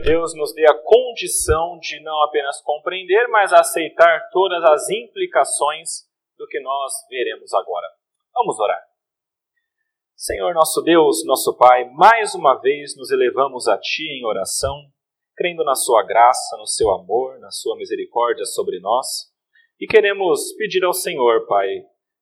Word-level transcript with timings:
Deus 0.00 0.34
nos 0.34 0.54
dê 0.54 0.66
a 0.66 0.74
condição 0.74 1.78
de 1.78 2.00
não 2.02 2.22
apenas 2.24 2.60
compreender, 2.62 3.28
mas 3.28 3.52
aceitar 3.52 4.28
todas 4.32 4.62
as 4.64 4.88
implicações 4.88 6.08
do 6.38 6.46
que 6.46 6.58
nós 6.60 6.92
veremos 7.08 7.52
agora. 7.52 7.86
Vamos 8.34 8.58
orar. 8.58 8.80
Senhor 10.16 10.54
nosso 10.54 10.82
Deus, 10.82 11.24
nosso 11.26 11.56
Pai, 11.56 11.84
mais 11.90 12.34
uma 12.34 12.58
vez 12.60 12.96
nos 12.96 13.10
elevamos 13.10 13.68
a 13.68 13.78
Ti 13.78 14.04
em 14.04 14.24
oração, 14.24 14.74
crendo 15.36 15.64
na 15.64 15.74
Sua 15.74 16.02
graça, 16.02 16.56
no 16.56 16.66
Seu 16.66 16.90
amor, 16.90 17.38
na 17.38 17.50
Sua 17.50 17.76
misericórdia 17.76 18.44
sobre 18.44 18.80
nós, 18.80 19.30
e 19.78 19.86
queremos 19.86 20.52
pedir 20.54 20.84
ao 20.84 20.92
Senhor, 20.92 21.46
Pai, 21.46 21.68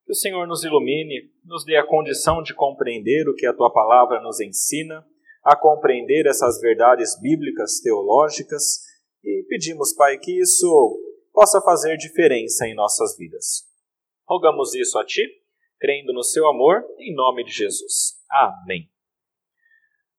que 0.04 0.12
o 0.12 0.16
Senhor 0.16 0.46
nos 0.46 0.64
ilumine, 0.64 1.30
nos 1.44 1.64
dê 1.64 1.76
a 1.76 1.86
condição 1.86 2.42
de 2.42 2.54
compreender 2.54 3.28
o 3.28 3.34
que 3.34 3.46
a 3.46 3.54
Tua 3.54 3.72
palavra 3.72 4.20
nos 4.20 4.40
ensina 4.40 5.04
a 5.44 5.56
compreender 5.56 6.26
essas 6.26 6.60
verdades 6.60 7.18
bíblicas, 7.20 7.80
teológicas, 7.80 8.80
e 9.24 9.44
pedimos, 9.48 9.92
Pai, 9.94 10.18
que 10.18 10.40
isso 10.40 10.98
possa 11.32 11.60
fazer 11.60 11.96
diferença 11.96 12.66
em 12.66 12.74
nossas 12.74 13.16
vidas. 13.16 13.64
Rogamos 14.26 14.74
isso 14.74 14.98
a 14.98 15.04
Ti, 15.04 15.22
crendo 15.78 16.12
no 16.12 16.22
Seu 16.22 16.46
amor, 16.48 16.84
em 16.98 17.14
nome 17.14 17.44
de 17.44 17.52
Jesus. 17.52 18.18
Amém. 18.30 18.88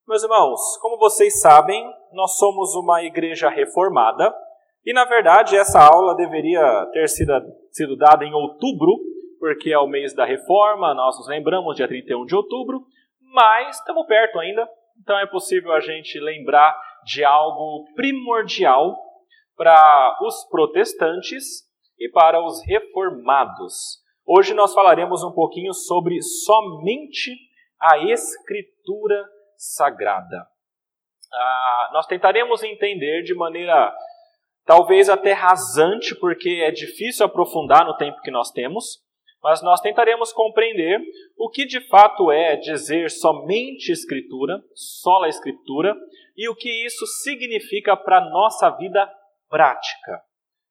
Meus 0.08 0.24
irmãos, 0.24 0.60
como 0.82 0.98
vocês 0.98 1.40
sabem, 1.40 1.86
nós 2.14 2.38
somos 2.38 2.74
uma 2.74 3.04
igreja 3.04 3.50
reformada 3.50 4.34
e, 4.84 4.92
na 4.92 5.06
verdade, 5.06 5.56
essa 5.56 5.80
aula 5.80 6.16
deveria 6.16 6.88
ter 6.92 7.08
sido, 7.08 7.32
sido 7.72 7.96
dada 7.96 8.26
em 8.26 8.34
outubro, 8.34 8.98
porque 9.40 9.72
é 9.72 9.78
o 9.78 9.88
mês 9.88 10.16
da 10.16 10.26
reforma, 10.26 10.94
nós 10.96 11.16
nos 11.18 11.28
lembramos, 11.28 11.76
dia 11.76 11.88
31 11.88 12.26
de 12.26 12.36
outubro, 12.36 12.84
mas 13.22 13.78
estamos 13.78 14.08
perto 14.08 14.40
ainda, 14.40 14.68
então 15.00 15.18
é 15.20 15.26
possível 15.26 15.72
a 15.72 15.80
gente 15.80 16.20
lembrar 16.20 16.76
de 17.06 17.24
algo 17.24 17.86
primordial 17.96 18.98
para 19.56 20.18
os 20.22 20.48
protestantes 20.50 21.64
e 22.00 22.10
para 22.10 22.44
os 22.44 22.62
reformados. 22.66 24.02
Hoje 24.26 24.54
nós 24.54 24.74
falaremos 24.74 25.24
um 25.24 25.32
pouquinho 25.32 25.74
sobre 25.74 26.22
somente 26.22 27.36
a 27.82 27.98
Escritura 27.98 29.26
Sagrada. 29.58 30.48
Ah, 31.34 31.90
nós 31.94 32.06
tentaremos 32.06 32.64
entender 32.64 33.24
de 33.24 33.34
maneira 33.34 33.94
talvez 34.66 35.10
até 35.10 35.34
rasante, 35.34 36.16
porque 36.16 36.62
é 36.64 36.72
difícil 36.72 37.26
aprofundar 37.26 37.86
no 37.86 37.98
tempo 37.98 38.22
que 38.22 38.32
nós 38.32 38.52
temos, 38.52 39.00
mas 39.44 39.62
nós 39.62 39.80
tentaremos 39.82 40.34
compreender 40.34 41.00
o 41.38 41.50
que 41.50 41.66
de 41.66 41.80
fato 41.88 42.32
é 42.32 42.56
dizer 42.56 43.10
somente 43.10 43.92
Escritura, 43.92 44.62
só 44.74 45.24
a 45.24 45.30
Escritura, 45.30 45.96
e 46.36 46.50
o 46.50 46.56
que 46.56 46.70
isso 46.86 47.06
significa 47.24 47.96
para 47.96 48.18
a 48.18 48.30
nossa 48.30 48.70
vida 48.72 49.10
prática. 49.50 50.22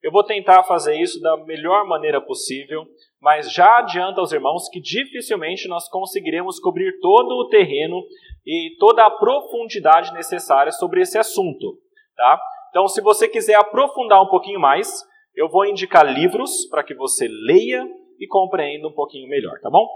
Eu 0.03 0.13
vou 0.13 0.23
tentar 0.23 0.63
fazer 0.63 0.95
isso 0.95 1.21
da 1.21 1.37
melhor 1.39 1.85
maneira 1.85 2.21
possível, 2.21 2.87
mas 3.21 3.53
já 3.53 3.79
adianto 3.79 4.21
aos 4.21 4.33
irmãos 4.33 4.69
que 4.69 4.81
dificilmente 4.81 5.67
nós 5.67 5.89
conseguiremos 5.89 6.61
cobrir 6.61 6.99
todo 7.01 7.33
o 7.33 7.49
terreno 7.49 8.01
e 8.47 8.77
toda 8.79 9.05
a 9.05 9.11
profundidade 9.11 10.13
necessária 10.13 10.71
sobre 10.71 11.01
esse 11.01 11.19
assunto, 11.19 11.79
tá? 12.17 12.41
Então, 12.71 12.87
se 12.87 13.01
você 13.01 13.27
quiser 13.27 13.57
aprofundar 13.57 14.23
um 14.23 14.29
pouquinho 14.29 14.61
mais, 14.61 14.89
eu 15.35 15.49
vou 15.49 15.67
indicar 15.67 16.07
livros 16.07 16.67
para 16.71 16.85
que 16.85 16.95
você 16.95 17.27
leia 17.29 17.85
e 18.19 18.27
compreenda 18.27 18.87
um 18.89 18.93
pouquinho 18.93 19.29
melhor, 19.29 19.59
tá 19.61 19.71
bom? 19.71 19.87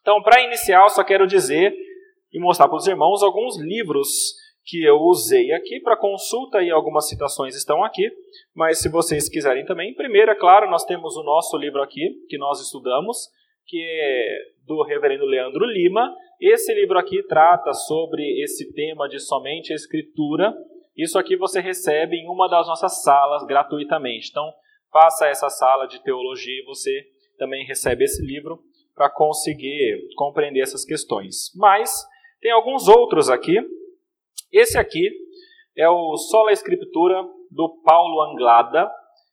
Então, 0.00 0.22
para 0.22 0.42
iniciar, 0.42 0.88
só 0.88 1.04
quero 1.04 1.26
dizer 1.26 1.74
e 2.32 2.40
mostrar 2.40 2.68
para 2.68 2.76
os 2.76 2.86
irmãos 2.86 3.22
alguns 3.22 3.58
livros 3.58 4.08
que 4.64 4.84
eu 4.84 4.96
usei 4.98 5.52
aqui 5.52 5.80
para 5.80 5.96
consulta 5.96 6.62
e 6.62 6.70
algumas 6.70 7.08
citações 7.08 7.56
estão 7.56 7.82
aqui, 7.82 8.08
mas 8.54 8.78
se 8.80 8.88
vocês 8.88 9.28
quiserem 9.28 9.64
também, 9.64 9.94
primeiro, 9.94 10.30
é 10.30 10.34
claro, 10.34 10.70
nós 10.70 10.84
temos 10.84 11.16
o 11.16 11.24
nosso 11.24 11.56
livro 11.56 11.82
aqui, 11.82 12.08
que 12.28 12.38
nós 12.38 12.60
estudamos, 12.60 13.28
que 13.66 13.78
é 13.78 14.38
do 14.66 14.82
reverendo 14.84 15.24
Leandro 15.24 15.64
Lima. 15.64 16.14
Esse 16.40 16.72
livro 16.74 16.98
aqui 16.98 17.22
trata 17.24 17.72
sobre 17.72 18.22
esse 18.42 18.72
tema 18.72 19.08
de 19.08 19.18
somente 19.18 19.72
a 19.72 19.76
escritura. 19.76 20.54
Isso 20.96 21.18
aqui 21.18 21.36
você 21.36 21.60
recebe 21.60 22.16
em 22.16 22.28
uma 22.28 22.48
das 22.48 22.66
nossas 22.66 23.02
salas 23.02 23.44
gratuitamente. 23.44 24.28
Então, 24.30 24.52
faça 24.92 25.26
essa 25.26 25.48
sala 25.48 25.86
de 25.86 26.02
teologia 26.02 26.60
e 26.60 26.64
você 26.64 27.04
também 27.40 27.64
recebe 27.64 28.04
esse 28.04 28.22
livro 28.22 28.62
para 28.94 29.08
conseguir 29.08 29.98
compreender 30.14 30.60
essas 30.60 30.84
questões. 30.84 31.50
Mas 31.56 31.90
tem 32.40 32.52
alguns 32.52 32.86
outros 32.86 33.30
aqui. 33.30 33.58
Esse 34.52 34.78
aqui 34.78 35.10
é 35.74 35.88
o 35.88 36.16
Sola 36.18 36.52
Escritura 36.52 37.26
do 37.50 37.80
Paulo 37.82 38.20
Anglada. 38.20 38.90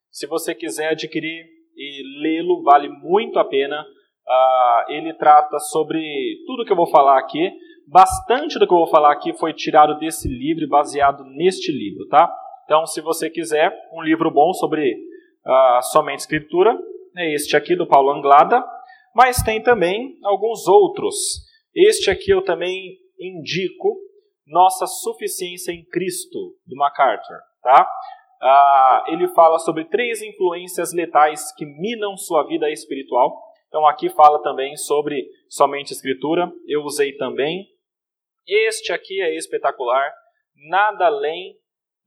Se 0.09 0.25
você 0.25 0.56
quiser 0.56 0.91
adquirir 0.91 1.45
e 1.75 2.22
lê-lo, 2.22 2.63
vale 2.63 2.88
muito 2.88 3.38
a 3.38 3.44
pena. 3.44 3.81
Uh, 3.81 4.91
ele 4.91 5.13
trata 5.13 5.59
sobre 5.59 6.00
tudo 6.47 6.66
que 6.66 6.72
eu 6.72 6.78
vou 6.78 6.88
falar 6.88 7.19
aqui. 7.19 7.51
Bastante 7.85 8.57
do 8.57 8.66
que 8.66 8.74
eu 8.74 8.78
vou 8.78 8.88
falar 8.88 9.12
aqui 9.12 9.34
foi 9.34 9.53
tirado 9.53 10.00
desse 10.00 10.29
livro 10.29 10.63
e 10.63 10.69
baseado 10.69 11.25
neste 11.25 11.72
livro, 11.72 12.07
tá? 12.07 12.34
Então, 12.63 12.85
se 12.85 13.01
você 13.01 13.29
quiser 13.29 13.74
um 13.94 14.01
livro 14.01 14.31
bom 14.31 14.53
sobre 14.53 14.94
uh, 14.94 15.81
somente 15.91 16.19
escritura, 16.19 16.78
é 17.18 17.34
este 17.34 17.58
aqui 17.58 17.76
do 17.76 17.88
Paulo 17.88 18.12
Anglada, 18.12 18.64
mas 19.16 19.42
tem 19.42 19.62
também 19.62 20.18
alguns 20.24 20.68
outros. 20.68 21.16
Este 21.76 22.12
aqui 22.12 22.32
eu 22.32 22.44
também 22.44 22.98
indico, 23.20 23.98
Nossa 24.46 24.86
Suficiência 24.86 25.72
em 25.72 25.84
Cristo, 25.86 26.56
do 26.66 26.76
MacArthur. 26.76 27.38
Tá? 27.62 27.90
Ah, 28.42 29.06
ele 29.08 29.28
fala 29.30 29.58
sobre 29.58 29.86
três 29.86 30.22
influências 30.22 30.94
letais 30.94 31.52
que 31.56 31.66
minam 31.66 32.16
sua 32.16 32.46
vida 32.46 32.70
espiritual. 32.70 33.36
Então 33.68 33.86
aqui 33.88 34.10
fala 34.10 34.42
também 34.44 34.78
sobre 34.78 35.28
somente 35.50 35.92
escritura, 35.94 36.52
eu 36.68 36.84
usei 36.84 37.14
também. 37.18 37.66
Este 38.48 38.94
aqui 38.94 39.22
é 39.22 39.36
espetacular, 39.36 40.14
Nada 40.70 41.08
Além 41.08 41.56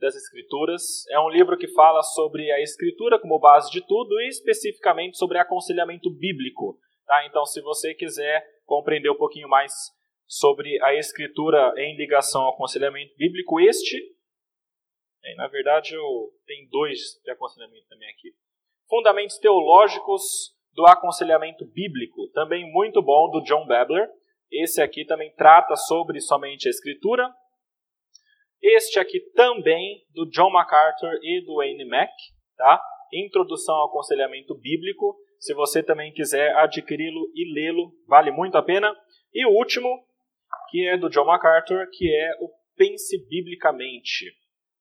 das 0.00 0.16
Escrituras. 0.16 1.06
É 1.10 1.20
um 1.20 1.28
livro 1.28 1.56
que 1.56 1.68
fala 1.68 2.02
sobre 2.02 2.50
a 2.50 2.60
Escritura 2.60 3.20
como 3.20 3.38
base 3.38 3.70
de 3.70 3.86
tudo 3.86 4.18
e 4.20 4.28
especificamente 4.28 5.18
sobre 5.18 5.38
aconselhamento 5.38 6.10
bíblico. 6.10 6.78
Tá? 7.06 7.26
Então, 7.26 7.44
se 7.44 7.60
você 7.60 7.94
quiser 7.94 8.44
compreender 8.64 9.10
um 9.10 9.16
pouquinho 9.16 9.48
mais 9.48 9.72
sobre 10.26 10.82
a 10.82 10.94
Escritura 10.94 11.74
em 11.76 11.96
ligação 11.96 12.42
ao 12.42 12.54
aconselhamento 12.54 13.14
bíblico, 13.16 13.60
este, 13.60 13.96
é, 15.22 15.34
na 15.34 15.48
verdade, 15.48 15.94
eu 15.94 16.32
tenho 16.46 16.68
dois 16.70 16.98
de 17.22 17.30
aconselhamento 17.30 17.86
também 17.88 18.08
aqui. 18.08 18.32
Fundamentos 18.88 19.38
Teológicos 19.38 20.22
do 20.72 20.86
Aconselhamento 20.86 21.66
Bíblico, 21.66 22.28
também 22.32 22.70
muito 22.72 23.02
bom, 23.02 23.30
do 23.30 23.42
John 23.42 23.66
Babler. 23.66 24.08
Esse 24.50 24.80
aqui 24.80 25.04
também 25.04 25.32
trata 25.34 25.76
sobre 25.76 26.20
somente 26.20 26.68
a 26.68 26.70
Escritura, 26.70 27.28
este 28.62 28.98
aqui 28.98 29.20
também, 29.34 30.02
do 30.14 30.28
John 30.30 30.50
MacArthur 30.50 31.18
e 31.22 31.44
do 31.44 31.56
Wayne 31.56 31.84
Mack, 31.86 32.12
tá? 32.56 32.80
Introdução 33.12 33.74
ao 33.76 33.88
Aconselhamento 33.88 34.54
Bíblico. 34.54 35.16
Se 35.38 35.54
você 35.54 35.82
também 35.82 36.12
quiser 36.12 36.54
adquiri-lo 36.56 37.30
e 37.34 37.54
lê-lo, 37.54 37.90
vale 38.06 38.30
muito 38.30 38.58
a 38.58 38.62
pena. 38.62 38.94
E 39.32 39.46
o 39.46 39.50
último, 39.50 39.88
que 40.70 40.86
é 40.86 40.96
do 40.96 41.08
John 41.08 41.24
MacArthur, 41.24 41.86
que 41.90 42.14
é 42.14 42.30
o 42.40 42.50
Pense 42.76 43.16
Biblicamente. 43.28 44.26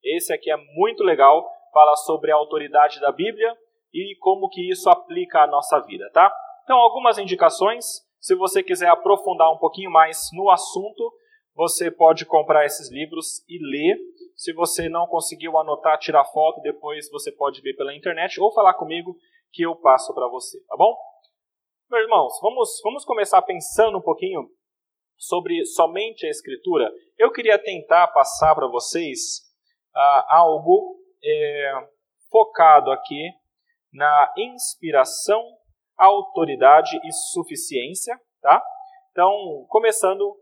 Esse 0.03 0.33
aqui 0.33 0.51
é 0.51 0.57
muito 0.75 1.03
legal, 1.03 1.49
fala 1.73 1.95
sobre 1.95 2.31
a 2.31 2.35
autoridade 2.35 2.99
da 2.99 3.11
Bíblia 3.11 3.55
e 3.93 4.15
como 4.19 4.49
que 4.49 4.69
isso 4.69 4.89
aplica 4.89 5.43
à 5.43 5.47
nossa 5.47 5.79
vida, 5.81 6.09
tá? 6.13 6.31
Então, 6.63 6.77
algumas 6.77 7.17
indicações. 7.17 7.85
Se 8.19 8.35
você 8.35 8.61
quiser 8.61 8.89
aprofundar 8.89 9.51
um 9.51 9.57
pouquinho 9.57 9.89
mais 9.89 10.27
no 10.33 10.49
assunto, 10.49 11.11
você 11.59 11.91
pode 11.91 12.25
comprar 12.25 12.65
esses 12.65 12.89
livros 12.89 13.43
e 13.49 13.59
ler. 13.61 13.97
Se 14.33 14.53
você 14.53 14.87
não 14.87 15.05
conseguiu 15.07 15.57
anotar, 15.57 15.99
tirar 15.99 16.23
foto, 16.23 16.61
depois 16.61 17.11
você 17.11 17.33
pode 17.33 17.59
ver 17.61 17.73
pela 17.73 17.93
internet 17.93 18.39
ou 18.39 18.53
falar 18.53 18.75
comigo 18.75 19.13
que 19.51 19.63
eu 19.63 19.75
passo 19.75 20.13
para 20.13 20.29
você, 20.29 20.57
tá 20.65 20.77
bom? 20.77 20.97
Meus 21.91 22.03
irmãos, 22.03 22.39
vamos, 22.41 22.79
vamos 22.81 23.03
começar 23.03 23.41
pensando 23.41 23.97
um 23.97 24.01
pouquinho 24.01 24.49
sobre 25.17 25.65
somente 25.65 26.25
a 26.25 26.29
Escritura. 26.29 26.89
Eu 27.17 27.29
queria 27.29 27.59
tentar 27.59 28.07
passar 28.07 28.55
para 28.55 28.67
vocês 28.67 29.41
ah, 29.93 30.37
algo 30.37 30.97
é, 31.21 31.73
focado 32.31 32.89
aqui 32.89 33.33
na 33.91 34.33
inspiração, 34.37 35.43
autoridade 35.97 36.97
e 37.05 37.11
suficiência, 37.11 38.17
tá? 38.41 38.63
Então, 39.11 39.65
começando 39.67 40.38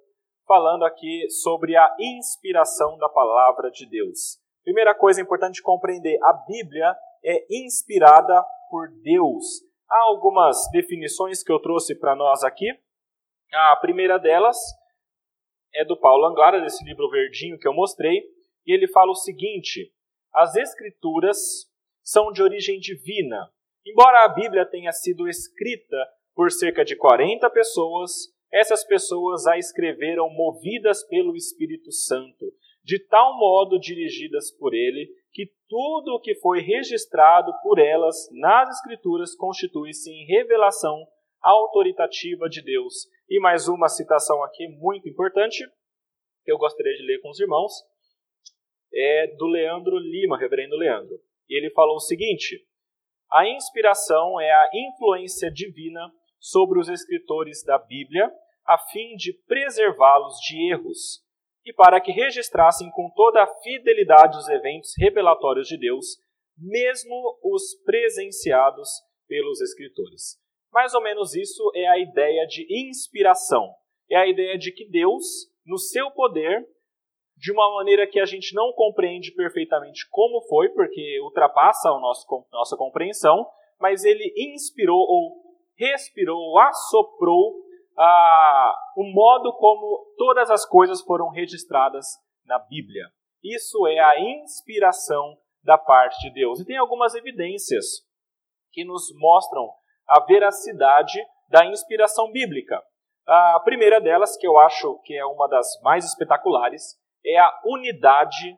falando 0.48 0.84
aqui 0.86 1.30
sobre 1.30 1.76
a 1.76 1.96
inspiração 2.00 2.98
da 2.98 3.10
palavra 3.10 3.70
de 3.70 3.86
Deus. 3.86 4.40
Primeira 4.64 4.96
coisa 4.96 5.22
importante 5.22 5.62
compreender: 5.62 6.18
a 6.24 6.34
Bíblia 6.34 6.96
é 7.24 7.46
inspirada 7.50 8.44
por 8.70 8.90
Deus. 9.04 9.62
Há 9.90 10.04
algumas 10.06 10.58
definições 10.72 11.44
que 11.44 11.52
eu 11.52 11.60
trouxe 11.60 11.94
para 11.94 12.16
nós 12.16 12.44
aqui. 12.44 12.68
A 13.54 13.76
primeira 13.78 14.18
delas 14.18 14.58
é 15.74 15.86
do 15.86 15.98
Paulo 15.98 16.26
Anglada, 16.26 16.60
desse 16.62 16.84
livro 16.84 17.10
verdinho 17.10 17.58
que 17.58 17.68
eu 17.68 17.74
mostrei, 17.74 18.24
e 18.66 18.74
ele 18.74 18.88
fala 18.88 19.12
o 19.12 19.16
seguinte: 19.16 19.94
as 20.34 20.56
Escrituras 20.56 21.38
são 22.04 22.32
de 22.32 22.42
origem 22.42 22.80
divina. 22.80 23.50
Embora 23.86 24.26
a 24.26 24.30
Bíblia 24.30 24.66
tenha 24.66 24.92
sido 24.92 25.28
escrita 25.28 25.98
por 26.36 26.52
cerca 26.52 26.84
de 26.84 26.96
40 26.96 27.50
pessoas, 27.50 28.12
essas 28.52 28.86
pessoas 28.86 29.46
a 29.46 29.58
escreveram 29.58 30.30
movidas 30.30 31.04
pelo 31.08 31.36
Espírito 31.36 31.92
Santo, 31.92 32.46
de 32.84 33.00
tal 33.00 33.38
modo 33.38 33.78
dirigidas 33.78 34.52
por 34.58 34.74
ele, 34.74 35.10
que 35.32 35.52
tudo 35.68 36.16
o 36.16 36.20
que 36.20 36.36
foi 36.36 36.62
registrado 36.62 37.52
por 37.62 37.80
elas 37.80 38.30
nas 38.32 38.70
Escrituras 38.78 39.36
constitui-se 39.36 40.10
em 40.10 40.26
revelação 40.26 41.06
autoritativa 41.42 42.48
de 42.50 42.62
Deus. 42.62 43.08
E 43.30 43.40
mais 43.40 43.68
uma 43.68 43.90
citação 43.90 44.42
aqui 44.44 44.68
muito 44.80 45.10
importante, 45.10 45.68
que 46.44 46.52
eu 46.52 46.58
gostaria 46.58 46.94
de 46.94 47.04
ler 47.04 47.20
com 47.20 47.30
os 47.30 47.40
irmãos, 47.40 47.74
é 48.94 49.36
do 49.36 49.48
Leandro 49.48 49.98
Lima, 49.98 50.38
reverendo 50.38 50.78
Leandro. 50.78 51.20
E 51.50 51.58
ele 51.58 51.70
falou 51.72 51.98
o 51.98 52.02
seguinte: 52.02 52.66
a 53.30 53.48
inspiração 53.48 54.40
é 54.40 54.50
a 54.50 54.70
influência 54.74 55.52
divina 55.52 56.10
sobre 56.40 56.80
os 56.80 56.90
escritores 56.90 57.64
da 57.64 57.78
Bíblia, 57.78 58.32
a 58.66 58.78
fim 58.78 59.16
de 59.16 59.34
preservá-los 59.48 60.36
de 60.40 60.72
erros 60.72 61.26
e 61.66 61.74
para 61.74 62.00
que 62.00 62.12
registrassem 62.12 62.90
com 62.92 63.10
toda 63.14 63.44
a 63.44 63.56
fidelidade 63.62 64.38
os 64.38 64.48
eventos 64.48 64.94
revelatórios 64.98 65.68
de 65.68 65.78
Deus, 65.78 66.18
mesmo 66.58 67.38
os 67.44 67.76
presenciados 67.84 68.90
pelos 69.28 69.60
escritores. 69.62 70.38
Mais 70.72 70.94
ou 70.94 71.02
menos 71.02 71.36
isso 71.36 71.72
é 71.76 71.88
a 71.88 72.00
ideia 72.00 72.46
de 72.46 72.66
inspiração. 72.88 73.74
É 74.10 74.16
a 74.16 74.28
ideia 74.28 74.58
de 74.58 74.72
que 74.72 74.90
Deus, 74.90 75.26
no 75.66 75.78
seu 75.78 76.10
poder, 76.12 76.66
de 77.36 77.52
uma 77.52 77.76
maneira 77.76 78.08
que 78.08 78.20
a 78.20 78.26
gente 78.26 78.56
não 78.56 78.72
compreende 78.72 79.32
perfeitamente 79.34 80.08
como 80.10 80.42
foi, 80.48 80.70
porque 80.70 81.20
ultrapassa 81.22 81.90
a 81.90 82.00
nossa 82.00 82.78
compreensão, 82.78 83.46
mas 83.80 84.04
ele 84.04 84.34
inspirou 84.54 84.98
ou 84.98 85.47
respirou, 85.78 86.38
ou 86.38 86.60
assoprou 86.60 87.56
ah, 87.98 88.76
o 88.96 89.04
modo 89.04 89.54
como 89.54 90.14
todas 90.18 90.50
as 90.50 90.66
coisas 90.66 91.02
foram 91.02 91.30
registradas 91.30 92.06
na 92.46 92.60
Bíblia. 92.60 93.06
Isso 93.44 93.88
é 93.88 94.00
a 94.00 94.20
inspiração 94.20 95.38
da 95.64 95.78
parte 95.78 96.20
de 96.22 96.34
Deus. 96.34 96.60
E 96.60 96.66
tem 96.66 96.78
algumas 96.78 97.14
evidências 97.16 97.86
que 98.72 98.84
nos 98.84 99.08
mostram 99.16 99.70
a 100.08 100.20
veracidade 100.22 101.20
da 101.50 101.66
inspiração 101.66 102.32
bíblica. 102.32 102.82
A 103.26 103.60
primeira 103.60 104.00
delas, 104.00 104.38
que 104.38 104.48
eu 104.48 104.58
acho 104.58 105.00
que 105.04 105.16
é 105.16 105.26
uma 105.26 105.48
das 105.48 105.68
mais 105.82 106.06
espetaculares, 106.06 106.98
é 107.26 107.38
a 107.38 107.62
unidade 107.66 108.58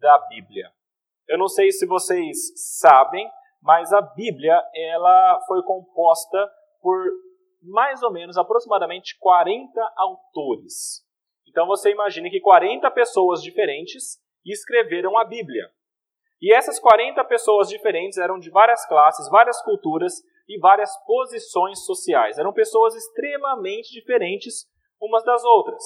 da 0.00 0.18
Bíblia. 0.28 0.70
Eu 1.28 1.38
não 1.38 1.48
sei 1.48 1.70
se 1.70 1.86
vocês 1.86 2.36
sabem, 2.80 3.30
mas 3.62 3.92
a 3.92 4.00
Bíblia 4.00 4.60
ela 4.74 5.40
foi 5.46 5.62
composta 5.62 6.50
por 6.80 7.04
mais 7.62 8.02
ou 8.02 8.12
menos 8.12 8.38
aproximadamente 8.38 9.16
40 9.18 9.80
autores. 9.96 11.04
Então 11.48 11.66
você 11.66 11.90
imagine 11.90 12.30
que 12.30 12.40
40 12.40 12.90
pessoas 12.90 13.42
diferentes 13.42 14.18
escreveram 14.44 15.18
a 15.18 15.24
Bíblia. 15.24 15.70
E 16.40 16.54
essas 16.54 16.78
40 16.78 17.24
pessoas 17.24 17.68
diferentes 17.68 18.16
eram 18.16 18.38
de 18.38 18.48
várias 18.50 18.86
classes, 18.86 19.28
várias 19.28 19.60
culturas 19.62 20.22
e 20.48 20.58
várias 20.58 20.90
posições 21.04 21.84
sociais. 21.84 22.38
Eram 22.38 22.52
pessoas 22.52 22.94
extremamente 22.94 23.90
diferentes 23.90 24.66
umas 25.00 25.24
das 25.24 25.44
outras. 25.44 25.82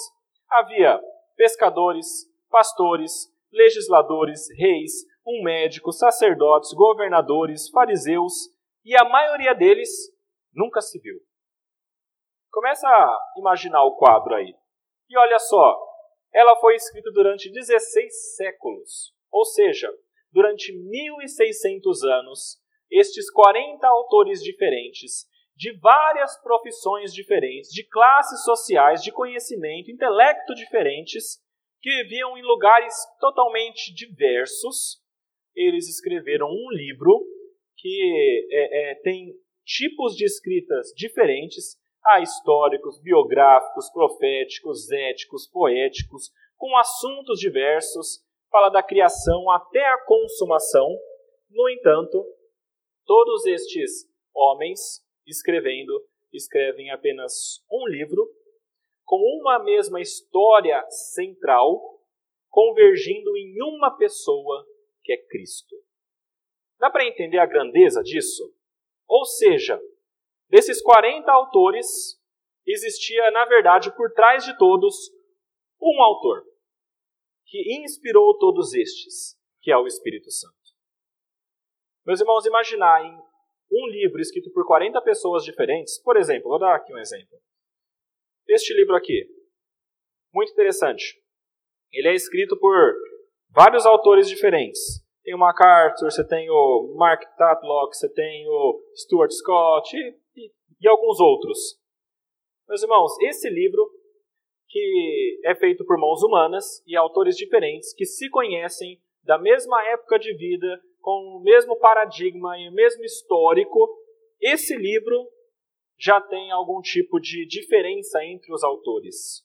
Havia 0.51 1.01
pescadores, 1.37 2.07
pastores, 2.51 3.33
legisladores, 3.51 4.47
reis, 4.59 4.93
um 5.27 5.43
médico, 5.43 5.93
sacerdotes, 5.93 6.73
governadores, 6.73 7.69
fariseus, 7.71 8.35
e 8.85 8.97
a 8.97 9.05
maioria 9.05 9.55
deles 9.55 9.89
nunca 10.53 10.81
se 10.81 10.99
viu. 10.99 11.19
Começa 12.51 12.87
a 12.87 13.19
imaginar 13.39 13.85
o 13.85 13.97
quadro 13.97 14.35
aí. 14.35 14.55
E 15.09 15.17
olha 15.17 15.39
só, 15.39 15.79
ela 16.33 16.57
foi 16.57 16.75
escrita 16.75 17.11
durante 17.13 17.51
16 17.51 18.37
séculos, 18.37 19.15
ou 19.31 19.45
seja, 19.45 19.89
durante 20.31 20.73
1600 20.73 22.03
anos, 22.05 22.59
estes 22.91 23.31
40 23.31 23.87
autores 23.87 24.43
diferentes, 24.43 25.27
de 25.55 25.79
várias 25.79 26.41
profissões 26.43 27.13
diferentes, 27.13 27.71
de 27.71 27.87
classes 27.87 28.43
sociais, 28.43 29.03
de 29.03 29.13
conhecimento, 29.13 29.91
intelecto 29.91 30.55
diferentes, 30.55 31.39
que 31.81 31.91
viviam 32.03 32.37
em 32.37 32.43
lugares 32.43 32.95
totalmente 33.21 33.93
diversos, 33.95 35.02
eles 35.55 35.89
escreveram 35.89 36.49
um 36.49 36.71
livro 36.73 37.25
que 37.77 38.47
é, 38.51 38.93
é, 38.93 38.95
tem 38.97 39.35
tipos 39.65 40.15
de 40.15 40.25
escritas 40.25 40.93
diferentes, 40.97 41.77
há 42.05 42.21
históricos, 42.21 43.01
biográficos, 43.01 43.91
proféticos, 43.91 44.91
éticos, 44.91 45.49
poéticos, 45.49 46.31
com 46.57 46.77
assuntos 46.77 47.39
diversos, 47.39 48.25
fala 48.51 48.69
da 48.69 48.83
criação 48.83 49.51
até 49.51 49.85
a 49.85 50.05
consumação. 50.05 50.89
No 51.51 51.69
entanto, 51.71 52.25
todos 53.05 53.47
estes 53.47 54.09
homens 54.35 55.03
escrevendo, 55.27 55.93
escrevem 56.33 56.91
apenas 56.91 57.65
um 57.71 57.87
livro 57.89 58.29
com 59.05 59.19
uma 59.41 59.63
mesma 59.63 60.01
história 60.01 60.83
central, 60.89 62.01
convergindo 62.49 63.37
em 63.37 63.61
uma 63.63 63.97
pessoa 63.97 64.65
que 65.03 65.13
é 65.13 65.27
Cristo. 65.29 65.77
Dá 66.79 66.91
para 66.91 67.07
entender 67.07 67.39
a 67.39 67.47
grandeza 67.47 68.03
disso? 68.03 68.55
Ou 69.07 69.25
seja, 69.25 69.81
desses 70.49 70.83
40 70.83 71.31
autores, 71.31 72.21
existia, 72.67 73.31
na 73.31 73.45
verdade, 73.45 73.95
por 73.97 74.13
trás 74.13 74.45
de 74.45 74.57
todos, 74.57 74.95
um 75.81 76.03
autor 76.03 76.45
que 77.47 77.83
inspirou 77.83 78.39
todos 78.39 78.73
estes, 78.73 79.39
que 79.61 79.71
é 79.71 79.77
o 79.77 79.87
Espírito 79.87 80.31
Santo. 80.31 80.55
Meus 82.07 82.21
irmãos, 82.21 82.47
imaginar 82.47 83.05
em 83.05 83.15
um 83.71 83.87
livro 83.89 84.21
escrito 84.21 84.51
por 84.53 84.67
40 84.67 85.01
pessoas 85.03 85.45
diferentes, 85.45 86.01
por 86.03 86.17
exemplo, 86.17 86.49
vou 86.49 86.59
dar 86.59 86.75
aqui 86.75 86.93
um 86.93 86.99
exemplo. 86.99 87.39
Este 88.49 88.75
livro 88.75 88.97
aqui, 88.97 89.27
muito 90.33 90.53
interessante. 90.53 91.23
Ele 91.93 92.09
é 92.09 92.15
escrito 92.15 92.59
por 92.59 92.95
vários 93.53 93.87
autores 93.87 94.29
diferentes. 94.29 95.03
Tem 95.23 95.35
o 95.35 95.39
MacArthur, 95.39 96.11
você 96.11 96.27
tem 96.27 96.51
o 96.51 96.95
Mark 96.97 97.23
Tatlock, 97.37 97.97
você 97.97 98.13
tem 98.13 98.49
o 98.49 98.83
Stuart 98.97 99.31
Scott 99.31 99.97
e, 99.97 100.17
e, 100.37 100.51
e 100.81 100.89
alguns 100.89 101.21
outros. 101.21 101.79
Meus 102.69 102.83
irmãos, 102.83 103.13
esse 103.21 103.49
livro, 103.49 103.89
que 104.69 105.41
é 105.45 105.55
feito 105.55 105.85
por 105.85 105.99
mãos 105.99 106.23
humanas 106.23 106.83
e 106.87 106.97
autores 106.97 107.37
diferentes 107.37 107.95
que 107.95 108.05
se 108.05 108.29
conhecem 108.31 109.01
da 109.23 109.39
mesma 109.39 109.81
época 109.91 110.19
de 110.19 110.35
vida, 110.35 110.81
com 111.01 111.39
o 111.39 111.43
mesmo 111.43 111.77
paradigma 111.79 112.59
e 112.59 112.69
o 112.69 112.73
mesmo 112.73 113.05
histórico, 113.05 113.97
esse 114.41 114.77
livro 114.77 115.29
já 115.99 116.21
tem 116.21 116.51
algum 116.51 116.81
tipo 116.81 117.21
de 117.21 117.47
diferença 117.47 118.25
entre 118.25 118.53
os 118.53 118.65
autores. 118.65 119.45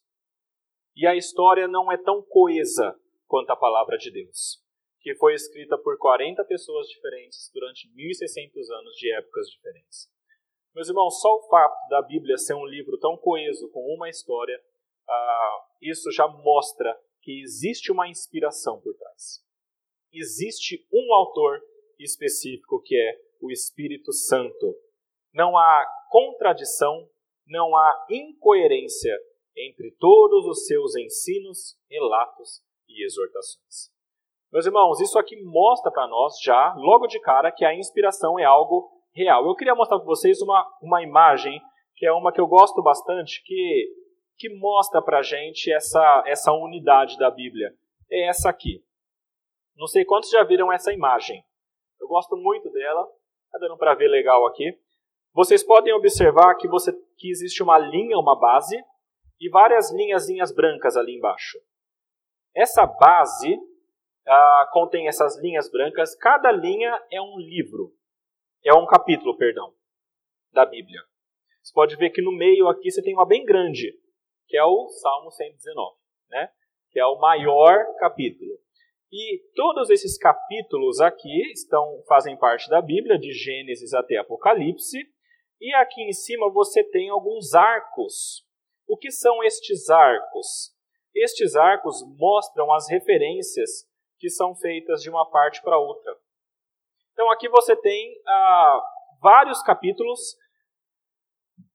E 0.95 1.05
a 1.05 1.15
história 1.15 1.67
não 1.67 1.91
é 1.91 1.97
tão 1.97 2.23
coesa 2.23 2.95
quanto 3.27 3.51
a 3.51 3.55
palavra 3.55 3.98
de 3.98 4.12
Deus, 4.12 4.63
que 5.01 5.13
foi 5.15 5.34
escrita 5.34 5.77
por 5.77 5.98
40 5.98 6.43
pessoas 6.46 6.88
diferentes 6.88 7.51
durante 7.53 7.89
1600 7.93 8.69
anos 8.72 8.96
de 8.96 9.13
épocas 9.13 9.48
diferentes. 9.50 10.10
Meus 10.74 10.89
irmãos, 10.89 11.19
só 11.19 11.36
o 11.36 11.48
fato 11.50 11.89
da 11.89 12.01
Bíblia 12.01 12.38
ser 12.38 12.53
um 12.53 12.65
livro 12.65 12.98
tão 13.00 13.17
coeso 13.17 13.69
com 13.72 13.81
uma 13.93 14.10
história, 14.10 14.57
uh, 14.57 15.65
isso 15.81 16.12
já 16.12 16.27
mostra 16.27 16.98
que 17.22 17.41
existe 17.41 17.91
uma 17.91 18.07
inspiração 18.07 18.79
por 18.79 18.96
trás 18.96 19.48
existe 20.13 20.86
um 20.91 21.13
autor 21.13 21.62
específico 22.00 22.81
que 22.81 22.96
é 22.96 23.19
o 23.41 23.51
Espírito 23.51 24.12
Santo. 24.12 24.75
Não 25.34 25.57
há 25.57 25.86
contradição, 26.10 27.10
não 27.46 27.75
há 27.75 28.07
incoerência 28.10 29.15
entre 29.55 29.91
todos 30.00 30.46
os 30.46 30.65
seus 30.65 30.96
ensinos, 30.96 31.77
relatos 31.89 32.62
e 32.88 33.06
exortações. 33.06 33.91
Meus 34.51 34.65
irmãos, 34.65 35.00
isso 35.01 35.20
aqui 35.20 35.36
mostra 35.44 35.91
para 35.91 36.08
nós 36.08 36.39
já, 36.41 36.74
logo 36.77 37.08
de 37.08 37.20
cara, 37.20 37.51
que 37.51 37.65
a 37.65 37.75
inspiração 37.75 38.39
é 38.39 38.46
algo 38.46 38.89
real. 39.13 39.46
Eu 39.46 39.56
queria 39.56 39.75
mostrar 39.75 39.98
para 39.98 40.06
vocês 40.06 40.41
uma, 40.41 40.65
uma 40.82 41.03
imagem, 41.03 41.60
que 41.96 42.06
é 42.06 42.12
uma 42.12 42.32
que 42.32 42.39
eu 42.39 42.48
gosto 42.48 42.82
bastante, 42.82 43.44
que, 43.44 43.88
que 44.38 44.50
mostra 44.58 45.01
para 45.01 45.20
a 45.20 45.22
gente 45.22 45.72
essa, 45.72 46.24
essa 46.25 46.53
unidade 46.53 47.17
da 47.17 47.29
Bíblia. 47.29 47.74
É 48.10 48.27
essa 48.27 48.50
aqui. 48.50 48.82
Não 49.75 49.86
sei 49.86 50.06
quantos 50.06 50.29
já 50.29 50.44
viram 50.44 50.72
essa 50.72 50.94
imagem. 50.94 51.44
Eu 52.00 52.08
gosto 52.08 52.38
muito 52.38 52.72
dela. 52.72 53.06
Está 53.46 53.60
dando 53.60 53.77
para 53.77 53.96
ver 53.96 54.08
legal 54.08 54.46
aqui. 54.48 54.77
Vocês 55.34 55.63
podem 55.63 55.94
observar 55.94 56.56
que, 56.56 56.67
você, 56.67 56.91
que 57.17 57.29
existe 57.29 57.62
uma 57.62 57.77
linha, 57.77 58.17
uma 58.17 58.39
base, 58.39 58.75
e 59.39 59.50
várias 59.50 59.91
linhazinhas 59.91 60.51
brancas 60.53 60.98
ali 60.98 61.15
embaixo. 61.15 61.60
Essa 62.57 62.87
base 62.87 63.55
ah, 64.25 64.69
contém 64.73 65.07
essas 65.07 65.39
linhas 65.39 65.69
brancas. 65.69 66.15
Cada 66.15 66.51
linha 66.51 66.99
é 67.11 67.21
um 67.21 67.37
livro, 67.37 67.93
é 68.65 68.73
um 68.73 68.87
capítulo, 68.87 69.37
perdão, 69.37 69.71
da 70.51 70.65
Bíblia. 70.65 70.99
Você 71.61 71.71
pode 71.71 71.95
ver 71.97 72.09
que 72.09 72.21
no 72.21 72.31
meio 72.31 72.67
aqui 72.67 72.89
você 72.89 73.03
tem 73.03 73.13
uma 73.13 73.27
bem 73.27 73.45
grande, 73.45 73.93
que 74.47 74.57
é 74.57 74.63
o 74.63 74.87
Salmo 74.87 75.29
119, 75.29 75.97
né? 76.31 76.49
que 76.89 76.99
é 76.99 77.05
o 77.05 77.19
maior 77.19 77.85
capítulo. 77.99 78.57
E 79.11 79.39
todos 79.53 79.91
esses 79.91 80.17
capítulos 80.17 80.99
aqui 80.99 81.51
estão 81.51 82.03
fazem 82.07 82.35
parte 82.35 82.67
da 82.71 82.81
Bíblia, 82.81 83.19
de 83.19 83.33
Gênesis 83.33 83.93
até 83.93 84.17
Apocalipse. 84.17 84.97
E 85.61 85.75
aqui 85.75 86.01
em 86.01 86.11
cima 86.11 86.51
você 86.51 86.83
tem 86.83 87.09
alguns 87.09 87.53
arcos. 87.53 88.43
O 88.87 88.97
que 88.97 89.11
são 89.11 89.43
estes 89.43 89.91
arcos? 89.91 90.75
Estes 91.24 91.55
arcos 91.55 92.03
mostram 92.17 92.71
as 92.71 92.89
referências 92.89 93.88
que 94.19 94.29
são 94.29 94.55
feitas 94.55 95.01
de 95.01 95.09
uma 95.09 95.29
parte 95.29 95.62
para 95.62 95.79
outra. 95.79 96.15
Então 97.13 97.31
aqui 97.31 97.50
você 97.50 97.75
tem 97.75 98.21
ah, 98.27 98.81
vários 99.21 99.62
capítulos 99.62 100.38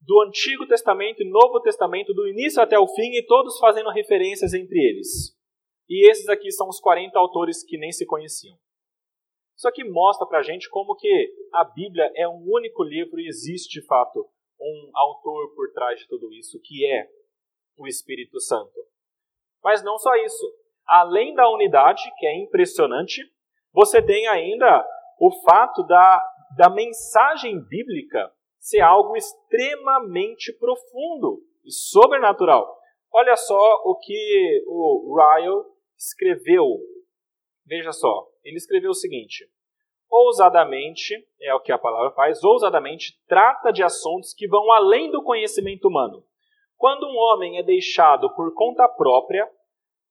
do 0.01 0.21
Antigo 0.23 0.67
Testamento 0.67 1.23
e 1.23 1.31
Novo 1.31 1.61
Testamento, 1.61 2.13
do 2.13 2.29
início 2.29 2.61
até 2.61 2.79
o 2.79 2.89
fim, 2.89 3.15
e 3.15 3.27
todos 3.27 3.59
fazendo 3.59 3.91
referências 3.91 4.53
entre 4.53 4.79
eles. 4.79 5.37
E 5.89 6.11
esses 6.11 6.29
aqui 6.29 6.51
são 6.51 6.69
os 6.69 6.81
40 6.81 7.19
autores 7.19 7.65
que 7.65 7.79
nem 7.79 7.93
se 7.93 8.07
conheciam. 8.07 8.57
Isso 9.57 9.69
aqui 9.69 9.85
mostra 9.85 10.27
para 10.27 10.39
a 10.39 10.43
gente 10.43 10.69
como 10.71 10.97
que 10.97 11.35
a 11.53 11.65
Bíblia 11.65 12.11
é 12.17 12.27
um 12.27 12.43
único 12.47 12.83
livro 12.83 13.21
e 13.21 13.29
existe, 13.29 13.81
de 13.81 13.87
fato, 13.87 14.29
um 14.61 14.91
autor 14.95 15.55
por 15.55 15.73
trás 15.73 16.01
de 16.01 16.09
tudo 16.09 16.33
isso, 16.33 16.61
que 16.63 16.87
é 16.87 17.09
o 17.77 17.87
Espírito 17.87 18.41
Santo. 18.41 18.92
Mas 19.63 19.83
não 19.83 19.99
só 19.99 20.15
isso. 20.17 20.47
Além 20.87 21.35
da 21.35 21.49
unidade, 21.49 22.03
que 22.19 22.27
é 22.27 22.37
impressionante, 22.39 23.23
você 23.73 24.03
tem 24.03 24.27
ainda 24.29 24.87
o 25.19 25.31
fato 25.43 25.83
da, 25.85 26.23
da 26.57 26.69
mensagem 26.69 27.61
bíblica 27.61 28.31
ser 28.59 28.81
algo 28.81 29.17
extremamente 29.17 30.53
profundo 30.53 31.43
e 31.65 31.73
sobrenatural. 31.73 32.79
Olha 33.13 33.37
só 33.37 33.83
o 33.85 33.97
que 33.99 34.65
o 34.67 35.17
Ryle 35.17 35.65
escreveu. 35.97 36.79
Veja 37.67 37.93
só, 37.93 38.27
ele 38.45 38.57
escreveu 38.57 38.91
o 38.91 38.95
seguinte: 38.95 39.47
ousadamente, 40.11 41.15
é 41.41 41.55
o 41.55 41.61
que 41.61 41.73
a 41.73 41.79
palavra 41.79 42.11
faz, 42.13 42.43
ousadamente 42.43 43.19
trata 43.27 43.73
de 43.73 43.83
assuntos 43.83 44.35
que 44.35 44.49
vão 44.49 44.71
além 44.73 45.11
do 45.11 45.23
conhecimento 45.23 45.89
humano. 45.89 46.25
Quando 46.83 47.07
um 47.07 47.17
homem 47.17 47.59
é 47.59 47.63
deixado 47.63 48.29
por 48.35 48.53
conta 48.55 48.89
própria, 48.89 49.49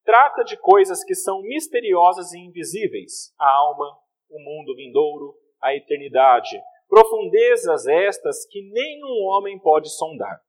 trata 0.06 0.42
de 0.42 0.56
coisas 0.56 1.04
que 1.04 1.14
são 1.14 1.42
misteriosas 1.42 2.32
e 2.32 2.40
invisíveis: 2.40 3.36
a 3.38 3.46
alma, 3.46 3.98
o 4.30 4.40
mundo 4.40 4.74
vindouro, 4.74 5.36
a 5.62 5.76
eternidade, 5.76 6.58
profundezas 6.88 7.88
estas 7.88 8.46
que 8.46 8.62
nenhum 8.62 9.26
homem 9.26 9.60
pode 9.60 9.90
sondar. 9.90 10.40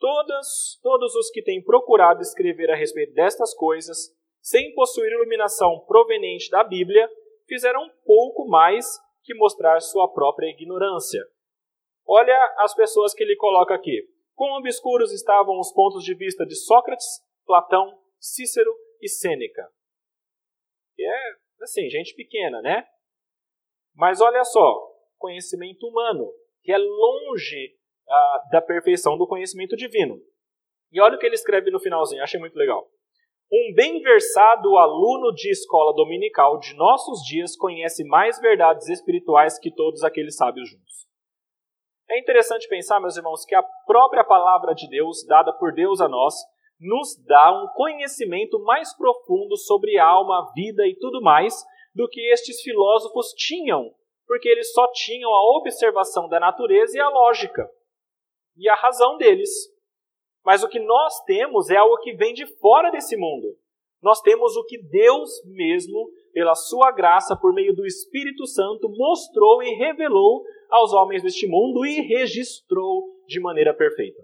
Todas, 0.00 0.80
todos 0.82 1.14
os 1.14 1.30
que 1.30 1.40
têm 1.40 1.62
procurado 1.62 2.20
escrever 2.20 2.72
a 2.72 2.76
respeito 2.76 3.14
destas 3.14 3.54
coisas, 3.54 4.12
sem 4.42 4.74
possuir 4.74 5.12
iluminação 5.12 5.84
proveniente 5.86 6.50
da 6.50 6.64
Bíblia, 6.64 7.08
fizeram 7.46 7.88
pouco 8.04 8.48
mais 8.48 8.84
que 9.22 9.32
mostrar 9.34 9.78
sua 9.78 10.12
própria 10.12 10.50
ignorância. 10.50 11.24
Olha 12.04 12.54
as 12.58 12.74
pessoas 12.74 13.14
que 13.14 13.22
ele 13.22 13.36
coloca 13.36 13.72
aqui. 13.72 14.13
Quão 14.34 14.58
obscuros 14.58 15.12
estavam 15.12 15.58
os 15.58 15.72
pontos 15.72 16.04
de 16.04 16.14
vista 16.14 16.44
de 16.44 16.56
Sócrates, 16.56 17.06
Platão, 17.46 17.98
Cícero 18.18 18.74
e 19.00 19.08
Sêneca. 19.08 19.68
É, 20.98 21.62
assim, 21.62 21.88
gente 21.88 22.14
pequena, 22.14 22.60
né? 22.62 22.86
Mas 23.94 24.20
olha 24.20 24.44
só, 24.44 24.94
conhecimento 25.18 25.86
humano, 25.86 26.32
que 26.62 26.72
é 26.72 26.78
longe 26.78 27.76
ah, 28.08 28.42
da 28.50 28.62
perfeição 28.62 29.16
do 29.16 29.26
conhecimento 29.26 29.76
divino. 29.76 30.20
E 30.90 31.00
olha 31.00 31.16
o 31.16 31.18
que 31.18 31.26
ele 31.26 31.34
escreve 31.34 31.70
no 31.70 31.80
finalzinho, 31.80 32.22
achei 32.22 32.38
muito 32.38 32.56
legal. 32.56 32.88
Um 33.52 33.74
bem 33.74 34.00
versado 34.00 34.76
aluno 34.78 35.32
de 35.32 35.50
escola 35.50 35.94
dominical 35.94 36.58
de 36.58 36.74
nossos 36.74 37.20
dias 37.24 37.56
conhece 37.56 38.04
mais 38.04 38.40
verdades 38.40 38.88
espirituais 38.88 39.58
que 39.58 39.72
todos 39.72 40.02
aqueles 40.02 40.36
sábios 40.36 40.68
juntos. 40.68 41.06
É 42.08 42.18
interessante 42.18 42.68
pensar, 42.68 43.00
meus 43.00 43.16
irmãos, 43.16 43.44
que 43.44 43.54
a 43.54 43.62
própria 43.86 44.24
palavra 44.24 44.74
de 44.74 44.88
Deus, 44.88 45.24
dada 45.26 45.52
por 45.52 45.72
Deus 45.72 46.00
a 46.00 46.08
nós, 46.08 46.34
nos 46.78 47.16
dá 47.24 47.52
um 47.52 47.68
conhecimento 47.74 48.58
mais 48.60 48.94
profundo 48.96 49.56
sobre 49.56 49.98
alma, 49.98 50.52
vida 50.54 50.86
e 50.86 50.96
tudo 50.96 51.22
mais 51.22 51.64
do 51.94 52.08
que 52.08 52.20
estes 52.32 52.60
filósofos 52.60 53.32
tinham, 53.34 53.90
porque 54.26 54.48
eles 54.48 54.72
só 54.72 54.86
tinham 54.92 55.32
a 55.32 55.58
observação 55.58 56.28
da 56.28 56.40
natureza 56.40 56.96
e 56.96 57.00
a 57.00 57.08
lógica 57.08 57.68
e 58.56 58.68
a 58.68 58.74
razão 58.74 59.16
deles. 59.16 59.50
Mas 60.44 60.62
o 60.62 60.68
que 60.68 60.78
nós 60.78 61.22
temos 61.24 61.70
é 61.70 61.76
algo 61.76 61.98
que 61.98 62.12
vem 62.12 62.34
de 62.34 62.46
fora 62.58 62.90
desse 62.90 63.16
mundo. 63.16 63.56
Nós 64.02 64.20
temos 64.20 64.54
o 64.56 64.64
que 64.64 64.76
Deus 64.82 65.30
mesmo, 65.46 66.10
pela 66.32 66.54
sua 66.54 66.90
graça, 66.92 67.34
por 67.34 67.54
meio 67.54 67.74
do 67.74 67.86
Espírito 67.86 68.46
Santo, 68.46 68.90
mostrou 68.90 69.62
e 69.62 69.74
revelou 69.76 70.44
aos 70.70 70.92
homens 70.92 71.22
deste 71.22 71.46
mundo 71.46 71.84
e 71.84 72.00
registrou 72.00 73.04
de 73.26 73.40
maneira 73.40 73.74
perfeita. 73.74 74.22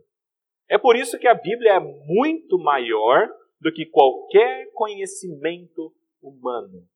É 0.69 0.79
por 0.79 0.97
isso 0.97 1.19
que 1.19 1.27
a 1.27 1.35
Bíblia 1.35 1.75
é 1.75 1.81
muito 1.81 2.59
maior 2.59 3.29
do 3.61 3.73
que 3.73 3.87
qualquer 3.87 4.71
conhecimento 4.73 5.93
humano. 6.23 6.87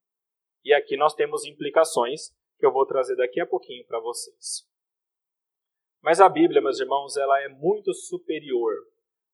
E 0.65 0.73
aqui 0.73 0.97
nós 0.97 1.15
temos 1.15 1.45
implicações 1.45 2.31
que 2.59 2.65
eu 2.65 2.73
vou 2.73 2.87
trazer 2.87 3.17
daqui 3.17 3.41
a 3.41 3.47
pouquinho 3.47 3.85
para 3.87 4.01
vocês. 4.01 4.67
Mas 6.03 6.21
a 6.21 6.29
Bíblia, 6.29 6.61
meus 6.61 6.81
irmãos, 6.81 7.17
ela 7.17 7.41
é 7.43 7.49
muito 7.49 7.93
superior 7.93 8.75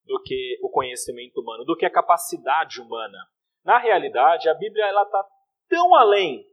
do 0.05 0.21
que 0.23 0.59
o 0.62 0.71
conhecimento 0.71 1.40
humano, 1.40 1.64
do 1.64 1.76
que 1.76 1.85
a 1.85 1.90
capacidade 1.90 2.81
humana. 2.81 3.19
Na 3.64 3.79
realidade, 3.79 4.49
a 4.49 4.55
Bíblia 4.55 4.87
ela 4.87 5.02
está 5.02 5.25
tão 5.69 5.95
além 5.95 6.45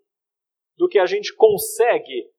do 0.76 0.88
que 0.88 1.00
a 1.00 1.06
gente 1.06 1.34
consegue 1.36 2.30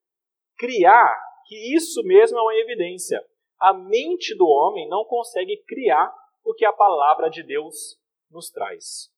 criar 0.59 1.17
que 1.47 1.75
isso 1.75 2.03
mesmo 2.03 2.39
é 2.39 2.43
uma 2.43 2.57
evidência. 2.57 3.25
A 3.59 3.73
mente 3.73 4.37
do 4.37 4.47
homem 4.47 4.89
não 4.89 5.05
consegue 5.05 5.57
criar 5.67 6.13
o 6.45 6.53
que 6.53 6.65
a 6.65 6.73
palavra 6.73 7.31
de 7.31 7.43
Deus 7.43 7.99
nos 8.31 8.51
traz. 8.51 9.11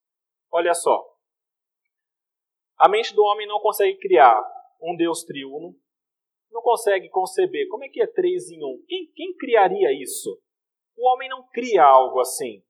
Olha 0.53 0.75
só. 0.75 1.05
A 2.79 2.89
mente 2.89 3.15
do 3.15 3.23
homem 3.23 3.47
não 3.47 3.61
consegue 3.61 3.99
criar 3.99 4.41
um 4.81 4.97
Deus 4.97 5.25
triuno, 5.25 5.77
não 6.51 6.63
consegue 6.63 7.09
conceber 7.09 7.69
como 7.69 7.85
é 7.85 7.89
que 7.89 8.03
é 8.03 8.07
três 8.07 8.51
em 8.51 8.65
um. 8.65 8.83
Quem, 8.87 9.07
quem 9.15 9.37
criaria 9.37 9.93
isso? 9.93 10.41
O 10.97 11.07
homem 11.09 11.29
não 11.29 11.47
cria 11.49 11.85
algo 11.85 12.21
assim. 12.21 12.63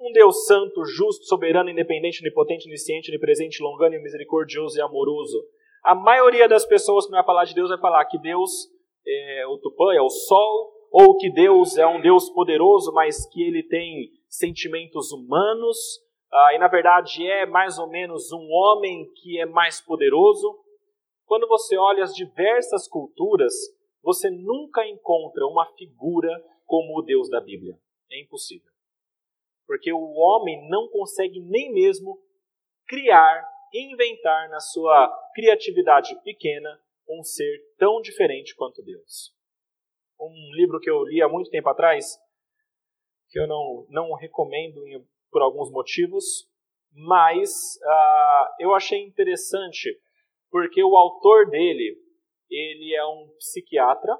Um 0.00 0.10
Deus 0.12 0.46
santo, 0.46 0.84
justo, 0.84 1.24
soberano, 1.26 1.70
independente, 1.70 2.20
onipotente, 2.20 2.68
onisciente, 2.68 3.10
onipresente, 3.10 3.62
longânimo, 3.62 4.02
misericordioso 4.02 4.76
e 4.76 4.82
amoroso. 4.82 5.38
A 5.82 5.94
maioria 5.94 6.48
das 6.48 6.64
pessoas 6.64 7.06
que 7.06 7.12
vai 7.12 7.24
falar 7.24 7.44
de 7.44 7.54
Deus 7.54 7.68
vai 7.68 7.78
falar 7.78 8.04
que 8.04 8.18
Deus 8.18 8.68
é 9.06 9.46
o 9.46 9.58
Tupã, 9.58 9.92
é 9.94 10.00
o 10.00 10.08
Sol, 10.08 10.72
ou 10.92 11.16
que 11.16 11.30
Deus 11.30 11.76
é 11.76 11.86
um 11.86 12.00
Deus 12.00 12.30
poderoso, 12.30 12.92
mas 12.92 13.26
que 13.26 13.42
ele 13.42 13.62
tem 13.62 14.10
sentimentos 14.28 15.10
humanos, 15.10 15.76
ah, 16.32 16.54
e 16.54 16.58
na 16.58 16.68
verdade 16.68 17.26
é 17.26 17.44
mais 17.44 17.78
ou 17.78 17.88
menos 17.88 18.30
um 18.32 18.48
homem 18.50 19.10
que 19.16 19.40
é 19.40 19.44
mais 19.44 19.80
poderoso. 19.80 20.58
Quando 21.26 21.46
você 21.48 21.76
olha 21.76 22.04
as 22.04 22.14
diversas 22.14 22.86
culturas, 22.88 23.52
você 24.02 24.30
nunca 24.30 24.86
encontra 24.86 25.46
uma 25.46 25.66
figura 25.76 26.30
como 26.64 26.98
o 26.98 27.02
Deus 27.02 27.28
da 27.28 27.40
Bíblia. 27.40 27.76
É 28.10 28.20
impossível. 28.20 28.70
Porque 29.66 29.92
o 29.92 30.14
homem 30.14 30.68
não 30.68 30.88
consegue 30.88 31.40
nem 31.40 31.72
mesmo 31.72 32.18
criar, 32.86 33.46
inventar 33.72 34.48
na 34.48 34.60
sua 34.60 35.08
criatividade 35.34 36.14
pequena 36.22 36.80
um 37.08 37.22
ser 37.22 37.58
tão 37.78 38.00
diferente 38.00 38.54
quanto 38.54 38.82
Deus. 38.82 39.34
Um 40.20 40.54
livro 40.54 40.78
que 40.78 40.90
eu 40.90 41.02
li 41.04 41.20
há 41.20 41.28
muito 41.28 41.50
tempo 41.50 41.68
atrás, 41.68 42.16
que 43.28 43.38
eu 43.40 43.46
não, 43.46 43.86
não 43.88 44.14
recomendo 44.14 44.80
por 45.30 45.42
alguns 45.42 45.70
motivos, 45.70 46.48
mas 46.92 47.50
uh, 47.82 48.54
eu 48.60 48.74
achei 48.74 49.00
interessante 49.02 49.98
porque 50.50 50.82
o 50.84 50.96
autor 50.96 51.48
dele 51.48 51.96
ele 52.50 52.94
é 52.94 53.04
um 53.06 53.34
psiquiatra 53.38 54.14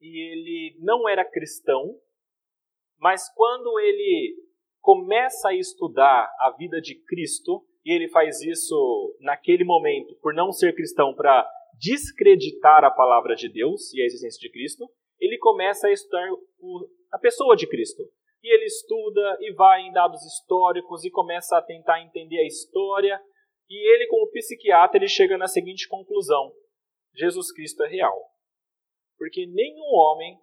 e 0.00 0.30
ele 0.30 0.76
não 0.80 1.08
era 1.08 1.24
cristão, 1.24 1.98
mas 2.98 3.32
quando 3.34 3.80
ele 3.80 4.36
começa 4.80 5.48
a 5.48 5.54
estudar 5.54 6.30
a 6.40 6.54
vida 6.58 6.80
de 6.80 6.94
Cristo, 7.04 7.66
e 7.88 7.92
ele 7.94 8.06
faz 8.10 8.42
isso 8.42 9.16
naquele 9.18 9.64
momento 9.64 10.14
por 10.20 10.34
não 10.34 10.52
ser 10.52 10.74
cristão 10.74 11.14
para 11.14 11.50
descreditar 11.72 12.84
a 12.84 12.90
palavra 12.90 13.34
de 13.34 13.48
Deus 13.48 13.94
e 13.94 14.02
a 14.02 14.04
existência 14.04 14.38
de 14.38 14.52
Cristo, 14.52 14.84
ele 15.18 15.38
começa 15.38 15.86
a 15.86 15.90
estudar 15.90 16.30
o, 16.58 16.86
a 17.10 17.18
pessoa 17.18 17.56
de 17.56 17.66
Cristo. 17.66 18.02
E 18.42 18.54
ele 18.54 18.66
estuda 18.66 19.38
e 19.40 19.54
vai 19.54 19.80
em 19.80 19.92
dados 19.92 20.22
históricos 20.22 21.02
e 21.02 21.10
começa 21.10 21.56
a 21.56 21.62
tentar 21.62 22.02
entender 22.02 22.38
a 22.38 22.46
história. 22.46 23.18
E 23.70 23.94
ele, 23.94 24.06
como 24.08 24.30
psiquiatra, 24.32 24.98
ele 24.98 25.08
chega 25.08 25.38
na 25.38 25.46
seguinte 25.46 25.88
conclusão: 25.88 26.52
Jesus 27.14 27.50
Cristo 27.50 27.82
é 27.84 27.88
real. 27.88 28.22
Porque 29.16 29.46
nenhum 29.46 29.94
homem 29.94 30.38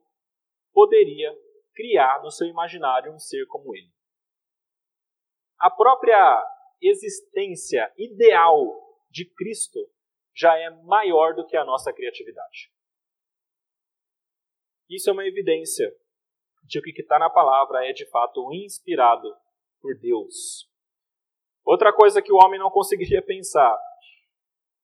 poderia 0.74 1.32
criar 1.76 2.24
no 2.24 2.32
seu 2.32 2.48
imaginário 2.48 3.14
um 3.14 3.20
ser 3.20 3.46
como 3.46 3.76
ele. 3.76 3.92
A 5.60 5.70
própria 5.70 6.55
existência 6.82 7.92
ideal 7.98 8.56
de 9.10 9.26
Cristo 9.34 9.80
já 10.36 10.58
é 10.58 10.70
maior 10.84 11.34
do 11.34 11.46
que 11.46 11.56
a 11.56 11.64
nossa 11.64 11.94
criatividade. 11.94 12.72
Isso 14.90 15.10
é 15.10 15.14
uma 15.14 15.26
evidência 15.26 15.92
de 16.64 16.82
que 16.82 16.92
o 16.92 16.94
que 16.94 17.02
está 17.02 17.18
na 17.18 17.30
palavra 17.30 17.88
é 17.88 17.94
de 17.94 18.06
fato 18.10 18.52
inspirado 18.54 19.34
por 19.82 19.98
Deus. 20.00 20.70
Outra 21.64 21.94
coisa 21.94 22.22
que 22.22 22.32
o 22.32 22.38
homem 22.38 22.60
não 22.60 22.70
conseguiria 22.70 23.22
pensar, 23.22 23.78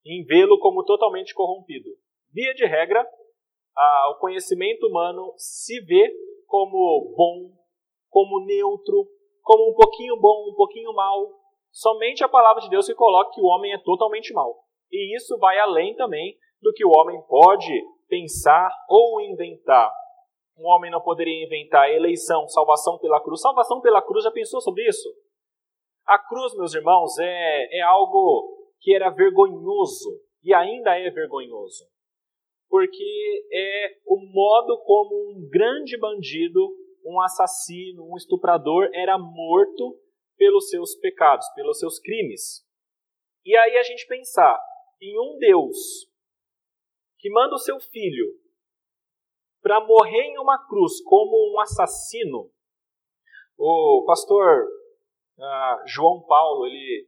em 0.06 0.24
vê-lo 0.26 0.60
como 0.60 0.84
totalmente 0.84 1.34
corrompido. 1.34 1.90
Via 2.32 2.54
de 2.54 2.66
regra, 2.66 3.06
o 4.10 4.20
conhecimento 4.20 4.88
humano 4.88 5.34
se 5.38 5.80
vê 5.82 6.12
como 6.48 7.14
bom, 7.16 7.52
como 8.10 8.46
neutro, 8.46 9.08
como 9.42 9.72
um 9.72 9.74
pouquinho 9.76 10.18
bom, 10.20 10.50
um 10.50 10.56
pouquinho 10.56 10.94
mal. 10.94 11.41
Somente 11.72 12.24
a 12.24 12.30
palavra 12.30 12.62
de 12.62 12.70
Deus 12.70 12.86
que 12.86 12.94
coloca 12.94 13.32
que 13.34 13.42
o 13.42 13.46
homem 13.46 13.74
é 13.74 13.78
totalmente 13.78 14.34
mal. 14.34 14.64
E 14.92 15.16
isso 15.16 15.38
vai 15.38 15.58
além 15.58 15.96
também 15.96 16.38
do 16.62 16.74
que 16.74 16.86
o 16.86 16.92
homem 16.92 17.22
pode 17.28 17.72
pensar 18.08 18.70
ou 18.90 19.22
inventar. 19.22 19.92
Um 20.58 20.68
homem 20.68 20.92
não 20.92 21.02
poderia 21.02 21.46
inventar 21.46 21.90
eleição, 21.90 22.48
salvação 22.48 23.00
pela 23.00 23.22
cruz. 23.24 23.42
Salvação 23.42 23.80
pela 23.80 24.02
cruz, 24.02 24.24
já 24.24 24.32
pensou 24.32 24.60
sobre 24.62 24.88
isso? 24.88 25.10
A 26.06 26.20
cruz, 26.20 26.54
meus 26.56 26.74
irmãos, 26.74 27.18
é, 27.20 27.80
é 27.80 27.82
algo 27.82 28.62
que 28.82 28.94
era 28.94 29.10
vergonhoso 29.10 30.20
e 30.44 30.54
ainda 30.54 30.98
é 30.98 31.10
vergonhoso, 31.10 31.86
porque 32.68 33.48
é 33.54 33.92
o 34.08 34.18
modo 34.18 34.78
como 34.84 35.16
um 35.16 35.48
grande 35.50 35.98
bandido, 36.00 36.68
um 37.06 37.22
assassino, 37.22 38.04
um 38.12 38.18
estuprador 38.18 38.90
era 38.94 39.18
morto 39.18 39.96
pelos 40.42 40.72
seus 40.72 40.96
pecados, 40.96 41.48
pelos 41.54 41.78
seus 41.78 42.00
crimes. 42.00 42.66
E 43.46 43.56
aí 43.56 43.78
a 43.78 43.84
gente 43.84 44.08
pensar 44.08 44.60
em 45.00 45.16
um 45.20 45.38
Deus 45.38 46.10
que 47.20 47.30
manda 47.30 47.54
o 47.54 47.60
seu 47.60 47.80
filho 47.80 48.26
para 49.62 49.80
morrer 49.86 50.24
em 50.24 50.40
uma 50.40 50.58
cruz 50.68 51.00
como 51.04 51.54
um 51.54 51.60
assassino. 51.60 52.52
O 53.56 54.04
pastor 54.08 54.64
uh, 55.38 55.84
João 55.86 56.26
Paulo, 56.26 56.66
ele 56.66 57.08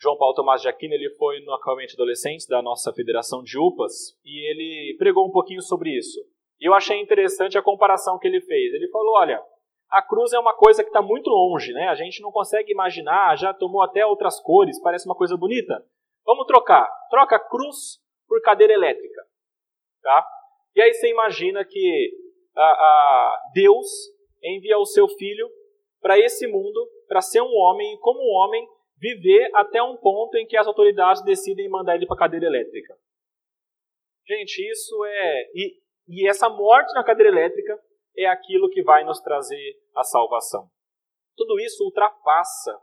João 0.00 0.16
Paulo 0.16 0.34
Tomás 0.34 0.62
de 0.62 0.68
Aquino, 0.68 0.94
ele 0.94 1.10
foi 1.16 1.40
no 1.40 1.52
acampamento 1.52 1.92
adolescente 1.92 2.48
da 2.48 2.62
nossa 2.62 2.94
federação 2.94 3.42
de 3.42 3.58
UPAs 3.58 4.18
e 4.24 4.50
ele 4.50 4.96
pregou 4.96 5.28
um 5.28 5.30
pouquinho 5.30 5.60
sobre 5.60 5.90
isso. 5.90 6.18
E 6.58 6.66
eu 6.66 6.72
achei 6.72 6.98
interessante 6.98 7.58
a 7.58 7.62
comparação 7.62 8.18
que 8.18 8.26
ele 8.26 8.40
fez. 8.40 8.72
Ele 8.72 8.88
falou, 8.88 9.16
olha, 9.16 9.38
a 9.92 10.00
cruz 10.00 10.32
é 10.32 10.38
uma 10.38 10.54
coisa 10.54 10.82
que 10.82 10.88
está 10.88 11.02
muito 11.02 11.28
longe, 11.28 11.70
né? 11.74 11.88
A 11.88 11.94
gente 11.94 12.22
não 12.22 12.32
consegue 12.32 12.72
imaginar, 12.72 13.36
já 13.36 13.52
tomou 13.52 13.82
até 13.82 14.06
outras 14.06 14.40
cores, 14.40 14.80
parece 14.80 15.06
uma 15.06 15.14
coisa 15.14 15.36
bonita. 15.36 15.84
Vamos 16.24 16.46
trocar. 16.46 16.88
Troca 17.10 17.38
cruz 17.38 18.00
por 18.26 18.40
cadeira 18.40 18.72
elétrica, 18.72 19.22
tá? 20.02 20.26
E 20.74 20.80
aí 20.80 20.94
você 20.94 21.10
imagina 21.10 21.62
que 21.62 22.10
a, 22.56 22.62
a 22.62 23.42
Deus 23.52 23.86
envia 24.42 24.78
o 24.78 24.86
seu 24.86 25.06
filho 25.06 25.46
para 26.00 26.18
esse 26.18 26.46
mundo 26.46 26.88
para 27.06 27.20
ser 27.20 27.42
um 27.42 27.54
homem 27.54 27.92
e, 27.92 27.98
como 27.98 28.18
um 28.18 28.32
homem, 28.42 28.66
viver 28.96 29.50
até 29.54 29.82
um 29.82 29.98
ponto 29.98 30.38
em 30.38 30.46
que 30.46 30.56
as 30.56 30.66
autoridades 30.66 31.22
decidem 31.22 31.68
mandar 31.68 31.96
ele 31.96 32.06
para 32.06 32.16
cadeira 32.16 32.46
elétrica. 32.46 32.96
Gente, 34.26 34.58
isso 34.70 35.04
é. 35.04 35.50
E, 35.54 35.76
e 36.08 36.28
essa 36.28 36.48
morte 36.48 36.94
na 36.94 37.04
cadeira 37.04 37.30
elétrica 37.30 37.78
é 38.16 38.26
aquilo 38.26 38.70
que 38.70 38.82
vai 38.82 39.04
nos 39.04 39.20
trazer 39.20 39.80
a 39.94 40.02
salvação. 40.02 40.70
Tudo 41.36 41.58
isso 41.60 41.84
ultrapassa 41.84 42.78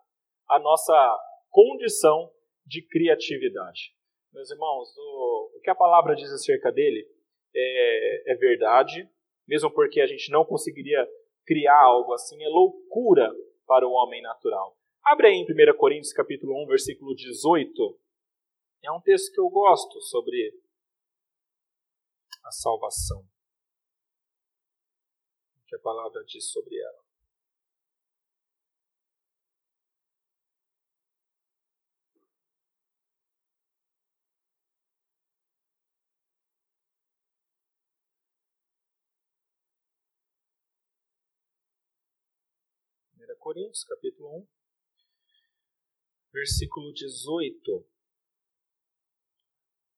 a 0.48 0.60
nossa 0.60 1.20
condição 1.50 2.32
de 2.66 2.82
criatividade. 2.88 3.94
Meus 4.34 4.50
irmãos, 4.52 4.90
o, 4.98 5.58
o 5.58 5.62
que 5.62 5.70
a 5.70 5.76
palavra 5.76 6.16
diz 6.16 6.32
acerca 6.32 6.72
dele 6.72 7.08
é, 7.56 8.34
é 8.34 8.36
verdade, 8.36 9.10
mesmo 9.48 9.72
porque 9.72 10.02
a 10.02 10.08
gente 10.08 10.32
não 10.32 10.46
conseguiria 10.46 11.08
criar 11.46 11.84
algo 11.84 12.14
assim, 12.14 12.44
é 12.44 12.48
loucura 12.48 13.32
para 13.66 13.88
o 13.88 13.92
homem 13.92 14.22
natural. 14.22 14.78
Abre 15.04 15.28
aí 15.28 15.34
em 15.34 15.44
1 15.44 15.78
Coríntios 15.78 16.14
capítulo 16.14 16.54
1, 16.64 16.68
versículo 16.68 17.16
18. 17.16 18.00
É 18.84 18.92
um 18.92 19.02
texto 19.02 19.34
que 19.34 19.42
eu 19.42 19.50
gosto 19.50 20.00
sobre 20.02 20.54
a 22.46 22.52
salvação. 22.52 23.24
Que 25.70 25.76
a 25.76 25.80
palavra 25.80 26.24
diz 26.26 26.50
sobre 26.50 26.76
ela. 26.80 27.04
1 43.16 43.38
Coríntios, 43.38 43.84
capítulo 43.84 44.40
1, 44.40 44.48
versículo 46.34 46.92
18. 46.94 47.88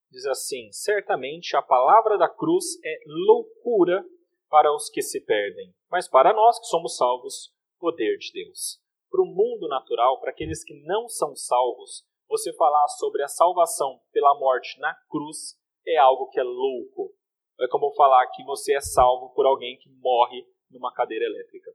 Diz 0.09 0.25
assim: 0.25 0.69
Certamente 0.73 1.55
a 1.55 1.61
palavra 1.61 2.17
da 2.17 2.27
cruz 2.27 2.77
é 2.83 2.99
loucura 3.05 4.05
para 4.51 4.75
os 4.75 4.89
que 4.89 5.01
se 5.01 5.21
perdem, 5.21 5.73
mas 5.89 6.09
para 6.09 6.33
nós 6.33 6.59
que 6.59 6.65
somos 6.65 6.97
salvos, 6.97 7.53
poder 7.79 8.17
de 8.17 8.33
Deus. 8.33 8.81
Para 9.09 9.21
o 9.21 9.25
mundo 9.25 9.67
natural, 9.69 10.19
para 10.19 10.31
aqueles 10.31 10.61
que 10.61 10.73
não 10.83 11.07
são 11.07 11.33
salvos, 11.37 12.05
você 12.27 12.53
falar 12.53 12.87
sobre 12.89 13.23
a 13.23 13.29
salvação 13.29 14.01
pela 14.11 14.37
morte 14.37 14.77
na 14.79 14.93
cruz 15.09 15.57
é 15.87 15.97
algo 15.97 16.27
que 16.27 16.39
é 16.39 16.43
louco. 16.43 17.15
É 17.61 17.67
como 17.69 17.93
falar 17.93 18.27
que 18.27 18.43
você 18.43 18.75
é 18.75 18.81
salvo 18.81 19.33
por 19.33 19.45
alguém 19.45 19.77
que 19.77 19.89
morre 19.89 20.45
numa 20.69 20.93
cadeira 20.93 21.25
elétrica. 21.25 21.71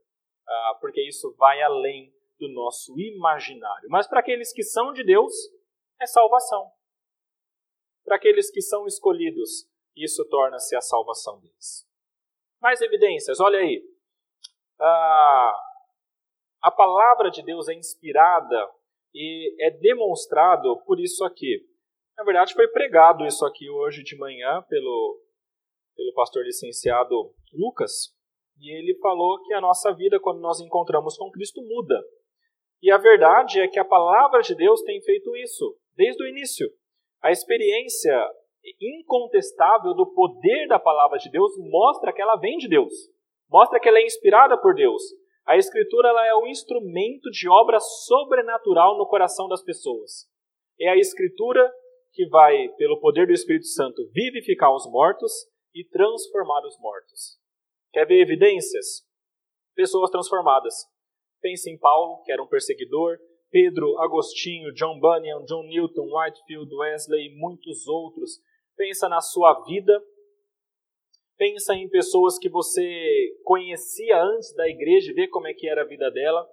Ah, 0.47 0.79
porque 0.79 1.01
isso 1.01 1.35
vai 1.37 1.63
além 1.63 2.13
do 2.39 2.49
nosso 2.49 2.99
imaginário. 2.99 3.89
Mas 3.89 4.07
para 4.07 4.21
aqueles 4.21 4.53
que 4.53 4.63
são 4.63 4.93
de 4.93 5.03
Deus, 5.03 5.33
é 6.01 6.07
salvação. 6.07 6.71
Para 8.05 8.17
aqueles 8.17 8.51
que 8.51 8.61
são 8.61 8.87
escolhidos, 8.87 9.67
isso 9.97 10.27
torna-se 10.29 10.77
a 10.77 10.81
salvação 10.81 11.41
deles. 11.41 11.87
Mais 12.61 12.81
evidências, 12.81 13.41
olha 13.41 13.59
aí. 13.59 13.83
Ah, 14.81 15.55
a 16.63 16.71
palavra 16.71 17.31
de 17.31 17.43
Deus 17.43 17.69
é 17.69 17.75
inspirada 17.75 18.71
e 19.15 19.55
é 19.61 19.71
demonstrado 19.71 20.83
por 20.85 21.01
isso 21.01 21.25
aqui. 21.25 21.65
Na 22.17 22.25
verdade, 22.25 22.55
foi 22.55 22.69
pregado 22.69 23.27
isso 23.27 23.45
aqui 23.45 23.69
hoje 23.69 24.03
de 24.03 24.17
manhã 24.17 24.63
pelo, 24.69 25.21
pelo 25.95 26.13
pastor 26.15 26.45
licenciado 26.45 27.35
Lucas. 27.53 28.15
E 28.59 28.75
ele 28.75 28.99
falou 29.01 29.43
que 29.43 29.53
a 29.53 29.61
nossa 29.61 29.95
vida, 29.95 30.19
quando 30.19 30.41
nós 30.41 30.61
encontramos 30.61 31.17
com 31.17 31.31
Cristo, 31.31 31.63
muda. 31.63 32.03
E 32.83 32.91
a 32.91 32.99
verdade 32.99 33.61
é 33.61 33.69
que 33.69 33.79
a 33.79 33.85
palavra 33.85 34.41
de 34.41 34.55
Deus 34.55 34.83
tem 34.83 35.01
feito 35.03 35.37
isso 35.37 35.79
desde 35.95 36.23
o 36.23 36.29
início. 36.29 36.69
A 37.23 37.31
experiência 37.31 38.17
incontestável 38.81 39.95
do 39.95 40.07
poder 40.13 40.67
da 40.69 40.79
palavra 40.79 41.19
de 41.19 41.31
Deus 41.31 41.53
mostra 41.71 42.13
que 42.13 42.21
ela 42.21 42.37
vem 42.37 42.57
de 42.59 42.69
Deus, 42.69 42.93
mostra 43.51 43.79
que 43.79 43.89
ela 43.89 43.99
é 43.99 44.05
inspirada 44.05 44.57
por 44.61 44.75
Deus. 44.75 45.03
A 45.47 45.57
Escritura 45.57 46.09
ela 46.09 46.27
é 46.27 46.35
o 46.35 46.47
instrumento 46.47 47.31
de 47.31 47.49
obra 47.49 47.79
sobrenatural 47.79 48.99
no 48.99 49.07
coração 49.07 49.49
das 49.49 49.63
pessoas. 49.63 50.29
É 50.81 50.89
a 50.89 50.97
Escritura 50.97 51.73
que 52.13 52.27
vai, 52.29 52.69
pelo 52.77 52.99
poder 52.99 53.27
do 53.27 53.33
Espírito 53.33 53.67
Santo, 53.67 54.11
vivificar 54.13 54.75
os 54.75 54.91
mortos 54.91 55.33
e 55.75 55.85
transformar 55.85 56.67
os 56.67 56.79
mortos. 56.81 57.39
Quer 57.93 58.07
ver 58.07 58.23
evidências? 58.23 59.07
Pessoas 59.75 60.11
transformadas. 60.11 60.75
Pense 61.41 61.71
em 61.71 61.79
Paulo, 61.79 62.23
que 62.25 62.33
era 62.33 62.43
um 62.43 62.49
perseguidor, 62.49 63.19
Pedro, 63.51 63.99
Agostinho, 63.99 64.73
John 64.73 64.99
Bunyan, 64.99 65.45
John 65.45 65.65
Newton, 65.65 66.09
Whitefield, 66.11 66.75
Wesley 66.75 67.27
e 67.27 67.39
muitos 67.39 67.87
outros. 67.87 68.41
Pensa 68.77 69.09
na 69.09 69.21
sua 69.21 69.65
vida. 69.65 70.03
Pensa 71.37 71.75
em 71.75 71.89
pessoas 71.89 72.39
que 72.39 72.49
você 72.49 73.37
conhecia 73.45 74.23
antes 74.23 74.55
da 74.55 74.69
igreja 74.69 75.11
e 75.11 75.15
vê 75.15 75.29
como 75.29 75.47
é 75.47 75.55
que 75.55 75.69
era 75.69 75.83
a 75.83 75.87
vida 75.87 76.11
dela. 76.11 76.47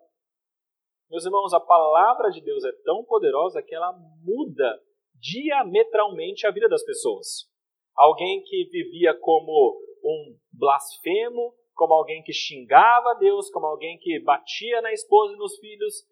Meus 1.09 1.25
irmãos, 1.25 1.53
a 1.53 1.59
palavra 1.59 2.29
de 2.31 2.41
Deus 2.41 2.63
é 2.65 2.71
tão 2.83 3.03
poderosa 3.03 3.61
que 3.61 3.75
ela 3.75 3.93
muda 4.23 4.81
diametralmente 5.15 6.47
a 6.47 6.51
vida 6.51 6.67
das 6.67 6.83
pessoas. 6.83 7.49
Alguém 7.95 8.41
que 8.43 8.67
vivia 8.71 9.13
como 9.19 9.79
um 10.03 10.37
blasfemo, 10.51 11.53
como 11.73 11.93
alguém 11.93 12.23
que 12.23 12.33
xingava 12.33 13.15
Deus, 13.19 13.49
como 13.49 13.67
alguém 13.67 13.97
que 13.99 14.19
batia 14.21 14.81
na 14.81 14.91
esposa 14.91 15.33
e 15.33 15.37
nos 15.37 15.57
filhos, 15.57 16.03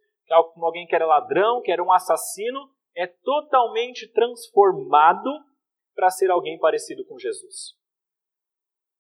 como 0.54 0.66
alguém 0.66 0.86
que 0.86 0.96
era 0.96 1.06
ladrão, 1.06 1.62
que 1.62 1.72
era 1.72 1.84
um 1.84 1.92
assassino, 1.92 2.70
é 2.96 3.08
totalmente 3.08 4.08
transformado 4.12 5.30
para 5.96 6.10
ser 6.10 6.30
alguém 6.32 6.58
parecido 6.60 7.06
com 7.06 7.18
Jesus. 7.20 7.78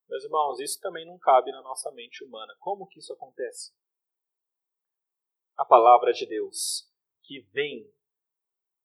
Meus 0.09 0.23
irmãos, 0.23 0.59
isso 0.59 0.79
também 0.81 1.05
não 1.05 1.17
cabe 1.17 1.51
na 1.51 1.61
nossa 1.61 1.91
mente 1.91 2.23
humana. 2.23 2.53
Como 2.59 2.85
que 2.87 2.99
isso 2.99 3.13
acontece? 3.13 3.73
A 5.57 5.63
palavra 5.63 6.11
de 6.11 6.25
Deus, 6.25 6.89
que 7.23 7.39
vem 7.53 7.89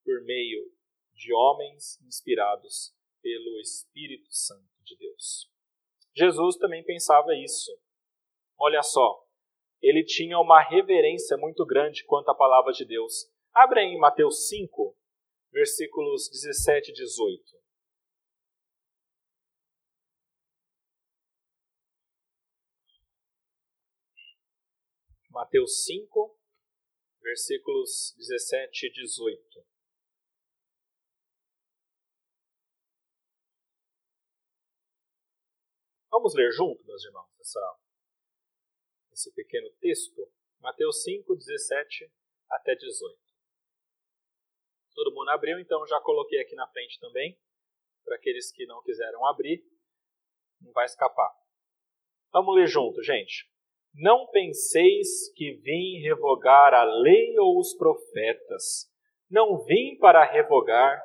por 0.05 0.23
meio 0.23 0.73
de 1.12 1.35
homens 1.35 2.01
inspirados 2.03 2.95
pelo 3.21 3.59
Espírito 3.61 4.29
Santo 4.31 4.83
de 4.85 4.97
Deus. 4.97 5.51
Jesus 6.14 6.57
também 6.57 6.85
pensava 6.85 7.35
isso. 7.35 7.77
Olha 8.57 8.83
só, 8.83 9.27
ele 9.83 10.05
tinha 10.05 10.38
uma 10.38 10.62
reverência 10.62 11.37
muito 11.37 11.66
grande 11.66 12.05
quanto 12.05 12.31
à 12.31 12.35
palavra 12.35 12.73
de 12.73 12.85
Deus. 12.85 13.29
Abre 13.53 13.81
aí 13.81 13.87
em 13.87 13.99
Mateus 13.99 14.49
5, 14.49 14.97
versículos 15.51 16.29
17 16.31 16.90
e 16.90 16.95
18. 16.95 17.65
Mateus 25.37 25.85
5, 25.85 26.35
versículos 27.20 28.14
17 28.16 28.87
e 28.87 28.90
18. 28.90 29.66
Vamos 36.11 36.35
ler 36.35 36.51
junto, 36.53 36.83
meus 36.87 37.05
irmãos, 37.05 37.29
essa, 37.38 37.79
esse 39.12 39.31
pequeno 39.35 39.70
texto. 39.72 40.27
Mateus 40.59 41.03
5, 41.03 41.37
17 41.37 42.11
até 42.49 42.75
18. 42.75 43.20
Todo 44.94 45.14
mundo 45.14 45.29
abriu, 45.29 45.61
então 45.61 45.87
já 45.87 46.01
coloquei 46.01 46.40
aqui 46.40 46.55
na 46.55 46.66
frente 46.68 46.99
também. 46.99 47.38
Para 48.07 48.16
aqueles 48.16 48.51
que 48.51 48.64
não 48.64 48.83
quiseram 48.83 49.27
abrir, 49.27 49.62
não 50.62 50.72
vai 50.72 50.87
escapar. 50.87 51.31
Vamos 52.33 52.55
ler 52.55 52.66
junto, 52.66 53.03
gente. 53.03 53.55
Não 53.98 54.26
penseis 54.26 55.32
que 55.35 55.52
vim 55.62 56.02
revogar 56.02 56.74
a 56.74 56.85
lei 56.85 57.38
ou 57.38 57.59
os 57.59 57.74
profetas. 57.74 58.90
Não 59.30 59.64
vim 59.64 59.96
para 59.98 60.22
revogar, 60.22 61.02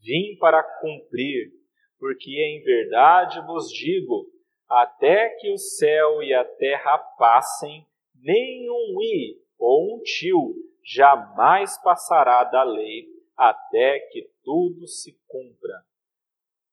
vim 0.00 0.36
para 0.40 0.60
cumprir. 0.80 1.52
Porque 2.00 2.30
em 2.30 2.60
verdade 2.64 3.40
vos 3.46 3.70
digo 3.70 4.26
até 4.68 5.28
que 5.38 5.52
o 5.52 5.56
céu 5.56 6.20
e 6.20 6.34
a 6.34 6.44
terra 6.44 6.98
passem, 7.16 7.86
nenhum 8.20 9.00
i 9.00 9.36
ou 9.56 9.94
um 9.94 10.02
tio 10.02 10.54
jamais 10.84 11.80
passará 11.82 12.42
da 12.42 12.64
lei 12.64 13.06
até 13.36 14.00
que 14.10 14.28
tudo 14.42 14.88
se 14.88 15.16
cumpra. 15.28 15.84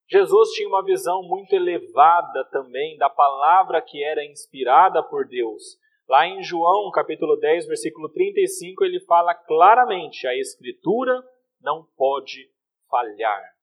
Jesus 0.09 0.49
tinha 0.51 0.67
uma 0.67 0.83
visão 0.83 1.21
muito 1.23 1.53
elevada 1.53 2.43
também 2.51 2.97
da 2.97 3.09
palavra 3.09 3.81
que 3.81 4.03
era 4.03 4.25
inspirada 4.25 5.03
por 5.03 5.27
Deus. 5.27 5.77
Lá 6.07 6.25
em 6.25 6.41
João, 6.41 6.89
capítulo 6.91 7.35
10, 7.35 7.67
versículo 7.67 8.09
35, 8.09 8.83
ele 8.83 8.99
fala 9.01 9.35
claramente: 9.35 10.25
a 10.25 10.35
escritura 10.35 11.21
não 11.61 11.85
pode 11.95 12.49
falhar 12.89 13.59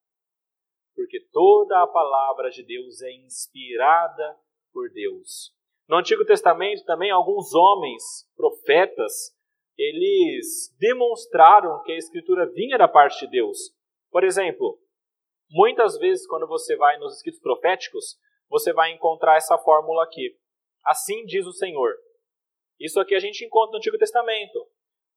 porque 0.97 1.21
toda 1.31 1.83
a 1.83 1.87
palavra 1.87 2.49
de 2.49 2.65
Deus 2.65 3.03
é 3.03 3.13
inspirada 3.13 4.37
por 4.73 4.91
Deus. 4.91 5.55
No 5.87 5.99
Antigo 5.99 6.25
Testamento 6.25 6.85
também 6.85 7.11
alguns 7.11 7.55
homens, 7.55 8.03
profetas, 8.35 9.37
eles 9.79 10.75
demonstraram 10.81 11.83
que 11.85 11.93
a 11.93 11.99
escritura 11.99 12.51
vinha 12.51 12.79
da 12.79 12.89
parte 12.89 13.27
de 13.27 13.31
Deus. 13.31 13.59
Por 14.11 14.25
exemplo, 14.25 14.79
muitas 15.51 15.99
vezes 15.99 16.27
quando 16.27 16.47
você 16.47 16.77
vai 16.77 16.99
nos 16.99 17.17
escritos 17.17 17.41
proféticos, 17.41 18.17
você 18.49 18.73
vai 18.73 18.93
encontrar 18.93 19.37
essa 19.37 19.59
fórmula 19.59 20.05
aqui. 20.05 20.37
Assim 20.85 21.25
diz 21.25 21.47
o 21.47 21.53
Senhor. 21.53 21.95
Isso 22.79 23.01
aqui 23.01 23.15
a 23.15 23.21
gente 23.21 23.45
encontra 23.45 23.73
no 23.73 23.79
Antigo 23.79 23.99
Testamento. 23.99 24.67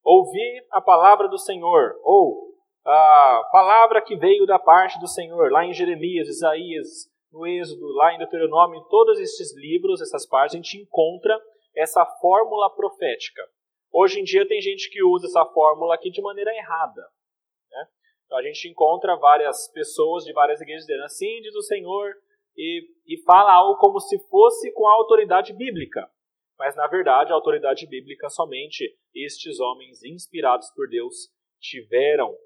Ouvir 0.03 0.65
a 0.71 0.81
palavra 0.81 1.27
do 1.27 1.37
Senhor, 1.37 1.99
ou 2.03 2.49
a 2.85 3.49
palavra 3.51 4.01
que 4.01 4.15
veio 4.15 4.45
da 4.45 4.57
parte 4.57 4.99
do 4.99 5.07
Senhor, 5.07 5.51
lá 5.51 5.65
em 5.65 5.73
Jeremias, 5.73 6.27
Isaías, 6.27 6.87
no 7.31 7.45
Êxodo, 7.45 7.85
lá 7.93 8.13
em 8.13 8.17
Deuteronômio, 8.17 8.79
em 8.79 8.87
todos 8.87 9.19
esses 9.19 9.55
livros, 9.55 10.01
essas 10.01 10.25
partes, 10.25 10.55
a 10.55 10.57
gente 10.57 10.77
encontra 10.77 11.39
essa 11.75 12.05
fórmula 12.05 12.73
profética. 12.73 13.41
Hoje 13.91 14.19
em 14.19 14.23
dia 14.23 14.47
tem 14.47 14.61
gente 14.61 14.89
que 14.89 15.03
usa 15.03 15.27
essa 15.27 15.45
fórmula 15.45 15.95
aqui 15.95 16.09
de 16.09 16.21
maneira 16.21 16.55
errada. 16.55 17.01
Então 18.29 18.37
a 18.37 18.43
gente 18.43 18.69
encontra 18.69 19.15
várias 19.15 19.67
pessoas 19.73 20.23
de 20.23 20.31
várias 20.31 20.61
igrejas 20.61 20.85
dizendo 20.85 21.03
assim 21.03 21.41
diz 21.41 21.55
o 21.55 21.63
Senhor 21.63 22.13
e, 22.55 22.83
e 23.07 23.17
fala 23.23 23.51
algo 23.51 23.79
como 23.79 23.99
se 23.99 24.19
fosse 24.29 24.71
com 24.71 24.87
a 24.87 24.93
autoridade 24.93 25.51
bíblica. 25.51 26.07
Mas 26.55 26.75
na 26.75 26.85
verdade 26.85 27.31
a 27.31 27.35
autoridade 27.35 27.87
bíblica 27.87 28.29
somente 28.29 28.95
estes 29.15 29.59
homens 29.59 30.03
inspirados 30.03 30.69
por 30.75 30.87
Deus 30.87 31.31
tiveram 31.59 32.37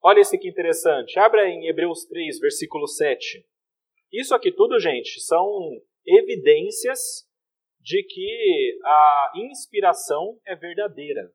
Olha 0.00 0.20
esse 0.20 0.38
que 0.38 0.48
interessante. 0.48 1.18
Abra 1.18 1.48
em 1.48 1.66
Hebreus 1.66 2.06
3, 2.06 2.38
versículo 2.38 2.86
7. 2.86 3.44
Isso 4.12 4.32
aqui 4.32 4.52
tudo, 4.52 4.78
gente, 4.78 5.20
são 5.20 5.44
evidências 6.06 7.28
de 7.80 8.00
que 8.04 8.78
a 8.84 9.32
inspiração 9.34 10.38
é 10.46 10.54
verdadeira. 10.54 11.32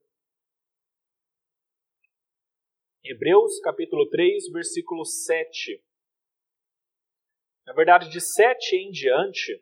Hebreus 3.08 3.60
capítulo 3.60 4.10
3, 4.10 4.52
versículo 4.52 5.06
7. 5.06 5.80
Na 7.68 7.74
verdade, 7.74 8.10
de 8.10 8.20
7 8.20 8.76
em 8.78 8.90
diante, 8.90 9.54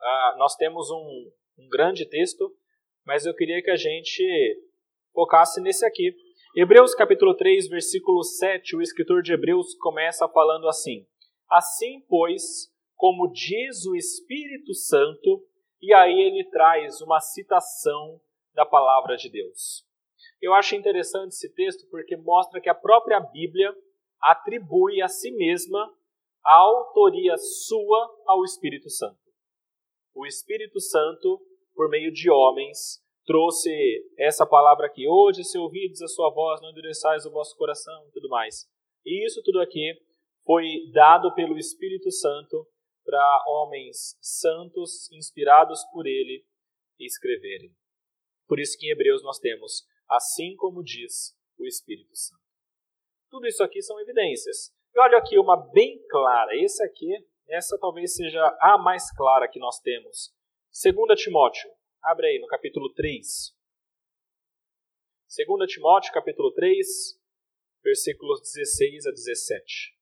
uh, 0.00 0.38
nós 0.38 0.54
temos 0.54 0.92
um, 0.92 1.32
um 1.58 1.68
grande 1.68 2.08
texto, 2.08 2.56
mas 3.04 3.26
eu 3.26 3.34
queria 3.34 3.60
que 3.60 3.70
a 3.70 3.76
gente 3.76 4.22
focasse 5.12 5.60
nesse 5.60 5.84
aqui. 5.84 6.14
Hebreus 6.56 6.94
capítulo 6.94 7.34
3, 7.34 7.68
versículo 7.68 8.22
7, 8.22 8.76
o 8.76 8.80
escritor 8.80 9.20
de 9.20 9.32
Hebreus 9.32 9.74
começa 9.74 10.28
falando 10.28 10.68
assim: 10.68 11.04
Assim, 11.50 12.00
pois, 12.08 12.72
como 12.94 13.32
diz 13.32 13.86
o 13.86 13.96
Espírito 13.96 14.72
Santo, 14.72 15.44
e 15.82 15.92
aí 15.92 16.20
ele 16.20 16.48
traz 16.48 17.00
uma 17.00 17.18
citação 17.18 18.20
da 18.54 18.64
palavra 18.64 19.16
de 19.16 19.28
Deus. 19.28 19.84
Eu 20.40 20.52
acho 20.54 20.74
interessante 20.74 21.32
esse 21.32 21.52
texto 21.54 21.88
porque 21.90 22.16
mostra 22.16 22.60
que 22.60 22.68
a 22.68 22.74
própria 22.74 23.20
Bíblia 23.20 23.74
atribui 24.20 25.00
a 25.00 25.08
si 25.08 25.30
mesma 25.32 25.92
a 26.44 26.56
autoria 26.56 27.36
sua 27.36 28.22
ao 28.26 28.44
Espírito 28.44 28.90
Santo. 28.90 29.18
O 30.14 30.26
Espírito 30.26 30.80
Santo, 30.80 31.40
por 31.74 31.88
meio 31.88 32.12
de 32.12 32.30
homens, 32.30 33.02
trouxe 33.24 33.70
essa 34.18 34.46
palavra 34.46 34.86
aqui. 34.86 35.08
Hoje, 35.08 35.42
se 35.42 35.58
ouvides 35.58 36.02
a 36.02 36.08
sua 36.08 36.30
voz, 36.30 36.60
não 36.60 36.70
endureçais 36.70 37.24
o 37.24 37.30
vosso 37.30 37.56
coração 37.56 38.06
e 38.08 38.12
tudo 38.12 38.28
mais. 38.28 38.68
E 39.04 39.26
isso 39.26 39.42
tudo 39.42 39.60
aqui 39.60 39.98
foi 40.44 40.90
dado 40.92 41.34
pelo 41.34 41.58
Espírito 41.58 42.10
Santo 42.10 42.66
para 43.04 43.44
homens 43.46 44.16
santos, 44.20 45.10
inspirados 45.12 45.82
por 45.92 46.06
ele, 46.06 46.44
escreverem. 46.98 47.70
Por 48.46 48.60
isso 48.60 48.78
que 48.78 48.86
em 48.86 48.90
Hebreus 48.90 49.22
nós 49.22 49.38
temos, 49.38 49.84
assim 50.08 50.54
como 50.56 50.82
diz 50.82 51.36
o 51.58 51.66
Espírito 51.66 52.14
Santo. 52.16 52.42
Tudo 53.30 53.46
isso 53.46 53.62
aqui 53.62 53.82
são 53.82 54.00
evidências. 54.00 54.72
E 54.94 55.00
olha 55.00 55.18
aqui 55.18 55.38
uma 55.38 55.56
bem 55.72 56.00
clara. 56.08 56.54
Esse 56.56 56.82
aqui, 56.84 57.10
essa 57.48 57.78
talvez 57.78 58.14
seja 58.14 58.44
a 58.60 58.78
mais 58.78 59.10
clara 59.16 59.48
que 59.48 59.58
nós 59.58 59.80
temos. 59.80 60.32
2 60.72 61.20
Timóteo, 61.20 61.70
Abre 62.04 62.26
aí 62.26 62.38
no 62.38 62.46
capítulo 62.46 62.92
3. 62.92 63.56
2 65.48 65.72
Timóteo, 65.72 66.12
capítulo 66.12 66.52
3, 66.52 67.18
versículos 67.82 68.42
16 68.42 69.06
a 69.06 69.10
17. 69.10 69.93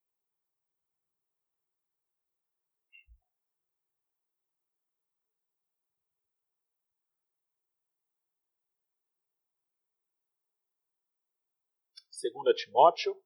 Segunda 12.22 12.54
Timóteo, 12.54 13.20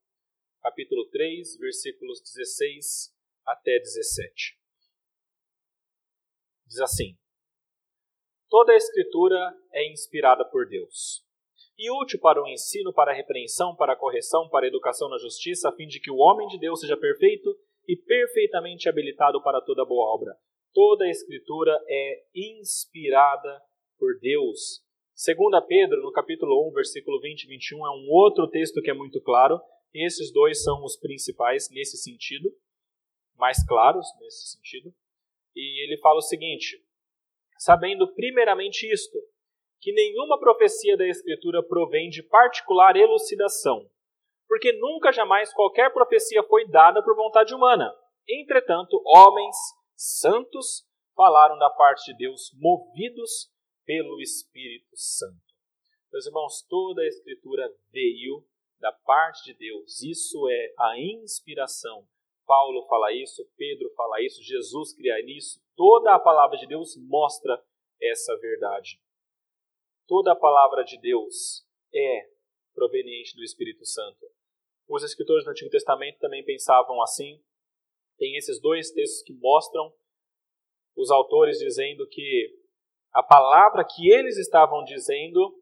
capítulo 0.62 1.06
3, 1.10 1.58
versículos 1.58 2.18
16 2.22 3.14
até 3.44 3.78
17. 3.78 4.58
Diz 6.64 6.80
assim: 6.80 7.14
Toda 8.48 8.72
a 8.72 8.76
Escritura 8.76 9.54
é 9.70 9.92
inspirada 9.92 10.48
por 10.48 10.66
Deus 10.66 11.22
e 11.76 11.90
útil 11.90 12.18
para 12.20 12.42
o 12.42 12.48
ensino, 12.48 12.90
para 12.90 13.12
a 13.12 13.14
repreensão, 13.14 13.76
para 13.76 13.92
a 13.92 13.98
correção, 13.98 14.48
para 14.48 14.64
a 14.64 14.68
educação 14.68 15.10
na 15.10 15.18
justiça, 15.18 15.68
a 15.68 15.76
fim 15.76 15.86
de 15.86 16.00
que 16.00 16.10
o 16.10 16.16
homem 16.16 16.48
de 16.48 16.58
Deus 16.58 16.80
seja 16.80 16.96
perfeito 16.96 17.54
e 17.86 17.98
perfeitamente 17.98 18.88
habilitado 18.88 19.42
para 19.42 19.60
toda 19.60 19.84
boa 19.84 20.06
obra. 20.06 20.34
Toda 20.72 21.04
a 21.04 21.10
Escritura 21.10 21.78
é 21.86 22.24
inspirada 22.34 23.60
por 23.98 24.18
Deus. 24.20 24.85
Segunda 25.16 25.62
Pedro, 25.62 26.02
no 26.02 26.12
capítulo 26.12 26.68
1, 26.68 26.74
versículo 26.74 27.18
20 27.18 27.44
e 27.44 27.46
21, 27.48 27.86
é 27.86 27.90
um 27.90 28.06
outro 28.10 28.46
texto 28.50 28.82
que 28.82 28.90
é 28.90 28.94
muito 28.94 29.18
claro. 29.22 29.58
Esses 29.94 30.30
dois 30.30 30.62
são 30.62 30.84
os 30.84 30.94
principais 30.94 31.70
nesse 31.70 31.96
sentido, 31.96 32.50
mais 33.34 33.66
claros 33.66 34.06
nesse 34.20 34.46
sentido. 34.50 34.92
E 35.54 35.82
ele 35.82 35.96
fala 36.02 36.18
o 36.18 36.22
seguinte: 36.22 36.84
sabendo 37.56 38.12
primeiramente 38.12 38.86
isto, 38.92 39.18
que 39.80 39.90
nenhuma 39.90 40.38
profecia 40.38 40.98
da 40.98 41.08
Escritura 41.08 41.62
provém 41.62 42.10
de 42.10 42.22
particular 42.22 42.94
elucidação, 42.94 43.88
porque 44.46 44.70
nunca 44.74 45.12
jamais 45.12 45.50
qualquer 45.54 45.94
profecia 45.94 46.42
foi 46.42 46.68
dada 46.68 47.02
por 47.02 47.16
vontade 47.16 47.54
humana. 47.54 47.90
Entretanto, 48.28 49.02
homens 49.06 49.56
santos 49.96 50.86
falaram 51.16 51.56
da 51.58 51.70
parte 51.70 52.12
de 52.12 52.18
Deus, 52.18 52.50
movidos 52.60 53.55
pelo 53.86 54.20
Espírito 54.20 54.94
Santo. 54.94 55.54
Meus 56.12 56.26
irmãos, 56.26 56.66
toda 56.68 57.00
a 57.02 57.06
Escritura 57.06 57.72
veio 57.90 58.44
da 58.80 58.92
parte 58.92 59.44
de 59.44 59.54
Deus. 59.54 60.02
Isso 60.02 60.48
é 60.50 60.74
a 60.78 60.98
inspiração. 60.98 62.06
Paulo 62.44 62.86
fala 62.88 63.12
isso, 63.12 63.48
Pedro 63.56 63.90
fala 63.96 64.22
isso, 64.22 64.42
Jesus 64.42 64.94
cria 64.94 65.18
isso. 65.26 65.60
Toda 65.74 66.14
a 66.14 66.18
palavra 66.18 66.56
de 66.56 66.66
Deus 66.66 66.96
mostra 66.96 67.62
essa 68.00 68.36
verdade. 68.38 69.00
Toda 70.06 70.32
a 70.32 70.36
palavra 70.36 70.84
de 70.84 70.98
Deus 71.00 71.66
é 71.92 72.28
proveniente 72.74 73.34
do 73.34 73.42
Espírito 73.42 73.84
Santo. 73.84 74.26
Os 74.88 75.02
escritores 75.02 75.44
do 75.44 75.50
Antigo 75.50 75.70
Testamento 75.70 76.18
também 76.18 76.44
pensavam 76.44 77.02
assim. 77.02 77.42
Tem 78.16 78.36
esses 78.36 78.60
dois 78.60 78.92
textos 78.92 79.22
que 79.22 79.32
mostram 79.32 79.92
os 80.96 81.10
autores 81.10 81.58
dizendo 81.58 82.06
que 82.06 82.65
a 83.16 83.22
palavra 83.22 83.82
que 83.82 84.12
eles 84.12 84.36
estavam 84.36 84.84
dizendo 84.84 85.58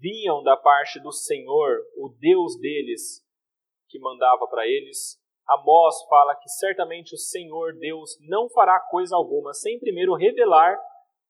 vinham 0.00 0.42
da 0.42 0.56
parte 0.56 0.98
do 0.98 1.12
Senhor, 1.12 1.80
o 1.98 2.08
Deus 2.18 2.58
deles, 2.58 3.22
que 3.90 3.98
mandava 3.98 4.48
para 4.48 4.66
eles. 4.66 5.20
Amós 5.46 5.94
fala 6.08 6.34
que 6.34 6.48
certamente 6.48 7.14
o 7.14 7.18
Senhor 7.18 7.74
Deus 7.78 8.16
não 8.22 8.48
fará 8.48 8.80
coisa 8.88 9.14
alguma 9.14 9.52
sem 9.52 9.78
primeiro 9.78 10.14
revelar 10.14 10.80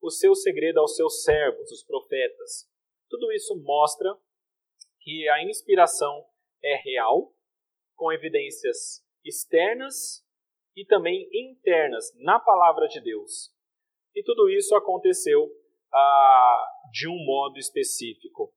o 0.01 0.13
seu 0.13 0.37
segredo 0.37 0.79
aos 0.79 0.95
seus 0.95 1.25
servos, 1.25 1.69
os 1.73 1.83
profetas. 1.83 2.71
Tudo 3.11 3.33
isso 3.33 3.61
mostra 3.65 4.17
que 5.01 5.29
a 5.29 5.43
inspiração 5.43 6.25
é 6.63 6.77
real, 6.77 7.35
com 7.97 8.13
evidências 8.13 9.05
externas 9.25 10.25
e 10.77 10.87
também 10.87 11.29
internas 11.33 12.13
na 12.21 12.39
palavra 12.39 12.87
de 12.87 13.01
Deus. 13.01 13.53
E 14.15 14.23
tudo 14.23 14.49
isso 14.49 14.77
aconteceu 14.77 15.51
ah, 15.95 16.67
de 16.93 17.09
um 17.09 17.25
modo 17.25 17.59
específico. 17.59 18.53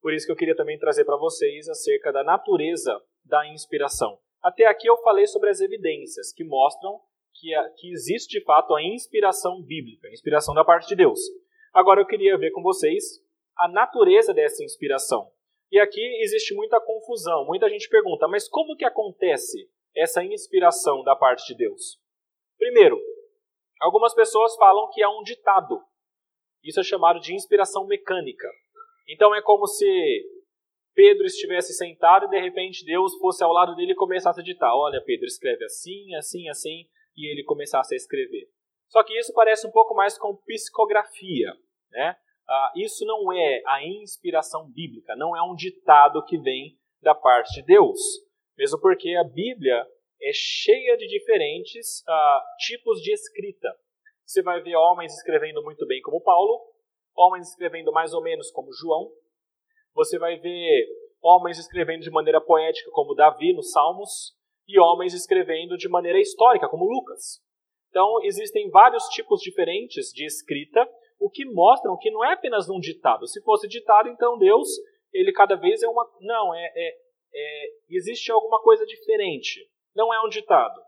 Por 0.00 0.14
isso 0.14 0.24
que 0.24 0.32
eu 0.32 0.36
queria 0.36 0.56
também 0.56 0.78
trazer 0.78 1.04
para 1.04 1.16
vocês 1.16 1.68
acerca 1.68 2.12
da 2.12 2.22
natureza 2.22 3.00
da 3.24 3.46
inspiração. 3.48 4.18
Até 4.42 4.66
aqui 4.66 4.88
eu 4.88 4.96
falei 4.98 5.26
sobre 5.26 5.50
as 5.50 5.60
evidências 5.60 6.32
que 6.32 6.44
mostram 6.44 7.00
que, 7.34 7.50
que 7.78 7.90
existe 7.90 8.38
de 8.38 8.44
fato 8.44 8.74
a 8.74 8.82
inspiração 8.82 9.62
bíblica, 9.62 10.08
a 10.08 10.12
inspiração 10.12 10.54
da 10.54 10.64
parte 10.64 10.88
de 10.88 10.96
Deus. 10.96 11.20
Agora 11.74 12.00
eu 12.00 12.06
queria 12.06 12.38
ver 12.38 12.52
com 12.52 12.62
vocês 12.62 13.20
a 13.58 13.68
natureza 13.68 14.32
dessa 14.32 14.62
inspiração. 14.62 15.30
E 15.70 15.80
aqui 15.80 16.00
existe 16.22 16.54
muita 16.54 16.80
confusão. 16.80 17.44
Muita 17.44 17.68
gente 17.68 17.88
pergunta, 17.88 18.28
mas 18.28 18.48
como 18.48 18.76
que 18.76 18.84
acontece 18.84 19.68
essa 19.94 20.22
inspiração 20.22 21.02
da 21.02 21.16
parte 21.16 21.46
de 21.46 21.56
Deus? 21.56 21.98
Primeiro, 22.56 22.98
algumas 23.80 24.14
pessoas 24.14 24.54
falam 24.56 24.88
que 24.92 25.02
é 25.02 25.08
um 25.08 25.22
ditado. 25.22 25.82
Isso 26.66 26.80
é 26.80 26.82
chamado 26.82 27.20
de 27.20 27.32
inspiração 27.32 27.86
mecânica. 27.86 28.48
Então 29.08 29.34
é 29.34 29.40
como 29.40 29.66
se 29.66 29.86
Pedro 30.94 31.24
estivesse 31.26 31.72
sentado 31.74 32.26
e 32.26 32.30
de 32.30 32.40
repente 32.40 32.84
Deus 32.84 33.14
fosse 33.18 33.44
ao 33.44 33.52
lado 33.52 33.76
dele 33.76 33.92
e 33.92 33.96
começasse 33.96 34.40
a 34.40 34.44
ditar: 34.44 34.74
Olha, 34.74 35.00
Pedro, 35.00 35.26
escreve 35.26 35.64
assim, 35.64 36.14
assim, 36.16 36.48
assim, 36.48 36.88
e 37.16 37.30
ele 37.30 37.44
começasse 37.44 37.94
a 37.94 37.96
escrever. 37.96 38.48
Só 38.88 39.04
que 39.04 39.16
isso 39.18 39.32
parece 39.32 39.66
um 39.66 39.70
pouco 39.70 39.94
mais 39.94 40.18
com 40.18 40.36
psicografia. 40.36 41.52
Né? 41.90 42.16
Ah, 42.48 42.72
isso 42.76 43.04
não 43.04 43.32
é 43.32 43.62
a 43.66 43.84
inspiração 43.84 44.70
bíblica, 44.70 45.16
não 45.16 45.36
é 45.36 45.42
um 45.42 45.54
ditado 45.54 46.24
que 46.24 46.38
vem 46.38 46.78
da 47.02 47.14
parte 47.14 47.60
de 47.60 47.66
Deus. 47.66 48.00
Mesmo 48.56 48.80
porque 48.80 49.14
a 49.14 49.24
Bíblia 49.24 49.86
é 50.22 50.30
cheia 50.32 50.96
de 50.96 51.06
diferentes 51.06 52.02
ah, 52.08 52.44
tipos 52.66 53.00
de 53.02 53.12
escrita. 53.12 53.68
Você 54.26 54.42
vai 54.42 54.60
ver 54.60 54.74
homens 54.74 55.14
escrevendo 55.14 55.62
muito 55.62 55.86
bem, 55.86 56.02
como 56.02 56.20
Paulo, 56.20 56.60
homens 57.16 57.48
escrevendo 57.48 57.92
mais 57.92 58.12
ou 58.12 58.20
menos, 58.20 58.50
como 58.50 58.72
João, 58.72 59.08
você 59.94 60.18
vai 60.18 60.36
ver 60.36 60.86
homens 61.22 61.58
escrevendo 61.58 62.00
de 62.00 62.10
maneira 62.10 62.40
poética, 62.40 62.90
como 62.90 63.14
Davi 63.14 63.54
nos 63.54 63.70
Salmos, 63.70 64.36
e 64.68 64.80
homens 64.80 65.14
escrevendo 65.14 65.76
de 65.76 65.88
maneira 65.88 66.20
histórica, 66.20 66.68
como 66.68 66.84
Lucas. 66.84 67.40
Então, 67.88 68.22
existem 68.24 68.68
vários 68.68 69.04
tipos 69.04 69.40
diferentes 69.40 70.08
de 70.12 70.26
escrita, 70.26 70.86
o 71.20 71.30
que 71.30 71.44
mostram 71.44 71.96
que 71.96 72.10
não 72.10 72.24
é 72.24 72.32
apenas 72.32 72.68
um 72.68 72.80
ditado. 72.80 73.28
Se 73.28 73.40
fosse 73.42 73.68
ditado, 73.68 74.08
então 74.08 74.36
Deus, 74.36 74.68
ele 75.12 75.32
cada 75.32 75.54
vez 75.54 75.82
é 75.82 75.88
uma. 75.88 76.04
Não, 76.20 76.52
é, 76.52 76.72
é, 76.74 76.96
é 77.32 77.66
existe 77.88 78.30
alguma 78.32 78.60
coisa 78.60 78.84
diferente. 78.84 79.70
Não 79.94 80.12
é 80.12 80.20
um 80.26 80.28
ditado. 80.28 80.78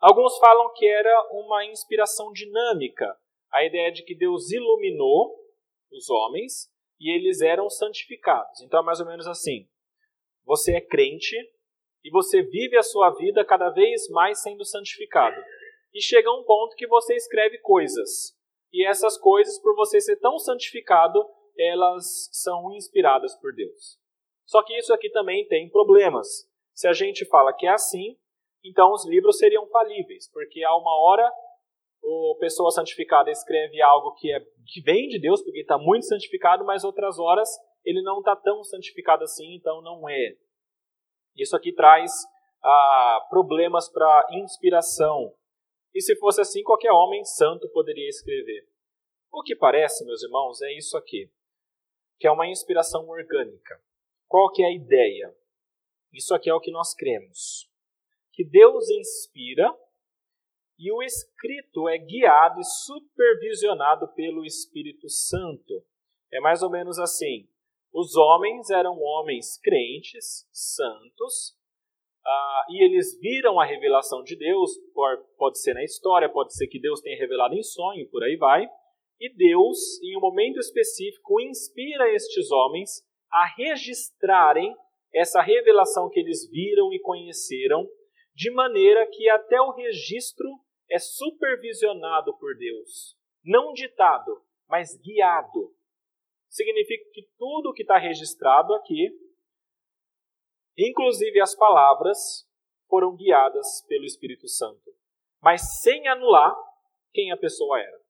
Alguns 0.00 0.38
falam 0.38 0.72
que 0.74 0.86
era 0.86 1.28
uma 1.32 1.64
inspiração 1.64 2.32
dinâmica, 2.32 3.16
a 3.52 3.64
ideia 3.64 3.90
de 3.90 4.02
que 4.02 4.14
Deus 4.14 4.50
iluminou 4.50 5.34
os 5.90 6.10
homens 6.10 6.70
e 7.00 7.10
eles 7.14 7.40
eram 7.40 7.70
santificados. 7.70 8.60
Então 8.60 8.80
é 8.80 8.82
mais 8.82 9.00
ou 9.00 9.06
menos 9.06 9.26
assim: 9.26 9.68
você 10.44 10.76
é 10.76 10.80
crente 10.80 11.36
e 12.04 12.10
você 12.10 12.42
vive 12.42 12.76
a 12.76 12.82
sua 12.82 13.10
vida 13.10 13.44
cada 13.44 13.70
vez 13.70 14.08
mais 14.10 14.42
sendo 14.42 14.64
santificado. 14.64 15.36
E 15.92 16.00
chega 16.00 16.30
um 16.30 16.44
ponto 16.44 16.76
que 16.76 16.86
você 16.86 17.14
escreve 17.14 17.58
coisas. 17.58 18.36
E 18.72 18.86
essas 18.86 19.16
coisas, 19.16 19.58
por 19.58 19.74
você 19.74 20.00
ser 20.00 20.16
tão 20.16 20.38
santificado, 20.38 21.26
elas 21.58 22.28
são 22.32 22.70
inspiradas 22.72 23.34
por 23.36 23.54
Deus. 23.54 23.98
Só 24.44 24.62
que 24.62 24.76
isso 24.76 24.92
aqui 24.92 25.08
também 25.10 25.46
tem 25.48 25.70
problemas. 25.70 26.28
Se 26.74 26.86
a 26.86 26.92
gente 26.92 27.24
fala 27.24 27.52
que 27.54 27.66
é 27.66 27.70
assim, 27.70 28.18
então 28.68 28.92
os 28.92 29.06
livros 29.06 29.38
seriam 29.38 29.66
falíveis, 29.68 30.30
porque 30.32 30.62
há 30.64 30.76
uma 30.76 30.94
hora 31.02 31.30
o 32.02 32.36
pessoa 32.38 32.70
santificada 32.70 33.30
escreve 33.30 33.82
algo 33.82 34.14
que, 34.14 34.32
é, 34.32 34.40
que 34.40 34.80
vem 34.82 35.08
de 35.08 35.18
Deus, 35.20 35.42
porque 35.42 35.60
está 35.60 35.76
muito 35.76 36.06
santificado, 36.06 36.64
mas 36.64 36.84
outras 36.84 37.18
horas 37.18 37.48
ele 37.84 38.02
não 38.02 38.18
está 38.18 38.36
tão 38.36 38.62
santificado 38.62 39.24
assim, 39.24 39.54
então 39.54 39.80
não 39.82 40.08
é. 40.08 40.36
Isso 41.36 41.56
aqui 41.56 41.72
traz 41.72 42.12
ah, 42.62 43.26
problemas 43.28 43.88
para 43.88 44.26
inspiração. 44.32 45.34
E 45.94 46.00
se 46.00 46.16
fosse 46.16 46.40
assim, 46.40 46.62
qualquer 46.62 46.92
homem 46.92 47.24
santo 47.24 47.68
poderia 47.70 48.08
escrever. 48.08 48.68
O 49.32 49.42
que 49.42 49.54
parece, 49.54 50.04
meus 50.04 50.22
irmãos, 50.22 50.62
é 50.62 50.72
isso 50.76 50.96
aqui, 50.96 51.30
que 52.18 52.26
é 52.26 52.30
uma 52.30 52.46
inspiração 52.46 53.06
orgânica. 53.08 53.80
Qual 54.28 54.50
que 54.50 54.62
é 54.62 54.66
a 54.66 54.74
ideia? 54.74 55.34
Isso 56.12 56.34
aqui 56.34 56.48
é 56.48 56.54
o 56.54 56.60
que 56.60 56.70
nós 56.70 56.94
cremos. 56.94 57.68
Que 58.36 58.44
Deus 58.44 58.88
inspira 58.90 59.74
e 60.78 60.92
o 60.92 61.02
escrito 61.02 61.88
é 61.88 61.96
guiado 61.96 62.60
e 62.60 62.64
supervisionado 62.64 64.08
pelo 64.14 64.44
Espírito 64.44 65.08
Santo. 65.08 65.82
É 66.30 66.38
mais 66.38 66.62
ou 66.62 66.70
menos 66.70 66.98
assim: 66.98 67.48
os 67.92 68.14
homens 68.14 68.68
eram 68.68 69.00
homens 69.00 69.58
crentes, 69.58 70.46
santos, 70.52 71.56
uh, 72.26 72.72
e 72.72 72.84
eles 72.84 73.18
viram 73.18 73.58
a 73.58 73.64
revelação 73.64 74.22
de 74.22 74.36
Deus, 74.36 74.70
pode 75.38 75.58
ser 75.58 75.72
na 75.72 75.82
história, 75.82 76.28
pode 76.28 76.54
ser 76.54 76.66
que 76.66 76.78
Deus 76.78 77.00
tenha 77.00 77.18
revelado 77.18 77.54
em 77.54 77.62
sonho, 77.62 78.06
por 78.10 78.22
aí 78.22 78.36
vai. 78.36 78.68
E 79.18 79.34
Deus, 79.34 79.98
em 80.02 80.14
um 80.14 80.20
momento 80.20 80.58
específico, 80.58 81.40
inspira 81.40 82.14
estes 82.14 82.50
homens 82.50 83.02
a 83.32 83.46
registrarem 83.56 84.76
essa 85.14 85.40
revelação 85.40 86.10
que 86.10 86.20
eles 86.20 86.46
viram 86.50 86.92
e 86.92 87.00
conheceram, 87.00 87.88
de 88.36 88.50
maneira 88.50 89.06
que 89.06 89.30
até 89.30 89.58
o 89.58 89.70
registro 89.70 90.46
é 90.90 90.98
supervisionado 90.98 92.36
por 92.36 92.54
Deus. 92.54 93.16
Não 93.42 93.72
ditado, 93.72 94.44
mas 94.68 94.94
guiado. 95.00 95.74
Significa 96.46 97.10
que 97.14 97.26
tudo 97.38 97.72
que 97.72 97.80
está 97.80 97.96
registrado 97.96 98.74
aqui, 98.74 99.08
inclusive 100.76 101.40
as 101.40 101.56
palavras, 101.56 102.46
foram 102.90 103.16
guiadas 103.16 103.82
pelo 103.88 104.04
Espírito 104.04 104.46
Santo, 104.46 104.94
mas 105.42 105.80
sem 105.80 106.06
anular 106.06 106.54
quem 107.14 107.32
a 107.32 107.38
pessoa 107.38 107.80
era. 107.80 108.00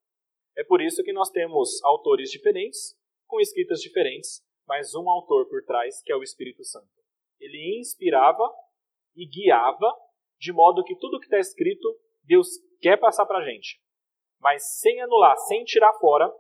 É 0.57 0.65
por 0.65 0.83
isso 0.83 1.05
que 1.05 1.13
nós 1.13 1.31
temos 1.31 1.81
autores 1.85 2.31
diferentes, 2.33 2.99
com 3.29 3.41
escritas 3.41 3.81
diferentes, 3.81 4.43
mas 4.67 4.93
um 4.97 5.09
autor 5.09 5.49
por 5.49 5.63
trás, 5.65 6.03
que 6.03 6.11
é 6.11 6.17
o 6.17 6.23
Espírito 6.23 6.65
Santo. 6.65 6.91
Ele 7.39 7.79
inspirava 7.79 8.53
e 9.15 9.25
guiava, 9.25 10.06
de 10.39 10.53
modo 10.53 10.85
que 10.85 10.97
tudo 10.97 11.19
que 11.19 11.27
está 11.27 11.39
escrito 11.39 11.99
Deus 12.25 12.49
quer 12.81 12.99
passar 12.99 13.25
para 13.27 13.39
a 13.39 13.45
gente, 13.45 13.81
mas 14.41 14.79
sem 14.81 15.01
anular, 15.01 15.37
sem 15.37 15.65
tirar 15.65 15.93
fora 15.95 16.33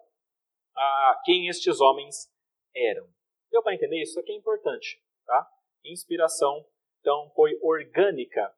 ah, 0.76 1.20
quem 1.24 1.48
estes 1.48 1.80
homens 1.80 2.30
eram. 2.74 3.06
Deu 3.50 3.62
para 3.62 3.74
entender? 3.74 4.02
Isso 4.02 4.20
aqui 4.20 4.32
é 4.32 4.36
importante. 4.36 5.00
Tá? 5.24 5.46
Inspiração, 5.84 6.64
então, 7.00 7.30
foi 7.34 7.56
orgânica. 7.62 8.52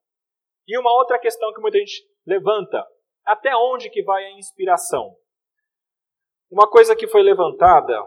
E 0.66 0.78
uma 0.78 0.92
outra 0.92 1.18
questão 1.18 1.52
que 1.52 1.60
muita 1.60 1.78
gente 1.78 2.02
levanta: 2.26 2.84
até 3.24 3.54
onde 3.54 3.90
que 3.90 4.02
vai 4.02 4.24
a 4.24 4.32
inspiração? 4.32 5.14
Uma 6.50 6.68
coisa 6.68 6.96
que 6.96 7.06
foi 7.06 7.22
levantada 7.22 8.02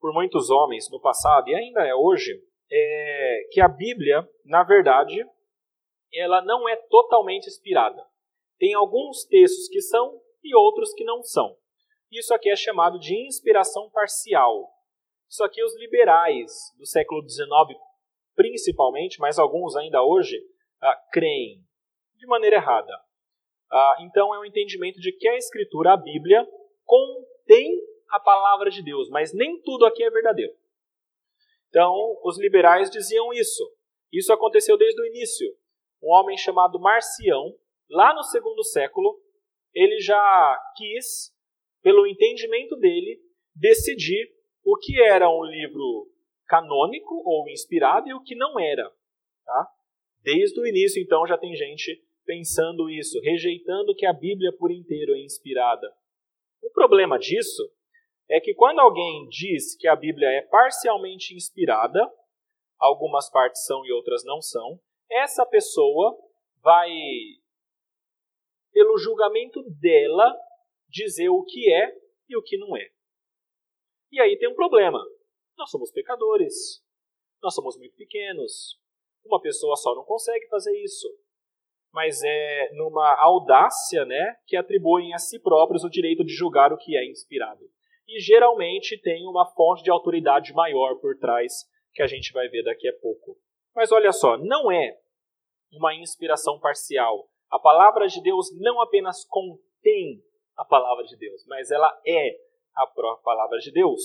por 0.00 0.12
muitos 0.14 0.50
homens 0.50 0.90
no 0.90 1.00
passado 1.00 1.48
e 1.48 1.54
ainda 1.54 1.86
é 1.86 1.94
hoje 1.94 2.42
é 2.70 3.48
que 3.52 3.60
a 3.60 3.68
Bíblia, 3.68 4.26
na 4.46 4.64
verdade, 4.64 5.22
ela 6.14 6.42
não 6.42 6.68
é 6.68 6.76
totalmente 6.76 7.46
inspirada. 7.46 8.04
Tem 8.58 8.74
alguns 8.74 9.24
textos 9.24 9.68
que 9.68 9.80
são 9.80 10.20
e 10.42 10.54
outros 10.54 10.92
que 10.94 11.04
não 11.04 11.22
são. 11.22 11.56
Isso 12.10 12.34
aqui 12.34 12.50
é 12.50 12.56
chamado 12.56 12.98
de 12.98 13.14
inspiração 13.26 13.90
parcial. 13.90 14.68
Isso 15.28 15.42
aqui 15.42 15.64
os 15.64 15.74
liberais 15.78 16.52
do 16.78 16.86
século 16.86 17.22
XIX, 17.26 17.48
principalmente, 18.34 19.18
mas 19.18 19.38
alguns 19.38 19.74
ainda 19.76 20.02
hoje, 20.02 20.38
ah, 20.80 20.96
creem 21.10 21.64
de 22.16 22.26
maneira 22.26 22.56
errada. 22.56 22.92
Ah, 23.70 23.96
então 24.00 24.34
é 24.34 24.38
um 24.38 24.44
entendimento 24.44 25.00
de 25.00 25.10
que 25.12 25.26
a 25.26 25.36
Escritura, 25.36 25.94
a 25.94 25.96
Bíblia, 25.96 26.46
contém 26.84 27.80
a 28.10 28.20
palavra 28.20 28.70
de 28.70 28.82
Deus, 28.82 29.08
mas 29.08 29.32
nem 29.32 29.58
tudo 29.62 29.86
aqui 29.86 30.04
é 30.04 30.10
verdadeiro. 30.10 30.52
Então, 31.70 32.20
os 32.22 32.38
liberais 32.38 32.90
diziam 32.90 33.32
isso. 33.32 33.64
Isso 34.12 34.30
aconteceu 34.30 34.76
desde 34.76 35.00
o 35.00 35.06
início. 35.06 35.48
Um 36.02 36.10
homem 36.10 36.36
chamado 36.36 36.80
Marcião, 36.80 37.54
lá 37.88 38.14
no 38.14 38.22
segundo 38.24 38.64
século, 38.64 39.20
ele 39.72 40.00
já 40.00 40.58
quis, 40.76 41.32
pelo 41.82 42.06
entendimento 42.06 42.76
dele, 42.76 43.20
decidir 43.54 44.28
o 44.64 44.76
que 44.76 45.00
era 45.02 45.28
um 45.30 45.44
livro 45.44 46.10
canônico 46.46 47.14
ou 47.24 47.48
inspirado 47.48 48.08
e 48.08 48.14
o 48.14 48.22
que 48.22 48.34
não 48.34 48.58
era. 48.58 48.90
Tá? 49.44 49.68
Desde 50.22 50.60
o 50.60 50.66
início, 50.66 51.02
então, 51.02 51.26
já 51.26 51.38
tem 51.38 51.54
gente 51.54 52.02
pensando 52.24 52.88
isso, 52.88 53.20
rejeitando 53.20 53.94
que 53.94 54.06
a 54.06 54.12
Bíblia 54.12 54.52
por 54.52 54.70
inteiro 54.70 55.14
é 55.14 55.20
inspirada. 55.20 55.92
O 56.62 56.70
problema 56.70 57.18
disso 57.18 57.62
é 58.28 58.40
que 58.40 58.54
quando 58.54 58.78
alguém 58.78 59.28
diz 59.28 59.76
que 59.76 59.88
a 59.88 59.96
Bíblia 59.96 60.28
é 60.28 60.42
parcialmente 60.42 61.34
inspirada, 61.34 62.00
algumas 62.78 63.30
partes 63.30 63.64
são 63.64 63.84
e 63.84 63.92
outras 63.92 64.24
não 64.24 64.40
são, 64.40 64.80
essa 65.12 65.44
pessoa 65.46 66.18
vai, 66.62 66.90
pelo 68.72 68.96
julgamento 68.98 69.62
dela, 69.80 70.34
dizer 70.88 71.28
o 71.28 71.44
que 71.44 71.72
é 71.72 71.94
e 72.28 72.36
o 72.36 72.42
que 72.42 72.56
não 72.58 72.76
é. 72.76 72.88
E 74.10 74.20
aí 74.20 74.38
tem 74.38 74.48
um 74.48 74.54
problema. 74.54 74.98
Nós 75.56 75.70
somos 75.70 75.90
pecadores. 75.90 76.82
Nós 77.42 77.54
somos 77.54 77.76
muito 77.78 77.96
pequenos. 77.96 78.78
Uma 79.24 79.40
pessoa 79.40 79.76
só 79.76 79.94
não 79.94 80.04
consegue 80.04 80.46
fazer 80.48 80.76
isso. 80.82 81.08
Mas 81.92 82.22
é 82.24 82.70
numa 82.72 83.14
audácia 83.20 84.04
né, 84.04 84.36
que 84.46 84.56
atribuem 84.56 85.12
a 85.14 85.18
si 85.18 85.38
próprios 85.38 85.84
o 85.84 85.90
direito 85.90 86.24
de 86.24 86.32
julgar 86.32 86.72
o 86.72 86.78
que 86.78 86.96
é 86.96 87.04
inspirado. 87.04 87.64
E 88.08 88.20
geralmente 88.20 89.00
tem 89.00 89.26
uma 89.26 89.46
fonte 89.46 89.82
de 89.82 89.90
autoridade 89.90 90.52
maior 90.52 90.98
por 91.00 91.18
trás, 91.18 91.66
que 91.92 92.02
a 92.02 92.06
gente 92.06 92.32
vai 92.32 92.48
ver 92.48 92.62
daqui 92.64 92.88
a 92.88 92.98
pouco. 92.98 93.38
Mas 93.74 93.92
olha 93.92 94.12
só, 94.12 94.36
não 94.36 94.70
é 94.70 94.98
uma 95.72 95.94
inspiração 95.94 96.58
parcial. 96.58 97.28
A 97.50 97.58
palavra 97.58 98.06
de 98.06 98.22
Deus 98.22 98.48
não 98.58 98.80
apenas 98.80 99.24
contém 99.24 100.22
a 100.56 100.64
palavra 100.64 101.04
de 101.04 101.16
Deus, 101.16 101.44
mas 101.46 101.70
ela 101.70 101.92
é 102.06 102.36
a 102.74 102.86
própria 102.86 103.22
palavra 103.22 103.58
de 103.58 103.70
Deus. 103.70 104.00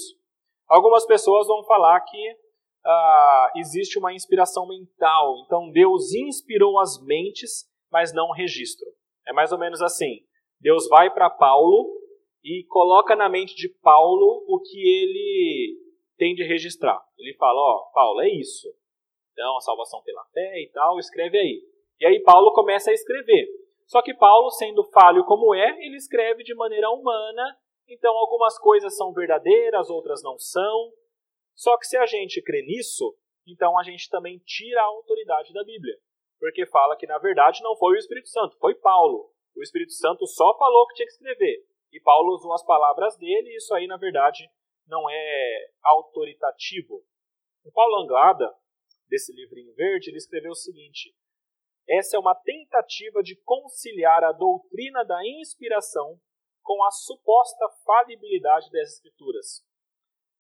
Algumas 0.68 1.06
pessoas 1.06 1.48
vão 1.48 1.64
falar 1.64 2.00
que 2.02 2.38
ah, 2.86 3.52
existe 3.56 3.98
uma 3.98 4.14
inspiração 4.14 4.68
mental, 4.68 5.36
então 5.46 5.70
Deus 5.72 6.14
inspirou 6.14 6.80
as 6.80 7.02
mentes, 7.04 7.70
mas 7.92 8.14
não 8.14 8.30
o 8.30 8.34
registro. 8.34 8.88
É 9.28 9.34
mais 9.34 9.52
ou 9.52 9.58
menos 9.58 9.82
assim: 9.82 10.26
Deus 10.60 10.88
vai 10.88 11.14
para 11.14 11.30
Paulo 11.30 11.98
e 12.44 12.66
coloca 12.70 13.16
na 13.16 13.30
mente 13.30 13.56
de 13.56 13.70
Paulo 13.82 14.44
o 14.48 14.60
que 14.60 14.80
ele 14.80 15.78
tem 16.18 16.34
de 16.34 16.44
registrar. 16.44 17.02
Ele 17.18 17.34
fala: 17.36 17.60
Ó, 17.60 17.76
oh, 17.76 17.94
Paulo, 17.94 18.22
é 18.22 18.30
isso. 18.30 18.68
Então, 19.38 19.56
a 19.56 19.62
salvação 19.62 20.02
pela 20.02 20.26
fé 20.34 20.62
e 20.62 20.70
tal, 20.74 20.98
escreve 20.98 21.38
aí. 21.38 21.62
E 22.00 22.08
aí 22.08 22.20
Paulo 22.24 22.52
começa 22.54 22.90
a 22.90 22.94
escrever. 22.94 23.48
Só 23.86 24.02
que 24.02 24.16
Paulo, 24.16 24.50
sendo 24.50 24.84
falho 24.86 25.24
como 25.26 25.54
é, 25.54 25.70
ele 25.86 25.96
escreve 25.96 26.44
de 26.44 26.56
maneira 26.56 26.90
humana 26.90 27.56
então, 27.88 28.14
algumas 28.18 28.58
coisas 28.60 28.96
são 28.98 29.14
verdadeiras, 29.14 29.90
outras 29.90 30.22
não 30.22 30.38
são. 30.38 30.92
Só 31.56 31.78
que 31.78 31.86
se 31.88 31.96
a 31.98 32.06
gente 32.06 32.42
crê 32.42 32.62
nisso, 32.62 33.18
então 33.48 33.80
a 33.80 33.84
gente 33.84 34.10
também 34.10 34.40
tira 34.40 34.82
a 34.82 34.86
autoridade 34.86 35.54
da 35.54 35.64
Bíblia. 35.64 35.98
Porque 36.38 36.66
fala 36.66 36.98
que, 36.98 37.08
na 37.08 37.18
verdade, 37.18 37.64
não 37.64 37.78
foi 37.78 37.96
o 37.96 37.98
Espírito 37.98 38.28
Santo, 38.28 38.58
foi 38.60 38.76
Paulo. 38.76 39.32
O 39.56 39.64
Espírito 39.64 39.94
Santo 39.94 40.28
só 40.28 40.56
falou 40.58 40.86
que 40.88 40.96
tinha 40.96 41.08
que 41.08 41.14
escrever. 41.14 41.66
E 41.92 42.00
Paulo 42.02 42.34
usou 42.34 42.54
as 42.54 42.64
palavras 42.64 43.18
dele, 43.18 43.50
e 43.50 43.56
isso 43.56 43.74
aí, 43.74 43.88
na 43.88 43.98
verdade, 43.98 44.48
não 44.86 45.10
é 45.10 45.70
autoritativo. 45.82 47.02
O 47.64 47.72
Paulo 47.72 48.04
Anglada, 48.04 48.54
desse 49.08 49.34
livrinho 49.34 49.74
verde, 49.74 50.10
ele 50.10 50.18
escreveu 50.18 50.52
o 50.52 50.56
seguinte: 50.56 51.16
Essa 51.88 52.18
é 52.18 52.20
uma 52.20 52.36
tentativa 52.36 53.22
de 53.22 53.36
conciliar 53.44 54.24
a 54.24 54.32
doutrina 54.32 55.04
da 55.04 55.20
inspiração 55.26 56.20
com 56.62 56.84
a 56.84 56.92
suposta 56.92 57.70
falibilidade 57.86 58.70
das 58.72 58.94
Escrituras. 58.94 59.66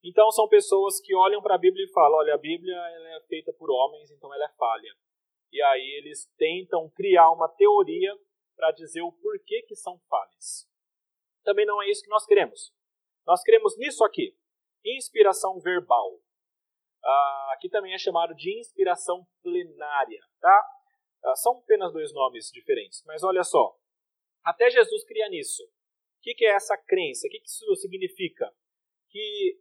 Então 0.03 0.29
são 0.31 0.47
pessoas 0.47 0.99
que 1.01 1.15
olham 1.15 1.41
para 1.41 1.55
a 1.55 1.57
Bíblia 1.57 1.85
e 1.85 1.91
falam: 1.91 2.19
olha, 2.19 2.35
a 2.35 2.37
Bíblia 2.37 2.75
é 2.75 3.21
feita 3.27 3.51
por 3.53 3.69
homens, 3.71 4.11
então 4.11 4.33
ela 4.33 4.45
é 4.45 4.55
falha. 4.57 4.93
E 5.51 5.61
aí 5.61 5.97
eles 5.97 6.29
tentam 6.37 6.89
criar 6.89 7.31
uma 7.31 7.47
teoria 7.47 8.13
para 8.55 8.71
dizer 8.71 9.01
o 9.01 9.11
porquê 9.11 9.63
que 9.67 9.75
são 9.75 9.99
falhas. 10.09 10.67
Também 11.43 11.65
não 11.65 11.81
é 11.81 11.89
isso 11.89 12.03
que 12.03 12.09
nós 12.09 12.25
queremos. 12.25 12.73
Nós 13.25 13.41
queremos 13.41 13.77
nisso 13.77 14.03
aqui, 14.03 14.37
inspiração 14.85 15.59
verbal. 15.59 16.19
Ah, 17.07 17.51
aqui 17.53 17.69
também 17.69 17.93
é 17.93 17.97
chamado 17.97 18.35
de 18.35 18.59
inspiração 18.59 19.25
plenária, 19.41 20.19
tá? 20.41 20.63
Ah, 21.23 21.35
são 21.35 21.57
apenas 21.59 21.93
dois 21.93 22.13
nomes 22.13 22.51
diferentes, 22.51 23.01
mas 23.05 23.23
olha 23.23 23.43
só. 23.43 23.77
Até 24.43 24.69
Jesus 24.69 25.05
cria 25.05 25.29
nisso. 25.29 25.63
O 25.63 26.21
que, 26.21 26.33
que 26.33 26.45
é 26.45 26.53
essa 26.53 26.77
crença? 26.77 27.25
O 27.25 27.29
que, 27.29 27.39
que 27.39 27.47
isso 27.47 27.75
significa? 27.77 28.51
Que 29.09 29.57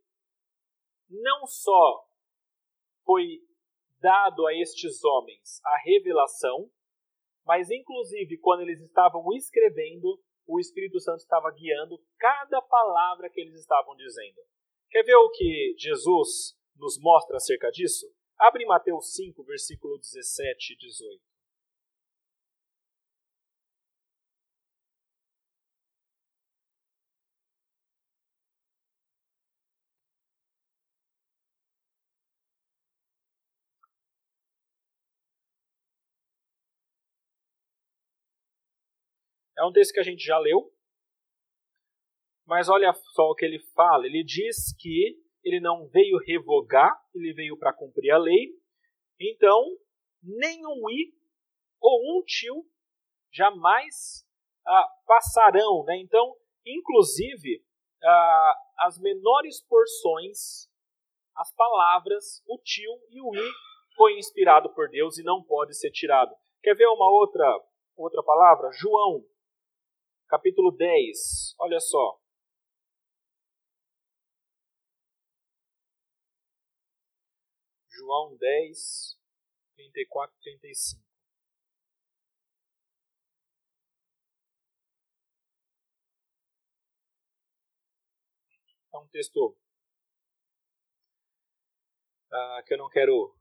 não 1.08 1.46
só 1.46 2.04
foi 3.04 3.40
dado 4.00 4.44
a 4.46 4.54
estes 4.54 5.04
homens 5.04 5.60
a 5.64 5.78
revelação, 5.84 6.68
mas 7.44 7.70
inclusive 7.70 8.38
quando 8.38 8.62
eles 8.62 8.80
estavam 8.80 9.32
escrevendo, 9.32 10.20
o 10.46 10.58
Espírito 10.58 10.98
Santo 10.98 11.18
estava 11.18 11.50
guiando 11.52 11.96
cada 12.18 12.60
palavra 12.62 13.30
que 13.30 13.40
eles 13.40 13.54
estavam 13.54 13.94
dizendo. 13.94 14.42
Quer 14.90 15.04
ver 15.04 15.14
o 15.14 15.30
que 15.30 15.74
Jesus 15.78 16.55
nos 16.78 16.98
mostra 17.00 17.36
acerca 17.36 17.70
disso? 17.70 18.06
Abre 18.38 18.66
Mateus 18.66 19.14
5, 19.14 19.42
versículo 19.44 19.98
17 19.98 20.74
e 20.74 20.76
18. 20.76 21.36
É 39.58 39.64
um 39.64 39.72
texto 39.72 39.94
que 39.94 40.00
a 40.00 40.02
gente 40.02 40.22
já 40.22 40.38
leu, 40.38 40.70
mas 42.46 42.68
olha 42.68 42.92
só 42.92 43.30
o 43.30 43.34
que 43.34 43.44
ele 43.44 43.58
fala. 43.74 44.04
Ele 44.04 44.22
diz 44.22 44.76
que 44.78 45.25
ele 45.46 45.60
não 45.60 45.86
veio 45.86 46.18
revogar, 46.18 46.92
ele 47.14 47.32
veio 47.32 47.56
para 47.56 47.72
cumprir 47.72 48.10
a 48.10 48.18
lei. 48.18 48.50
Então, 49.20 49.62
nem 50.20 50.66
um 50.66 50.90
i 50.90 51.14
ou 51.80 52.18
um 52.18 52.24
tio 52.24 52.66
jamais 53.32 54.26
ah, 54.66 54.88
passarão. 55.06 55.84
Né? 55.84 55.98
Então, 55.98 56.34
inclusive, 56.66 57.64
ah, 58.02 58.54
as 58.80 58.98
menores 58.98 59.62
porções, 59.62 60.68
as 61.36 61.54
palavras, 61.54 62.42
o 62.48 62.58
tio 62.64 62.98
e 63.10 63.20
o 63.22 63.32
i 63.36 63.52
foi 63.94 64.18
inspirado 64.18 64.74
por 64.74 64.88
Deus 64.90 65.16
e 65.16 65.22
não 65.22 65.44
pode 65.44 65.78
ser 65.78 65.92
tirado. 65.92 66.34
Quer 66.60 66.74
ver 66.74 66.88
uma 66.88 67.08
outra 67.08 67.46
outra 67.96 68.22
palavra? 68.22 68.68
João 68.72 69.24
capítulo 70.28 70.72
10, 70.72 71.54
olha 71.60 71.78
só. 71.78 72.18
João 78.06 78.36
10, 78.36 79.18
34 79.74 80.36
e 80.36 80.40
35. 80.42 81.04
é 88.94 88.98
um 88.98 89.08
texto 89.08 89.58
uh, 92.32 92.64
que 92.64 92.74
eu 92.74 92.78
não 92.78 92.88
quero 92.88 93.36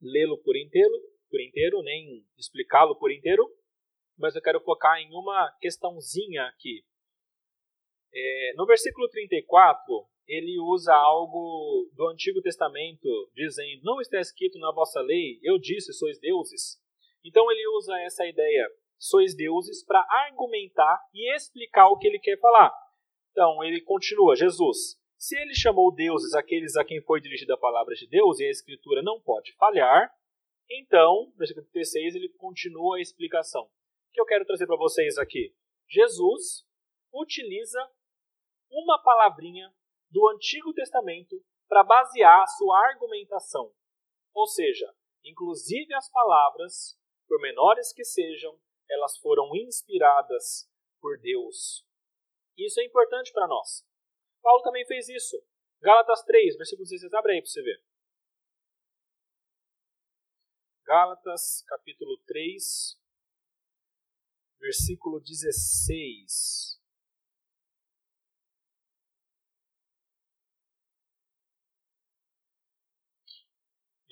lê-lo 0.00 0.36
por 0.42 0.56
inteiro, 0.58 0.92
por 1.30 1.40
inteiro, 1.40 1.82
nem 1.82 2.24
explicá-lo 2.36 2.96
por 2.98 3.10
inteiro, 3.10 3.50
mas 4.18 4.36
eu 4.36 4.42
quero 4.42 4.60
focar 4.60 4.98
em 4.98 5.08
uma 5.10 5.50
questãozinha 5.58 6.44
aqui. 6.48 6.84
É, 8.14 8.52
no 8.56 8.66
versículo 8.66 9.08
34, 9.08 10.11
ele 10.26 10.58
usa 10.60 10.94
algo 10.94 11.90
do 11.94 12.08
Antigo 12.08 12.40
Testamento, 12.40 13.08
dizendo: 13.34 13.82
Não 13.82 14.00
está 14.00 14.18
escrito 14.20 14.58
na 14.58 14.72
vossa 14.72 15.00
lei, 15.00 15.38
eu 15.42 15.58
disse, 15.58 15.92
sois 15.92 16.18
deuses. 16.18 16.80
Então 17.24 17.50
ele 17.50 17.66
usa 17.76 17.98
essa 18.00 18.26
ideia, 18.26 18.68
sois 18.98 19.34
deuses, 19.34 19.84
para 19.84 20.04
argumentar 20.26 21.00
e 21.12 21.34
explicar 21.34 21.88
o 21.88 21.98
que 21.98 22.06
ele 22.06 22.18
quer 22.18 22.38
falar. 22.38 22.72
Então 23.30 23.62
ele 23.64 23.80
continua: 23.80 24.36
Jesus, 24.36 24.96
se 25.16 25.36
ele 25.38 25.54
chamou 25.54 25.94
deuses 25.94 26.34
aqueles 26.34 26.76
a 26.76 26.84
quem 26.84 27.00
foi 27.02 27.20
dirigida 27.20 27.54
a 27.54 27.58
palavra 27.58 27.94
de 27.94 28.06
Deus, 28.08 28.40
e 28.40 28.44
a 28.44 28.50
Escritura 28.50 29.02
não 29.02 29.20
pode 29.20 29.52
falhar, 29.54 30.10
então, 30.70 31.32
versículo 31.36 31.66
36, 31.66 32.14
ele 32.14 32.28
continua 32.30 32.96
a 32.96 33.00
explicação. 33.00 33.62
O 33.62 34.12
que 34.12 34.20
eu 34.20 34.24
quero 34.24 34.44
trazer 34.46 34.66
para 34.66 34.76
vocês 34.76 35.18
aqui? 35.18 35.54
Jesus 35.88 36.66
utiliza 37.12 37.78
uma 38.70 39.02
palavrinha 39.02 39.70
do 40.12 40.28
Antigo 40.28 40.72
Testamento 40.74 41.42
para 41.66 41.82
basear 41.82 42.42
a 42.42 42.46
sua 42.46 42.78
argumentação. 42.88 43.74
Ou 44.34 44.46
seja, 44.46 44.94
inclusive 45.24 45.92
as 45.94 46.10
palavras, 46.10 46.98
por 47.26 47.40
menores 47.40 47.92
que 47.92 48.04
sejam, 48.04 48.58
elas 48.88 49.16
foram 49.18 49.56
inspiradas 49.56 50.70
por 51.00 51.18
Deus. 51.18 51.86
Isso 52.56 52.78
é 52.80 52.84
importante 52.84 53.32
para 53.32 53.48
nós. 53.48 53.84
Paulo 54.42 54.62
também 54.62 54.86
fez 54.86 55.08
isso. 55.08 55.42
Gálatas 55.80 56.22
3, 56.24 56.56
versículo 56.56 56.84
16, 56.84 57.12
abre 57.14 57.32
aí 57.32 57.40
para 57.40 57.50
você 57.50 57.62
ver. 57.62 57.82
Gálatas, 60.84 61.64
capítulo 61.66 62.18
3, 62.26 63.00
versículo 64.60 65.20
16. 65.20 66.71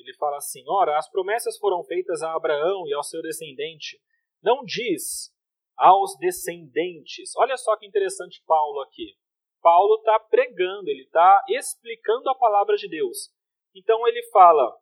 Ele 0.01 0.15
fala 0.15 0.37
assim: 0.37 0.63
Ora, 0.69 0.99
as 0.99 1.09
promessas 1.11 1.59
foram 1.59 1.83
feitas 1.85 2.23
a 2.23 2.35
Abraão 2.35 2.87
e 2.87 2.95
ao 2.95 3.03
seu 3.03 3.23
descendente. 3.23 4.01
Não 4.43 4.65
diz 4.65 5.33
aos 5.77 6.17
descendentes. 6.19 7.35
Olha 7.37 7.57
só 7.57 7.77
que 7.77 7.87
interessante 7.87 8.43
Paulo 8.47 8.81
aqui. 8.81 9.17
Paulo 9.63 9.97
está 9.97 10.19
pregando, 10.19 10.89
ele 10.89 11.03
está 11.03 11.45
explicando 11.49 12.29
a 12.31 12.35
palavra 12.35 12.77
de 12.77 12.89
Deus. 12.89 13.31
Então 13.75 14.07
ele 14.07 14.23
fala 14.31 14.77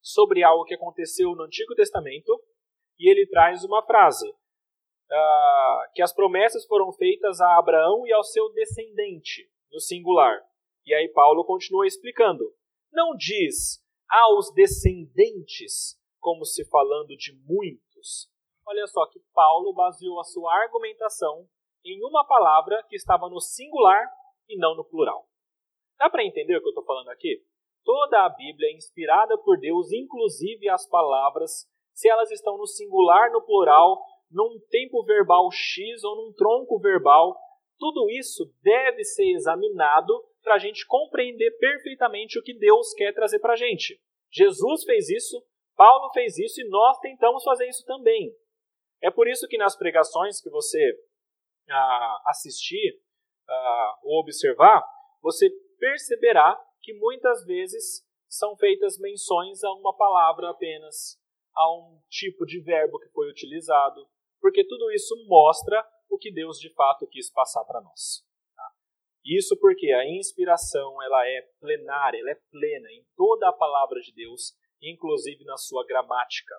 sobre 0.00 0.42
algo 0.42 0.64
que 0.64 0.74
aconteceu 0.74 1.34
no 1.34 1.44
Antigo 1.44 1.74
Testamento 1.74 2.40
e 2.98 3.10
ele 3.10 3.26
traz 3.26 3.64
uma 3.64 3.82
frase 3.82 4.28
uh, 4.28 5.92
que 5.94 6.02
as 6.02 6.12
promessas 6.12 6.64
foram 6.66 6.92
feitas 6.92 7.40
a 7.40 7.58
Abraão 7.58 8.06
e 8.06 8.12
ao 8.12 8.22
seu 8.22 8.50
descendente, 8.52 9.50
no 9.72 9.80
singular. 9.80 10.40
E 10.86 10.94
aí 10.94 11.08
Paulo 11.08 11.44
continua 11.44 11.86
explicando. 11.86 12.44
Não 12.92 13.14
diz 13.16 13.79
aos 14.10 14.52
descendentes, 14.52 15.96
como 16.18 16.44
se 16.44 16.68
falando 16.68 17.16
de 17.16 17.32
muitos. 17.46 18.28
Olha 18.66 18.86
só 18.86 19.06
que 19.08 19.20
Paulo 19.32 19.72
baseou 19.72 20.20
a 20.20 20.24
sua 20.24 20.54
argumentação 20.62 21.48
em 21.84 22.04
uma 22.04 22.26
palavra 22.26 22.84
que 22.88 22.96
estava 22.96 23.28
no 23.28 23.40
singular 23.40 24.06
e 24.48 24.56
não 24.58 24.74
no 24.74 24.84
plural. 24.84 25.26
Dá 25.98 26.10
para 26.10 26.24
entender 26.24 26.56
o 26.56 26.60
que 26.60 26.66
eu 26.66 26.70
estou 26.70 26.84
falando 26.84 27.08
aqui? 27.08 27.42
Toda 27.84 28.24
a 28.24 28.28
Bíblia 28.28 28.68
é 28.68 28.76
inspirada 28.76 29.38
por 29.38 29.58
Deus, 29.58 29.90
inclusive 29.92 30.68
as 30.68 30.86
palavras, 30.88 31.66
se 31.92 32.08
elas 32.08 32.30
estão 32.30 32.56
no 32.56 32.66
singular, 32.66 33.30
no 33.32 33.42
plural, 33.42 34.02
num 34.30 34.60
tempo 34.68 35.02
verbal 35.04 35.50
X 35.50 36.04
ou 36.04 36.16
num 36.16 36.32
tronco 36.32 36.78
verbal, 36.78 37.36
tudo 37.78 38.10
isso 38.10 38.44
deve 38.62 39.02
ser 39.04 39.32
examinado 39.32 40.12
para 40.42 40.54
a 40.54 40.58
gente 40.58 40.86
compreender 40.86 41.50
perfeitamente 41.58 42.38
o 42.38 42.42
que 42.42 42.54
Deus 42.54 42.92
quer 42.94 43.12
trazer 43.12 43.38
para 43.38 43.54
a 43.54 43.56
gente. 43.56 44.00
Jesus 44.32 44.84
fez 44.84 45.08
isso, 45.08 45.44
Paulo 45.76 46.10
fez 46.12 46.38
isso 46.38 46.60
e 46.60 46.68
nós 46.68 46.98
tentamos 47.00 47.42
fazer 47.42 47.68
isso 47.68 47.84
também. 47.84 48.34
É 49.02 49.10
por 49.10 49.28
isso 49.28 49.48
que 49.48 49.58
nas 49.58 49.76
pregações 49.76 50.40
que 50.40 50.50
você 50.50 50.98
ah, 51.68 52.22
assistir 52.26 53.00
ah, 53.48 53.98
ou 54.02 54.20
observar, 54.20 54.84
você 55.22 55.50
perceberá 55.78 56.58
que 56.80 56.94
muitas 56.94 57.44
vezes 57.44 58.06
são 58.28 58.56
feitas 58.56 58.98
menções 58.98 59.64
a 59.64 59.72
uma 59.72 59.96
palavra 59.96 60.50
apenas, 60.50 61.18
a 61.54 61.72
um 61.74 62.00
tipo 62.08 62.46
de 62.46 62.60
verbo 62.60 62.98
que 62.98 63.08
foi 63.08 63.28
utilizado, 63.28 64.06
porque 64.40 64.64
tudo 64.66 64.90
isso 64.92 65.14
mostra 65.26 65.84
o 66.08 66.16
que 66.16 66.32
Deus 66.32 66.58
de 66.58 66.72
fato 66.74 67.06
quis 67.08 67.30
passar 67.30 67.64
para 67.64 67.80
nós. 67.80 68.24
Isso 69.24 69.58
porque 69.58 69.92
a 69.92 70.08
inspiração 70.08 71.02
ela 71.02 71.26
é 71.26 71.42
plenária, 71.60 72.20
ela 72.20 72.30
é 72.30 72.38
plena 72.50 72.90
em 72.90 73.04
toda 73.16 73.48
a 73.48 73.52
palavra 73.52 74.00
de 74.00 74.12
Deus, 74.14 74.54
inclusive 74.82 75.44
na 75.44 75.56
sua 75.56 75.84
gramática. 75.86 76.54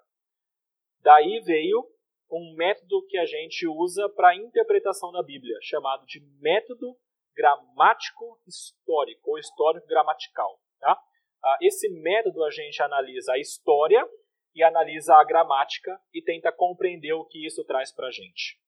Daí 1.00 1.40
veio 1.40 1.84
um 2.32 2.56
método 2.56 3.06
que 3.08 3.18
a 3.18 3.26
gente 3.26 3.68
usa 3.68 4.08
para 4.10 4.30
a 4.30 4.36
interpretação 4.36 5.12
da 5.12 5.24
Bíblia, 5.24 5.58
chamado 5.62 6.06
de 6.06 6.22
método 6.40 6.96
gramático 7.36 8.40
histórico 8.48 9.32
ou 9.32 9.40
histórico 9.40 9.88
gramatical. 9.88 10.60
Tá? 10.80 10.98
Ah, 11.44 11.58
esse 11.62 11.90
método 11.90 12.44
a 12.44 12.52
gente 12.52 12.82
analisa 12.82 13.34
a 13.34 13.40
história 13.40 14.08
e 14.54 14.64
analisa 14.64 15.16
a 15.16 15.24
gramática 15.24 16.00
e 16.14 16.22
tenta 16.22 16.52
compreender 16.52 17.14
o 17.14 17.26
que 17.26 17.46
isso 17.46 17.64
traz 17.66 17.92
para 17.94 18.08
a 18.08 18.12
gente. 18.12 18.60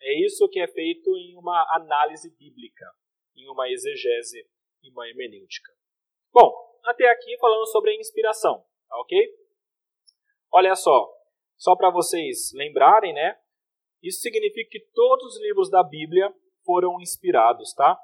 É 0.00 0.24
isso 0.24 0.48
que 0.48 0.60
é 0.60 0.66
feito 0.66 1.16
em 1.16 1.36
uma 1.36 1.66
análise 1.74 2.30
bíblica, 2.36 2.86
em 3.36 3.48
uma 3.48 3.68
exegese, 3.70 4.46
em 4.82 4.90
uma 4.90 5.08
hermenêutica. 5.08 5.72
Bom, 6.32 6.52
até 6.84 7.08
aqui 7.10 7.36
falando 7.38 7.66
sobre 7.66 7.90
a 7.90 7.96
inspiração, 7.96 8.64
tá 8.88 8.98
ok? 8.98 9.18
Olha 10.52 10.74
só, 10.74 11.10
só 11.56 11.74
para 11.74 11.90
vocês 11.90 12.52
lembrarem, 12.54 13.12
né? 13.12 13.38
Isso 14.02 14.20
significa 14.20 14.70
que 14.70 14.86
todos 14.94 15.34
os 15.34 15.42
livros 15.42 15.70
da 15.70 15.82
Bíblia 15.82 16.32
foram 16.64 17.00
inspirados, 17.00 17.72
tá? 17.74 17.98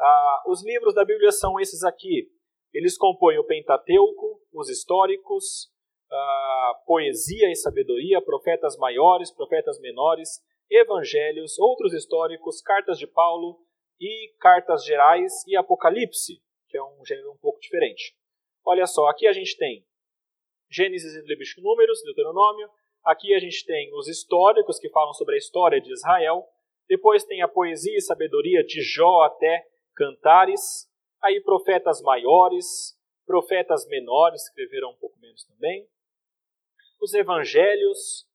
Ah, 0.00 0.42
os 0.48 0.64
livros 0.64 0.94
da 0.94 1.04
Bíblia 1.04 1.30
são 1.30 1.60
esses 1.60 1.84
aqui. 1.84 2.28
Eles 2.72 2.98
compõem 2.98 3.38
o 3.38 3.44
Pentateuco, 3.44 4.40
os 4.52 4.68
históricos, 4.68 5.70
ah, 6.10 6.74
poesia 6.86 7.50
e 7.50 7.56
sabedoria, 7.56 8.20
profetas 8.20 8.76
maiores, 8.76 9.30
profetas 9.30 9.78
menores, 9.80 10.42
evangelhos, 10.70 11.58
outros 11.58 11.92
históricos, 11.92 12.60
cartas 12.62 12.98
de 12.98 13.06
Paulo 13.06 13.58
e 14.00 14.32
cartas 14.40 14.84
gerais 14.84 15.32
e 15.46 15.56
Apocalipse, 15.56 16.42
que 16.68 16.76
é 16.76 16.82
um 16.82 17.04
gênero 17.04 17.32
um 17.32 17.38
pouco 17.38 17.60
diferente. 17.60 18.16
Olha 18.64 18.86
só, 18.86 19.06
aqui 19.08 19.26
a 19.26 19.32
gente 19.32 19.56
tem 19.56 19.86
Gênesis 20.70 21.14
e 21.14 21.22
Levítico 21.22 21.60
Números, 21.60 22.02
Deuteronômio, 22.02 22.68
Aqui 23.04 23.34
a 23.34 23.38
gente 23.38 23.66
tem 23.66 23.94
os 23.94 24.08
históricos 24.08 24.78
que 24.78 24.88
falam 24.88 25.12
sobre 25.12 25.34
a 25.34 25.38
história 25.38 25.78
de 25.78 25.92
Israel. 25.92 26.48
Depois 26.88 27.22
tem 27.22 27.42
a 27.42 27.48
poesia 27.48 27.94
e 27.94 28.00
sabedoria 28.00 28.64
de 28.64 28.80
Jó 28.80 29.24
até 29.24 29.66
Cantares. 29.94 30.88
Aí 31.22 31.38
profetas 31.42 32.00
maiores, 32.00 32.98
profetas 33.26 33.86
menores 33.88 34.44
escreveram 34.44 34.90
um 34.90 34.96
pouco 34.96 35.18
menos 35.20 35.44
também. 35.44 35.86
Os 36.98 37.12
evangelhos, 37.12 38.26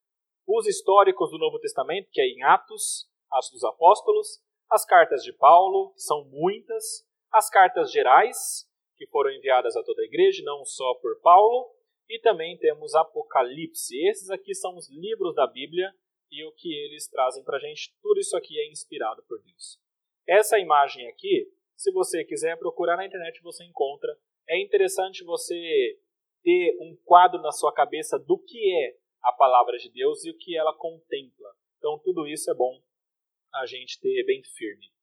os 0.51 0.65
históricos 0.65 1.29
do 1.29 1.37
Novo 1.37 1.59
Testamento, 1.59 2.09
que 2.11 2.19
é 2.19 2.25
em 2.25 2.41
Atos, 2.41 3.07
Atos 3.31 3.51
dos 3.51 3.63
Apóstolos, 3.63 4.41
as 4.71 4.83
cartas 4.83 5.21
de 5.21 5.31
Paulo, 5.31 5.93
que 5.93 6.01
são 6.01 6.25
muitas, 6.25 7.07
as 7.31 7.49
cartas 7.51 7.91
gerais, 7.91 8.67
que 8.97 9.05
foram 9.07 9.31
enviadas 9.31 9.75
a 9.75 9.83
toda 9.83 10.01
a 10.01 10.05
igreja, 10.05 10.43
não 10.43 10.65
só 10.65 10.95
por 10.95 11.21
Paulo, 11.21 11.71
e 12.09 12.19
também 12.19 12.57
temos 12.57 12.95
Apocalipse. 12.95 13.95
Esses 14.07 14.31
aqui 14.31 14.55
são 14.55 14.75
os 14.75 14.89
livros 14.89 15.35
da 15.35 15.45
Bíblia 15.45 15.93
e 16.31 16.43
o 16.43 16.51
que 16.53 16.73
eles 16.85 17.07
trazem 17.07 17.43
para 17.43 17.57
a 17.57 17.59
gente. 17.59 17.93
Tudo 18.01 18.19
isso 18.19 18.35
aqui 18.35 18.59
é 18.59 18.71
inspirado 18.71 19.23
por 19.27 19.39
Deus. 19.43 19.79
Essa 20.27 20.57
imagem 20.57 21.07
aqui, 21.07 21.47
se 21.75 21.91
você 21.91 22.25
quiser 22.25 22.57
procurar 22.57 22.97
na 22.97 23.05
internet, 23.05 23.39
você 23.43 23.63
encontra. 23.63 24.17
É 24.47 24.59
interessante 24.59 25.23
você 25.23 25.99
ter 26.41 26.75
um 26.81 26.97
quadro 27.05 27.39
na 27.39 27.51
sua 27.51 27.71
cabeça 27.71 28.17
do 28.17 28.37
que 28.39 28.73
é 28.83 29.08
a 29.21 29.31
palavra 29.31 29.77
de 29.77 29.89
Deus 29.91 30.23
e 30.23 30.31
o 30.31 30.37
que 30.37 30.57
ela 30.57 30.75
contempla. 30.75 31.55
Então, 31.77 31.99
tudo 31.99 32.27
isso 32.27 32.49
é 32.49 32.53
bom 32.53 32.81
a 33.53 33.65
gente 33.65 33.99
ter 33.99 34.23
bem 34.25 34.41
firme. 34.43 34.93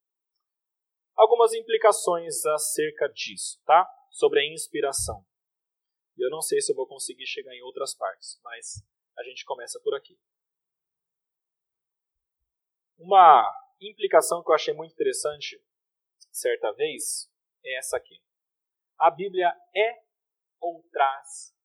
Algumas 1.15 1.53
implicações 1.55 2.45
acerca 2.45 3.09
disso, 3.09 3.61
tá? 3.65 3.89
Sobre 4.11 4.41
a 4.41 4.53
inspiração. 4.53 5.25
Eu 6.17 6.31
não 6.31 6.41
sei 6.41 6.61
se 6.61 6.73
eu 6.73 6.77
vou 6.77 6.87
conseguir 6.87 7.27
chegar 7.27 7.55
em 7.55 7.63
outras 7.63 7.95
partes, 7.95 8.39
mas 8.43 8.83
a 9.19 9.23
gente 9.25 9.45
começa 9.45 9.81
por 9.81 9.95
aqui. 9.95 10.19
Uma 12.99 13.51
implicação 13.81 14.43
que 14.43 14.51
eu 14.51 14.55
achei 14.55 14.75
muito 14.75 14.93
interessante 14.93 15.63
certa 16.31 16.73
vez 16.73 17.31
é 17.65 17.79
essa 17.79 17.97
aqui. 17.97 18.23
A 18.99 19.11
Bíblia 19.11 19.53
é 19.75 20.03
ou 20.61 20.83
traz? 20.91 21.56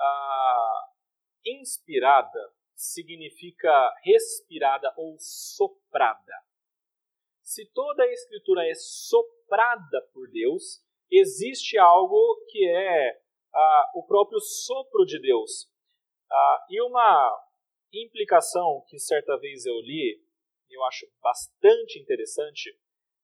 Ah, 0.00 0.88
inspirada 1.44 2.52
significa 2.74 3.70
respirada 4.02 4.92
ou 4.96 5.16
soprada. 5.18 6.32
Se 7.42 7.66
toda 7.72 8.04
a 8.04 8.12
Escritura 8.12 8.66
é 8.66 8.74
soprada 8.74 10.02
por 10.14 10.30
Deus, 10.30 10.82
existe 11.10 11.76
algo 11.76 12.44
que 12.48 12.66
é 12.66 13.20
ah, 13.52 13.90
o 13.94 14.06
próprio 14.06 14.40
sopro 14.40 15.04
de 15.04 15.20
Deus. 15.20 15.70
Ah, 16.30 16.66
e 16.70 16.80
uma 16.80 17.46
implicação 17.92 18.84
que 18.88 18.98
certa 18.98 19.36
vez 19.38 19.66
eu 19.66 19.80
li, 19.80 20.22
eu 20.70 20.84
acho 20.84 21.06
bastante 21.20 21.98
interessante, 21.98 22.78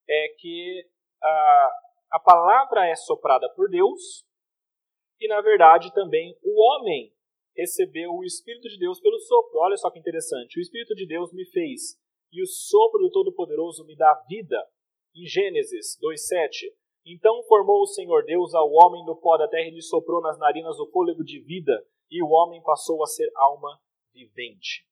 é 0.09 0.29
que 0.39 0.91
a 2.11 2.21
palavra 2.21 2.87
é 2.87 2.95
soprada 2.95 3.49
por 3.55 3.69
Deus 3.71 4.27
e, 5.21 5.29
na 5.29 5.41
verdade, 5.41 5.93
também 5.95 6.37
o 6.43 6.61
homem 6.63 7.13
recebeu 7.57 8.13
o 8.13 8.25
Espírito 8.25 8.69
de 8.69 8.79
Deus 8.79 9.01
pelo 9.01 9.19
sopro. 9.19 9.59
Olha 9.61 9.77
só 9.77 9.91
que 9.91 9.99
interessante. 9.99 10.59
O 10.59 10.63
Espírito 10.63 10.95
de 10.95 11.07
Deus 11.07 11.33
me 11.33 11.45
fez 11.47 11.99
e 12.33 12.43
o 12.43 12.47
sopro 12.47 13.01
do 13.01 13.11
Todo-Poderoso 13.11 13.85
me 13.85 13.97
dá 13.97 14.15
vida. 14.29 14.57
Em 15.15 15.27
Gênesis 15.27 15.99
2,7. 16.03 16.71
Então 17.07 17.43
formou 17.45 17.81
o 17.81 17.87
Senhor 17.87 18.25
Deus 18.25 18.55
ao 18.55 18.71
homem 18.71 19.05
do 19.07 19.17
pó 19.17 19.39
da 19.39 19.49
terra 19.49 19.69
e 19.69 19.75
lhe 19.75 19.81
soprou 19.81 20.21
nas 20.21 20.39
narinas 20.39 20.79
o 20.79 20.91
fôlego 20.91 21.25
de 21.25 21.41
vida, 21.41 21.73
e 22.11 22.23
o 22.23 22.29
homem 22.29 22.61
passou 22.63 23.03
a 23.03 23.07
ser 23.07 23.31
alma 23.37 23.81
vivente. 24.13 24.85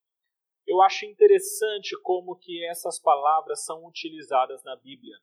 Eu 0.67 0.81
acho 0.81 1.05
interessante 1.05 1.95
como 2.03 2.37
que 2.37 2.65
essas 2.67 2.99
palavras 2.99 3.65
são 3.65 3.85
utilizadas 3.85 4.63
na 4.65 4.77
Bíblia. 4.77 5.17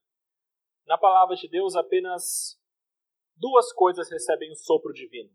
Na 0.85 0.97
palavra 0.97 1.35
de 1.35 1.47
Deus, 1.47 1.75
apenas 1.75 2.60
duas 3.35 3.71
coisas 3.73 4.09
recebem 4.09 4.51
o 4.51 4.55
sopro 4.55 4.93
divino: 4.93 5.29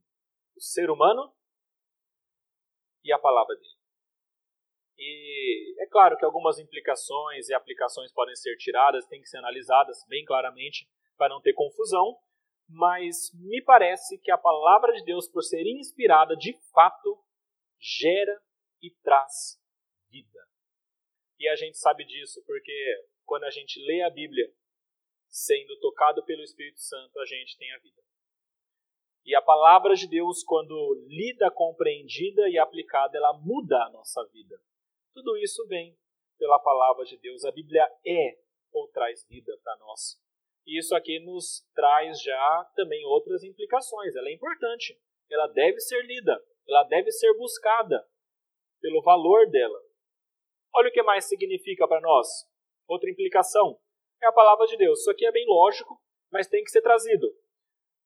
o 0.57 0.61
ser 0.61 0.90
humano 0.90 1.32
e 3.05 3.12
a 3.12 3.18
palavra 3.18 3.55
dele. 3.57 3.76
E 4.99 5.82
é 5.82 5.86
claro 5.88 6.16
que 6.16 6.24
algumas 6.24 6.59
implicações 6.59 7.49
e 7.49 7.55
aplicações 7.55 8.12
podem 8.12 8.34
ser 8.34 8.57
tiradas, 8.57 9.07
têm 9.07 9.20
que 9.20 9.28
ser 9.28 9.38
analisadas 9.38 10.05
bem 10.09 10.24
claramente 10.24 10.88
para 11.16 11.28
não 11.28 11.40
ter 11.40 11.53
confusão, 11.53 12.18
mas 12.68 13.30
me 13.34 13.62
parece 13.62 14.18
que 14.18 14.30
a 14.30 14.38
palavra 14.38 14.92
de 14.94 15.05
Deus, 15.05 15.28
por 15.28 15.42
ser 15.42 15.62
inspirada, 15.66 16.34
de 16.36 16.59
fato 16.72 17.22
gera 17.78 18.40
e 18.82 18.90
traz 19.03 19.61
vida. 20.09 20.40
E 21.38 21.49
a 21.49 21.57
gente 21.57 21.76
sabe 21.76 22.05
disso 22.05 22.42
porque 22.47 23.07
quando 23.24 23.44
a 23.44 23.51
gente 23.51 23.78
lê 23.84 24.03
a 24.03 24.11
Bíblia, 24.11 24.51
sendo 25.28 25.78
tocado 25.80 26.24
pelo 26.24 26.42
Espírito 26.42 26.80
Santo, 26.80 27.18
a 27.18 27.26
gente 27.26 27.56
tem 27.56 27.72
a 27.72 27.78
vida. 27.78 28.02
E 29.24 29.34
a 29.34 29.42
palavra 29.42 29.94
de 29.94 30.08
Deus, 30.08 30.44
quando 30.44 31.04
lida, 31.08 31.50
compreendida 31.50 32.48
e 32.48 32.58
aplicada, 32.58 33.16
ela 33.16 33.32
muda 33.32 33.76
a 33.84 33.90
nossa 33.90 34.24
vida. 34.26 34.56
Tudo 35.12 35.36
isso 35.38 35.66
vem 35.66 35.98
pela 36.38 36.58
palavra 36.60 37.04
de 37.04 37.18
Deus. 37.18 37.44
A 37.44 37.50
Bíblia 37.50 37.84
é 38.06 38.38
ou 38.72 38.88
traz 38.88 39.26
vida 39.28 39.52
para 39.64 39.76
nós. 39.78 40.20
E 40.66 40.78
isso 40.78 40.94
aqui 40.94 41.18
nos 41.20 41.66
traz 41.74 42.20
já 42.22 42.70
também 42.76 43.04
outras 43.06 43.42
implicações. 43.42 44.14
Ela 44.14 44.28
é 44.28 44.32
importante, 44.32 44.96
ela 45.30 45.46
deve 45.48 45.80
ser 45.80 46.04
lida, 46.04 46.40
ela 46.68 46.84
deve 46.84 47.10
ser 47.10 47.32
buscada 47.36 48.06
pelo 48.80 49.02
valor 49.02 49.48
dela. 49.50 49.80
Olha 50.74 50.88
o 50.88 50.92
que 50.92 51.02
mais 51.02 51.24
significa 51.24 51.88
para 51.88 52.00
nós. 52.00 52.28
Outra 52.86 53.10
implicação 53.10 53.80
é 54.22 54.26
a 54.26 54.32
palavra 54.32 54.66
de 54.66 54.76
Deus. 54.76 55.00
Isso 55.00 55.10
aqui 55.10 55.26
é 55.26 55.32
bem 55.32 55.46
lógico, 55.46 56.00
mas 56.30 56.48
tem 56.48 56.62
que 56.62 56.70
ser 56.70 56.82
trazido. 56.82 57.26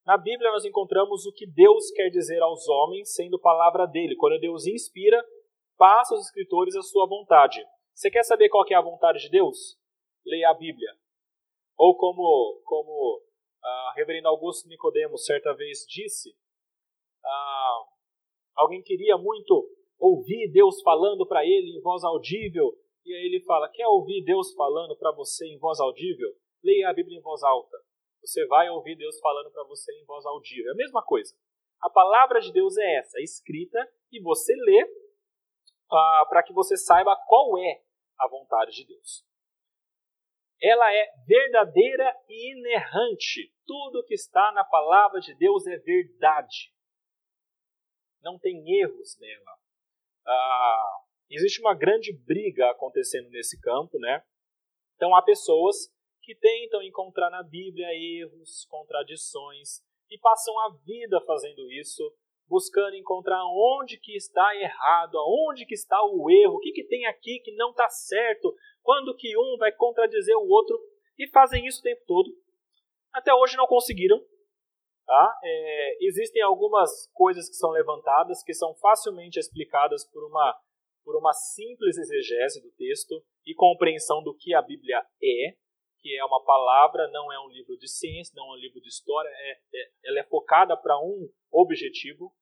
Na 0.06 0.16
Bíblia 0.16 0.50
nós 0.50 0.64
encontramos 0.64 1.26
o 1.26 1.32
que 1.32 1.46
Deus 1.46 1.90
quer 1.92 2.08
dizer 2.10 2.40
aos 2.42 2.66
homens, 2.68 3.14
sendo 3.14 3.38
palavra 3.38 3.86
dele. 3.86 4.16
Quando 4.16 4.40
Deus 4.40 4.66
inspira, 4.66 5.22
passa 5.76 6.14
aos 6.14 6.26
escritores 6.26 6.74
a 6.74 6.82
sua 6.82 7.06
vontade. 7.06 7.64
Você 7.94 8.10
quer 8.10 8.24
saber 8.24 8.48
qual 8.48 8.64
é 8.70 8.74
a 8.74 8.80
vontade 8.80 9.20
de 9.20 9.30
Deus? 9.30 9.78
Leia 10.24 10.50
a 10.50 10.54
Bíblia. 10.54 10.90
Ou 11.76 11.96
como, 11.96 12.60
como 12.64 13.22
ah, 13.62 13.92
reverendo 13.96 14.28
Augusto 14.28 14.68
Nicodemos 14.68 15.24
certa 15.24 15.54
vez 15.54 15.84
disse, 15.88 16.34
alguém 18.56 18.82
queria 18.82 19.16
muito 19.16 19.68
ouvir 19.98 20.50
Deus 20.52 20.80
falando 20.82 21.26
para 21.26 21.44
ele 21.44 21.76
em 21.76 21.80
voz 21.80 22.04
audível, 22.04 22.72
e 23.04 23.14
aí 23.14 23.26
ele 23.26 23.44
fala: 23.44 23.68
Quer 23.68 23.86
ouvir 23.86 24.24
Deus 24.24 24.52
falando 24.54 24.96
para 24.96 25.12
você 25.12 25.46
em 25.46 25.58
voz 25.58 25.80
audível? 25.80 26.28
Leia 26.62 26.90
a 26.90 26.92
Bíblia 26.92 27.18
em 27.18 27.22
voz 27.22 27.42
alta. 27.42 27.76
Você 28.20 28.46
vai 28.46 28.68
ouvir 28.68 28.96
Deus 28.96 29.18
falando 29.20 29.50
para 29.50 29.64
você 29.64 29.92
em 29.92 30.04
voz 30.04 30.24
audível. 30.26 30.68
É 30.68 30.72
a 30.72 30.76
mesma 30.76 31.02
coisa. 31.02 31.34
A 31.80 31.88
palavra 31.88 32.40
de 32.40 32.52
Deus 32.52 32.76
é 32.76 32.98
essa, 32.98 33.18
escrita, 33.20 33.78
e 34.12 34.20
você 34.20 34.54
lê 34.54 34.86
ah, 35.90 36.26
para 36.28 36.42
que 36.42 36.52
você 36.52 36.76
saiba 36.76 37.16
qual 37.26 37.56
é 37.58 37.82
a 38.18 38.28
vontade 38.28 38.72
de 38.72 38.86
Deus. 38.86 39.24
Ela 40.62 40.92
é 40.92 41.06
verdadeira 41.26 42.14
e 42.28 42.52
inerrante. 42.52 43.50
Tudo 43.66 44.04
que 44.04 44.12
está 44.12 44.52
na 44.52 44.62
palavra 44.62 45.20
de 45.20 45.34
Deus 45.34 45.66
é 45.66 45.78
verdade. 45.78 46.70
Não 48.22 48.38
tem 48.38 48.62
erros 48.78 49.16
nela 49.18 49.60
ah, 50.26 51.00
existe 51.30 51.60
uma 51.60 51.74
grande 51.74 52.12
briga 52.12 52.70
acontecendo 52.70 53.28
nesse 53.30 53.60
campo, 53.60 53.98
né? 53.98 54.22
Então 54.96 55.14
há 55.14 55.22
pessoas 55.22 55.76
que 56.22 56.34
tentam 56.34 56.82
encontrar 56.82 57.30
na 57.30 57.42
Bíblia 57.42 57.88
erros, 57.94 58.66
contradições 58.68 59.80
e 60.10 60.18
passam 60.18 60.58
a 60.60 60.76
vida 60.84 61.20
fazendo 61.22 61.70
isso, 61.72 62.02
buscando 62.46 62.96
encontrar 62.96 63.42
onde 63.46 63.98
que 63.98 64.16
está 64.16 64.54
errado, 64.56 65.16
aonde 65.18 65.64
que 65.64 65.74
está 65.74 65.98
o 66.04 66.30
erro, 66.30 66.56
o 66.56 66.60
que, 66.60 66.72
que 66.72 66.84
tem 66.84 67.06
aqui 67.06 67.40
que 67.40 67.52
não 67.52 67.70
está 67.70 67.88
certo, 67.88 68.54
quando 68.82 69.16
que 69.16 69.36
um 69.36 69.56
vai 69.58 69.72
contradizer 69.72 70.36
o 70.36 70.48
outro 70.48 70.78
e 71.18 71.28
fazem 71.28 71.66
isso 71.66 71.80
o 71.80 71.82
tempo 71.82 72.02
todo. 72.06 72.30
Até 73.12 73.32
hoje 73.32 73.56
não 73.56 73.66
conseguiram, 73.66 74.20
Tá? 75.10 75.38
É, 75.42 76.06
existem 76.06 76.40
algumas 76.40 77.10
coisas 77.12 77.48
que 77.48 77.56
são 77.56 77.70
levantadas 77.70 78.44
que 78.44 78.54
são 78.54 78.76
facilmente 78.76 79.40
explicadas 79.40 80.08
por 80.08 80.22
uma, 80.24 80.56
por 81.04 81.16
uma 81.16 81.32
simples 81.32 81.96
exegese 81.96 82.62
do 82.62 82.70
texto 82.72 83.22
e 83.46 83.54
compreensão 83.54 84.22
do 84.22 84.36
que 84.36 84.54
a 84.54 84.62
Bíblia 84.62 84.98
é, 85.22 85.56
que 86.00 86.16
é 86.16 86.24
uma 86.24 86.42
palavra, 86.42 87.08
não 87.08 87.32
é 87.32 87.38
um 87.40 87.48
livro 87.48 87.76
de 87.76 87.88
ciência, 87.88 88.32
não 88.34 88.46
é 88.46 88.52
um 88.52 88.60
livro 88.60 88.80
de 88.80 88.88
história, 88.88 89.28
é, 89.28 89.52
é 89.52 89.90
ela 90.04 90.20
é 90.20 90.24
focada 90.24 90.76
para 90.76 90.98
um 90.98 91.28
objetivo. 91.50 92.32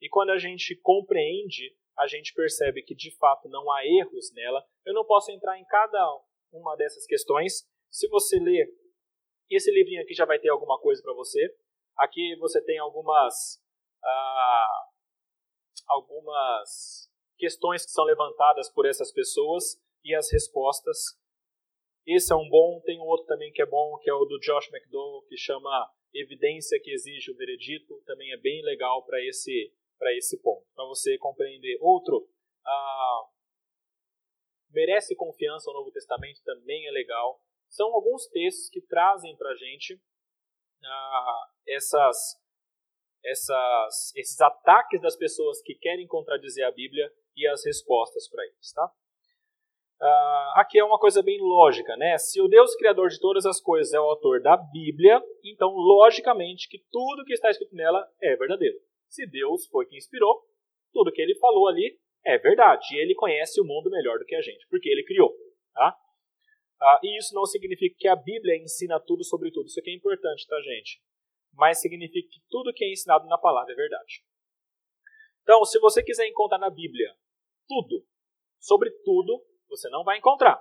E 0.00 0.08
quando 0.08 0.30
a 0.30 0.38
gente 0.38 0.74
compreende, 0.82 1.76
a 1.98 2.06
gente 2.06 2.32
percebe 2.34 2.82
que 2.82 2.94
de 2.94 3.14
fato 3.16 3.48
não 3.48 3.70
há 3.70 3.86
erros 3.86 4.32
nela. 4.32 4.64
Eu 4.84 4.94
não 4.94 5.04
posso 5.04 5.30
entrar 5.30 5.58
em 5.58 5.64
cada 5.66 6.20
uma 6.52 6.76
dessas 6.76 7.06
questões. 7.06 7.66
Se 7.90 8.08
você 8.08 8.38
ler 8.38 8.66
esse 9.50 9.70
livrinho 9.70 10.02
aqui, 10.02 10.14
já 10.14 10.24
vai 10.24 10.38
ter 10.38 10.48
alguma 10.48 10.78
coisa 10.80 11.02
para 11.02 11.14
você. 11.14 11.54
Aqui 11.96 12.36
você 12.40 12.62
tem 12.64 12.78
algumas, 12.78 13.62
ah, 14.02 14.88
algumas 15.86 17.08
questões 17.36 17.84
que 17.84 17.90
são 17.90 18.04
levantadas 18.04 18.70
por 18.70 18.86
essas 18.86 19.12
pessoas 19.12 19.80
e 20.04 20.14
as 20.14 20.30
respostas. 20.30 21.18
Esse 22.06 22.32
é 22.32 22.36
um 22.36 22.48
bom, 22.48 22.80
tem 22.84 23.00
um 23.00 23.04
outro 23.04 23.26
também 23.26 23.50
que 23.52 23.62
é 23.62 23.66
bom, 23.66 23.98
que 23.98 24.10
é 24.10 24.14
o 24.14 24.24
do 24.24 24.38
Josh 24.38 24.70
McDowell, 24.72 25.22
que 25.28 25.36
chama 25.36 25.90
Evidência 26.12 26.78
que 26.80 26.92
exige 26.92 27.32
o 27.32 27.36
veredito. 27.36 28.00
Também 28.04 28.32
é 28.32 28.36
bem 28.36 28.62
legal 28.62 29.04
para 29.04 29.18
esse, 29.24 29.72
esse 30.16 30.40
ponto, 30.40 30.66
para 30.74 30.84
você 30.84 31.18
compreender. 31.18 31.78
Outro, 31.80 32.28
ah, 32.64 33.22
merece 34.70 35.16
confiança 35.16 35.70
o 35.70 35.74
Novo 35.74 35.90
Testamento, 35.90 36.42
também 36.44 36.86
é 36.86 36.90
legal. 36.90 37.40
São 37.68 37.92
alguns 37.92 38.26
textos 38.28 38.68
que 38.68 38.80
trazem 38.82 39.36
para 39.36 39.50
a 39.50 39.56
gente 39.56 40.00
ah, 40.84 41.48
essas, 41.66 42.38
essas, 43.24 44.12
esses 44.14 44.40
ataques 44.40 45.00
das 45.00 45.16
pessoas 45.16 45.60
que 45.62 45.74
querem 45.74 46.06
contradizer 46.06 46.66
a 46.66 46.70
Bíblia 46.70 47.10
e 47.36 47.46
as 47.46 47.64
respostas 47.64 48.28
para 48.28 48.44
eles. 48.44 48.72
Tá? 48.72 48.90
Ah, 50.00 50.54
aqui 50.56 50.78
é 50.78 50.84
uma 50.84 50.98
coisa 50.98 51.22
bem 51.22 51.38
lógica, 51.40 51.96
né? 51.96 52.18
Se 52.18 52.40
o 52.40 52.48
Deus 52.48 52.74
criador 52.76 53.08
de 53.08 53.18
todas 53.18 53.46
as 53.46 53.60
coisas 53.60 53.92
é 53.94 54.00
o 54.00 54.04
autor 54.04 54.40
da 54.42 54.56
Bíblia, 54.56 55.22
então 55.44 55.70
logicamente 55.70 56.68
que 56.68 56.84
tudo 56.90 57.24
que 57.24 57.32
está 57.32 57.50
escrito 57.50 57.74
nela 57.74 58.06
é 58.20 58.36
verdadeiro. 58.36 58.78
Se 59.08 59.26
Deus 59.26 59.66
foi 59.66 59.86
quem 59.86 59.98
inspirou, 59.98 60.42
tudo 60.92 61.12
que 61.12 61.22
ele 61.22 61.34
falou 61.36 61.68
ali 61.68 61.98
é 62.24 62.38
verdade. 62.38 62.94
E 62.94 62.98
ele 62.98 63.14
conhece 63.14 63.60
o 63.60 63.64
mundo 63.64 63.90
melhor 63.90 64.18
do 64.18 64.24
que 64.24 64.34
a 64.34 64.42
gente, 64.42 64.66
porque 64.68 64.88
ele 64.88 65.04
criou. 65.04 65.32
Tá? 65.72 65.96
Ah, 66.80 67.00
e 67.02 67.16
isso 67.18 67.34
não 67.34 67.46
significa 67.46 67.96
que 67.98 68.08
a 68.08 68.16
Bíblia 68.16 68.56
ensina 68.56 69.00
tudo 69.00 69.24
sobre 69.24 69.50
tudo. 69.50 69.66
Isso 69.66 69.80
aqui 69.80 69.90
é 69.90 69.94
importante, 69.94 70.46
tá, 70.46 70.60
gente? 70.60 71.00
Mas 71.52 71.80
significa 71.80 72.28
que 72.30 72.40
tudo 72.50 72.72
que 72.72 72.84
é 72.84 72.90
ensinado 72.90 73.26
na 73.26 73.38
palavra 73.38 73.72
é 73.72 73.76
verdade. 73.76 74.22
Então, 75.42 75.64
se 75.64 75.78
você 75.78 76.02
quiser 76.02 76.26
encontrar 76.26 76.58
na 76.58 76.70
Bíblia 76.70 77.14
tudo, 77.66 78.04
sobre 78.60 78.90
tudo, 79.04 79.44
você 79.68 79.88
não 79.90 80.04
vai 80.04 80.18
encontrar. 80.18 80.60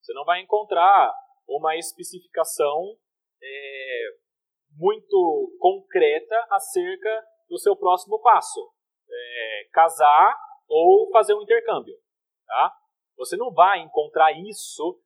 Você 0.00 0.12
não 0.12 0.24
vai 0.24 0.40
encontrar 0.40 1.12
uma 1.48 1.76
especificação 1.76 2.96
é, 3.42 4.04
muito 4.76 5.56
concreta 5.58 6.46
acerca 6.50 7.24
do 7.48 7.58
seu 7.58 7.76
próximo 7.76 8.20
passo. 8.20 8.72
É, 9.08 9.68
casar 9.72 10.36
ou 10.68 11.10
fazer 11.10 11.34
um 11.34 11.42
intercâmbio. 11.42 11.94
Tá? 12.46 12.74
Você 13.16 13.36
não 13.36 13.52
vai 13.52 13.80
encontrar 13.80 14.32
isso 14.32 15.00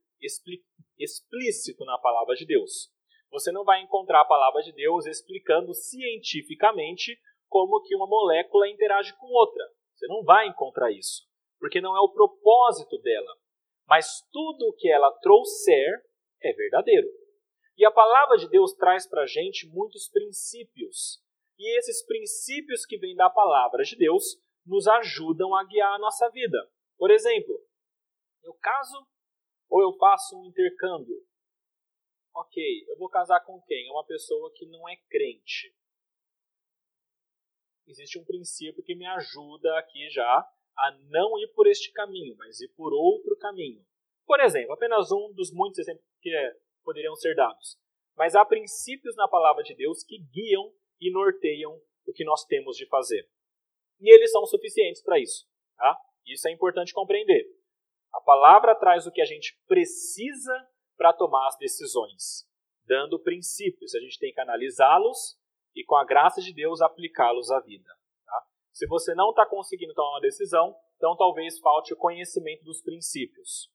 explícito 0.98 1.84
na 1.84 1.98
palavra 1.98 2.34
de 2.34 2.46
Deus. 2.46 2.90
Você 3.30 3.50
não 3.52 3.64
vai 3.64 3.82
encontrar 3.82 4.22
a 4.22 4.26
palavra 4.26 4.62
de 4.62 4.72
Deus 4.72 5.06
explicando 5.06 5.74
cientificamente 5.74 7.18
como 7.48 7.82
que 7.82 7.94
uma 7.94 8.06
molécula 8.06 8.68
interage 8.68 9.14
com 9.16 9.26
outra. 9.26 9.64
Você 9.94 10.06
não 10.06 10.22
vai 10.22 10.46
encontrar 10.46 10.90
isso, 10.92 11.25
porque 11.58 11.80
não 11.80 11.96
é 11.96 12.00
o 12.00 12.12
propósito 12.12 12.98
dela. 12.98 13.36
Mas 13.86 14.22
tudo 14.32 14.68
o 14.68 14.74
que 14.74 14.90
ela 14.90 15.12
trouxer 15.20 16.02
é 16.42 16.52
verdadeiro. 16.52 17.08
E 17.76 17.84
a 17.84 17.90
palavra 17.90 18.36
de 18.36 18.48
Deus 18.48 18.72
traz 18.74 19.06
para 19.06 19.22
a 19.22 19.26
gente 19.26 19.68
muitos 19.68 20.08
princípios. 20.08 21.22
E 21.58 21.78
esses 21.78 22.04
princípios 22.04 22.84
que 22.84 22.98
vêm 22.98 23.14
da 23.14 23.30
palavra 23.30 23.82
de 23.82 23.96
Deus 23.96 24.40
nos 24.64 24.88
ajudam 24.88 25.54
a 25.54 25.64
guiar 25.64 25.94
a 25.94 25.98
nossa 25.98 26.28
vida. 26.30 26.58
Por 26.98 27.10
exemplo, 27.10 27.62
eu 28.42 28.54
caso 28.54 29.06
ou 29.68 29.82
eu 29.82 29.92
faço 29.98 30.38
um 30.38 30.46
intercâmbio? 30.46 31.16
Ok, 32.34 32.84
eu 32.88 32.96
vou 32.98 33.08
casar 33.08 33.40
com 33.44 33.60
quem? 33.62 33.88
É 33.88 33.92
uma 33.92 34.04
pessoa 34.04 34.52
que 34.54 34.66
não 34.66 34.88
é 34.88 34.96
crente. 35.08 35.74
Existe 37.86 38.18
um 38.18 38.24
princípio 38.24 38.82
que 38.82 38.94
me 38.94 39.06
ajuda 39.06 39.78
aqui 39.78 40.08
já 40.10 40.46
a 40.76 40.90
não 41.08 41.38
ir 41.38 41.48
por 41.54 41.66
este 41.66 41.92
caminho, 41.92 42.36
mas 42.36 42.60
ir 42.60 42.68
por 42.76 42.92
outro 42.92 43.36
caminho. 43.36 43.84
Por 44.26 44.40
exemplo, 44.40 44.72
apenas 44.72 45.10
um 45.10 45.32
dos 45.32 45.52
muitos 45.52 45.78
exemplos 45.78 46.04
que 46.20 46.30
é, 46.30 46.56
poderiam 46.84 47.14
ser 47.14 47.34
dados. 47.34 47.78
Mas 48.16 48.34
há 48.34 48.44
princípios 48.44 49.14
na 49.16 49.28
palavra 49.28 49.62
de 49.62 49.74
Deus 49.74 50.02
que 50.02 50.18
guiam 50.18 50.72
e 51.00 51.12
norteiam 51.12 51.80
o 52.06 52.12
que 52.12 52.24
nós 52.24 52.44
temos 52.44 52.76
de 52.76 52.86
fazer. 52.86 53.28
E 54.00 54.12
eles 54.14 54.30
são 54.30 54.44
suficientes 54.46 55.02
para 55.02 55.18
isso. 55.18 55.46
Tá? 55.76 55.98
Isso 56.26 56.48
é 56.48 56.52
importante 56.52 56.92
compreender. 56.92 57.46
A 58.12 58.20
palavra 58.20 58.74
traz 58.74 59.06
o 59.06 59.12
que 59.12 59.20
a 59.20 59.24
gente 59.24 59.58
precisa 59.66 60.68
para 60.96 61.12
tomar 61.12 61.46
as 61.48 61.56
decisões, 61.58 62.48
dando 62.84 63.20
princípios. 63.20 63.94
A 63.94 64.00
gente 64.00 64.18
tem 64.18 64.32
que 64.32 64.40
analisá-los 64.40 65.38
e, 65.74 65.84
com 65.84 65.96
a 65.96 66.04
graça 66.04 66.40
de 66.40 66.52
Deus, 66.54 66.80
aplicá-los 66.80 67.50
à 67.50 67.60
vida. 67.60 67.90
Se 68.76 68.86
você 68.86 69.14
não 69.14 69.30
está 69.30 69.46
conseguindo 69.46 69.94
tomar 69.94 70.10
uma 70.10 70.20
decisão, 70.20 70.76
então 70.96 71.16
talvez 71.16 71.58
falte 71.60 71.94
o 71.94 71.96
conhecimento 71.96 72.62
dos 72.62 72.82
princípios, 72.82 73.72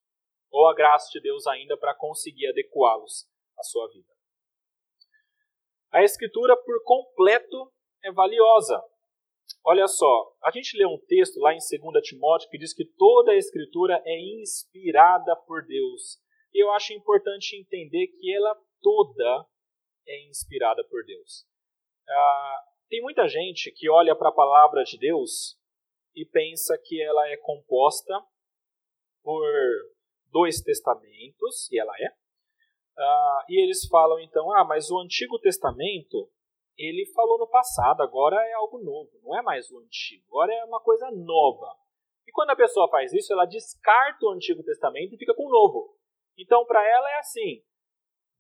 ou 0.52 0.68
a 0.68 0.76
graça 0.76 1.10
de 1.12 1.20
Deus 1.20 1.48
ainda 1.48 1.76
para 1.76 1.96
conseguir 1.96 2.46
adequá-los 2.46 3.28
à 3.58 3.64
sua 3.64 3.88
vida. 3.88 4.08
A 5.92 6.04
Escritura 6.04 6.56
por 6.56 6.84
completo 6.84 7.74
é 8.04 8.12
valiosa. 8.12 8.80
Olha 9.66 9.88
só, 9.88 10.36
a 10.44 10.52
gente 10.52 10.78
lê 10.78 10.86
um 10.86 11.00
texto 11.08 11.40
lá 11.40 11.52
em 11.52 11.58
2 11.58 12.04
Timóteo 12.04 12.48
que 12.52 12.60
diz 12.60 12.72
que 12.72 12.86
toda 12.86 13.32
a 13.32 13.36
Escritura 13.36 14.00
é 14.06 14.20
inspirada 14.40 15.36
por 15.48 15.66
Deus. 15.66 16.22
E 16.54 16.64
eu 16.64 16.72
acho 16.74 16.94
importante 16.94 17.60
entender 17.60 18.06
que 18.06 18.32
ela 18.36 18.56
toda 18.80 19.48
é 20.08 20.28
inspirada 20.28 20.84
por 20.88 21.04
Deus. 21.04 21.44
Ah, 22.08 22.71
tem 22.92 23.02
muita 23.02 23.26
gente 23.26 23.72
que 23.72 23.90
olha 23.90 24.14
para 24.14 24.28
a 24.28 24.34
palavra 24.34 24.84
de 24.84 24.98
Deus 24.98 25.58
e 26.14 26.26
pensa 26.26 26.78
que 26.78 27.02
ela 27.02 27.26
é 27.30 27.38
composta 27.38 28.22
por 29.24 29.42
dois 30.30 30.60
testamentos, 30.60 31.72
e 31.72 31.80
ela 31.80 31.94
é. 31.98 32.14
Ah, 32.98 33.46
e 33.48 33.64
eles 33.64 33.88
falam 33.88 34.20
então, 34.20 34.52
ah, 34.52 34.66
mas 34.66 34.92
o 34.92 35.00
Antigo 35.00 35.40
Testamento 35.40 36.30
ele 36.78 37.06
falou 37.14 37.38
no 37.38 37.48
passado, 37.48 38.02
agora 38.02 38.36
é 38.36 38.54
algo 38.54 38.78
novo, 38.80 39.10
não 39.24 39.38
é 39.38 39.42
mais 39.42 39.72
o 39.72 39.80
antigo, 39.80 40.26
agora 40.28 40.54
é 40.54 40.66
uma 40.66 40.82
coisa 40.82 41.10
nova. 41.12 41.74
E 42.28 42.32
quando 42.34 42.50
a 42.50 42.56
pessoa 42.58 42.90
faz 42.90 43.14
isso, 43.14 43.32
ela 43.32 43.46
descarta 43.46 44.26
o 44.26 44.32
Antigo 44.32 44.64
Testamento 44.64 45.16
e 45.16 45.18
fica 45.18 45.34
com 45.34 45.46
o 45.46 45.50
novo. 45.50 45.98
Então, 46.38 46.66
para 46.66 46.86
ela 46.86 47.10
é 47.12 47.20
assim: 47.20 47.64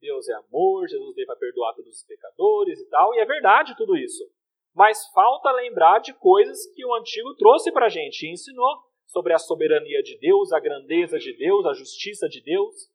Deus 0.02 0.28
é 0.28 0.34
amor, 0.34 0.89
Jesus 0.89 1.16
veio 1.16 1.28
para 1.28 1.38
perdoar 1.38 1.74
todos 1.74 1.95
os 1.95 2.04
pecadores 2.04 2.80
e 2.80 2.89
tal, 2.89 3.14
e 3.14 3.20
é 3.20 3.26
verdade 3.26 3.78
tudo 3.78 3.95
isso. 3.95 4.30
Mas 4.74 5.05
falta 5.13 5.51
lembrar 5.51 5.99
de 5.99 6.13
coisas 6.13 6.65
que 6.74 6.86
o 6.86 6.93
Antigo 6.95 7.36
trouxe 7.36 7.72
para 7.72 7.88
a 7.88 7.89
gente 7.89 8.26
e 8.26 8.32
ensinou 8.32 8.84
sobre 9.05 9.34
a 9.34 9.38
soberania 9.38 10.01
de 10.01 10.17
Deus, 10.17 10.53
a 10.53 10.59
grandeza 10.59 11.19
de 11.19 11.36
Deus, 11.36 11.65
a 11.65 11.74
justiça 11.74 12.28
de 12.30 12.41
Deus. 12.41 12.89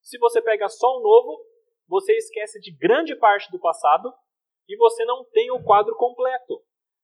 Se 0.00 0.18
você 0.18 0.40
pega 0.40 0.68
só 0.68 0.86
o 0.96 1.02
novo, 1.02 1.44
você 1.86 2.16
esquece 2.16 2.58
de 2.58 2.72
grande 2.74 3.14
parte 3.14 3.50
do 3.50 3.60
passado 3.60 4.12
e 4.68 4.76
você 4.76 5.04
não 5.04 5.24
tem 5.24 5.50
o 5.50 5.62
quadro 5.62 5.94
completo. 5.96 6.62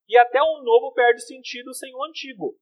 E 0.08 0.16
até 0.16 0.42
o 0.42 0.62
novo 0.62 0.92
perde 0.94 1.20
sentido 1.26 1.74
sem 1.74 1.94
o 1.94 2.02
antigo. 2.04 2.56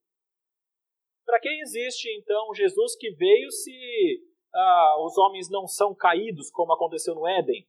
Para 1.24 1.38
que 1.38 1.48
existe 1.48 2.08
então 2.18 2.52
Jesus 2.54 2.96
que 2.96 3.10
veio 3.12 3.50
se 3.52 4.22
ah, 4.52 4.96
os 5.04 5.16
homens 5.18 5.48
não 5.48 5.66
são 5.68 5.94
caídos, 5.94 6.50
como 6.50 6.72
aconteceu 6.72 7.14
no 7.14 7.26
Éden? 7.26 7.66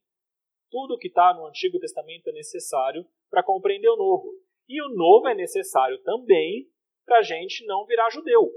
Tudo 0.70 0.98
que 0.98 1.08
está 1.08 1.32
no 1.34 1.46
Antigo 1.46 1.78
Testamento 1.78 2.28
é 2.28 2.32
necessário 2.32 3.06
para 3.30 3.42
compreender 3.42 3.88
o 3.88 3.96
Novo. 3.96 4.32
E 4.68 4.82
o 4.82 4.88
Novo 4.88 5.28
é 5.28 5.34
necessário 5.34 5.98
também 6.02 6.68
para 7.04 7.18
a 7.18 7.22
gente 7.22 7.64
não 7.66 7.86
virar 7.86 8.10
judeu. 8.10 8.50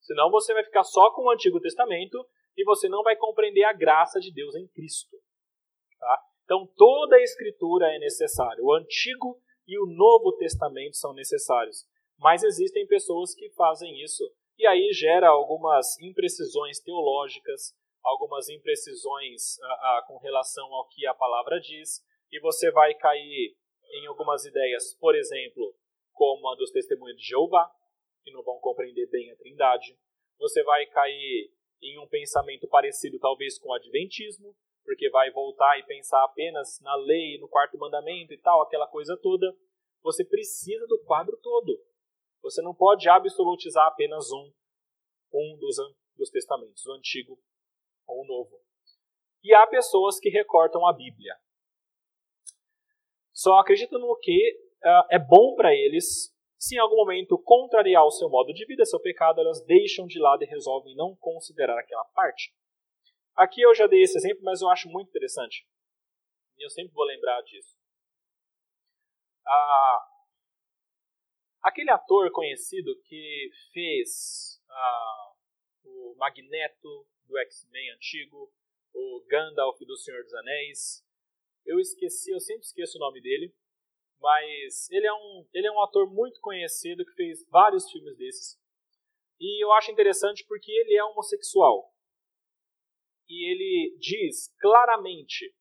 Senão 0.00 0.30
você 0.30 0.52
vai 0.52 0.62
ficar 0.62 0.84
só 0.84 1.10
com 1.12 1.22
o 1.22 1.30
Antigo 1.30 1.60
Testamento 1.60 2.18
e 2.56 2.64
você 2.64 2.88
não 2.88 3.02
vai 3.02 3.16
compreender 3.16 3.64
a 3.64 3.72
graça 3.72 4.20
de 4.20 4.32
Deus 4.32 4.54
em 4.54 4.66
Cristo. 4.68 5.16
Tá? 5.98 6.22
Então 6.44 6.66
toda 6.76 7.16
a 7.16 7.22
escritura 7.22 7.94
é 7.94 7.98
necessária. 7.98 8.62
O 8.62 8.74
Antigo 8.74 9.40
e 9.66 9.78
o 9.78 9.86
Novo 9.86 10.36
Testamento 10.36 10.96
são 10.96 11.12
necessários. 11.12 11.86
Mas 12.18 12.42
existem 12.42 12.86
pessoas 12.86 13.34
que 13.34 13.50
fazem 13.50 14.02
isso. 14.02 14.24
E 14.58 14.66
aí 14.66 14.92
gera 14.92 15.28
algumas 15.28 15.98
imprecisões 16.00 16.80
teológicas, 16.80 17.74
algumas 18.02 18.48
imprecisões 18.48 19.58
ah, 19.60 19.66
ah, 19.66 20.04
com 20.06 20.18
relação 20.18 20.72
ao 20.74 20.88
que 20.88 21.06
a 21.06 21.14
palavra 21.14 21.60
diz, 21.60 22.04
e 22.30 22.40
você 22.40 22.70
vai 22.70 22.94
cair 22.94 23.56
em 23.90 24.06
algumas 24.06 24.44
ideias, 24.44 24.94
por 25.00 25.14
exemplo, 25.14 25.74
como 26.12 26.48
a 26.48 26.54
dos 26.56 26.70
testemunhos 26.70 27.16
de 27.16 27.26
Jeová, 27.26 27.70
que 28.22 28.32
não 28.32 28.42
vão 28.42 28.58
compreender 28.60 29.08
bem 29.08 29.30
a 29.30 29.36
Trindade. 29.36 29.96
Você 30.38 30.62
vai 30.62 30.84
cair 30.86 31.52
em 31.80 31.98
um 31.98 32.06
pensamento 32.06 32.68
parecido, 32.68 33.18
talvez, 33.18 33.58
com 33.58 33.68
o 33.68 33.74
Adventismo, 33.74 34.54
porque 34.84 35.08
vai 35.10 35.30
voltar 35.30 35.78
e 35.78 35.84
pensar 35.84 36.22
apenas 36.24 36.80
na 36.80 36.94
lei, 36.96 37.38
no 37.38 37.48
quarto 37.48 37.78
mandamento 37.78 38.32
e 38.32 38.38
tal, 38.38 38.62
aquela 38.62 38.86
coisa 38.86 39.16
toda. 39.22 39.46
Você 40.02 40.24
precisa 40.24 40.86
do 40.86 40.98
quadro 41.04 41.36
todo. 41.42 41.78
Você 42.42 42.62
não 42.62 42.74
pode 42.74 43.08
absolutizar 43.08 43.86
apenas 43.86 44.30
um, 44.30 44.52
um 45.32 45.56
dos, 45.58 45.76
dos 46.16 46.30
testamentos, 46.30 46.84
o 46.86 46.92
antigo 46.92 47.38
ou 48.08 48.22
o 48.22 48.26
novo. 48.26 48.60
E 49.44 49.54
há 49.54 49.66
pessoas 49.66 50.18
que 50.18 50.30
recortam 50.30 50.86
a 50.86 50.92
Bíblia. 50.92 51.34
Só 53.32 53.58
acreditam 53.58 54.00
no 54.00 54.18
que 54.18 54.58
uh, 54.84 55.06
é 55.10 55.18
bom 55.18 55.54
para 55.54 55.72
eles. 55.74 56.34
Se 56.58 56.74
em 56.74 56.78
algum 56.78 56.96
momento 56.96 57.38
contrariar 57.38 58.04
o 58.04 58.10
seu 58.10 58.28
modo 58.28 58.52
de 58.52 58.66
vida, 58.66 58.84
seu 58.84 58.98
pecado, 58.98 59.40
elas 59.40 59.64
deixam 59.64 60.06
de 60.06 60.18
lado 60.18 60.42
e 60.42 60.46
resolvem 60.46 60.96
não 60.96 61.14
considerar 61.16 61.78
aquela 61.78 62.04
parte. 62.06 62.52
Aqui 63.36 63.60
eu 63.60 63.72
já 63.72 63.86
dei 63.86 64.02
esse 64.02 64.18
exemplo, 64.18 64.42
mas 64.42 64.60
eu 64.60 64.68
acho 64.68 64.88
muito 64.88 65.10
interessante. 65.10 65.64
E 66.58 66.64
eu 66.64 66.70
sempre 66.70 66.92
vou 66.92 67.04
lembrar 67.04 67.40
disso. 67.42 67.78
Ah, 69.46 70.08
aquele 71.62 71.90
ator 71.90 72.32
conhecido 72.32 72.90
que 73.04 73.50
fez 73.72 74.60
ah, 74.68 75.32
o 75.84 76.16
Magneto 76.18 77.06
do 77.28 77.38
X-Men 77.38 77.90
antigo, 77.92 78.52
o 78.94 79.24
Gandalf 79.28 79.78
do 79.80 79.96
Senhor 79.96 80.22
dos 80.22 80.34
Anéis. 80.34 81.04
Eu 81.64 81.78
esqueci, 81.78 82.32
eu 82.32 82.40
sempre 82.40 82.62
esqueço 82.62 82.96
o 82.96 83.00
nome 83.00 83.20
dele, 83.20 83.54
mas 84.20 84.90
ele 84.90 85.06
é 85.06 85.12
um, 85.12 85.46
ele 85.52 85.66
é 85.66 85.70
um 85.70 85.82
ator 85.82 86.12
muito 86.12 86.40
conhecido 86.40 87.04
que 87.04 87.12
fez 87.12 87.46
vários 87.48 87.90
filmes 87.90 88.16
desses. 88.16 88.58
E 89.38 89.62
eu 89.62 89.72
acho 89.72 89.92
interessante 89.92 90.44
porque 90.46 90.72
ele 90.72 90.96
é 90.96 91.04
homossexual 91.04 91.92
e 93.28 93.50
ele 93.50 93.96
diz 94.00 94.52
claramente 94.58 95.54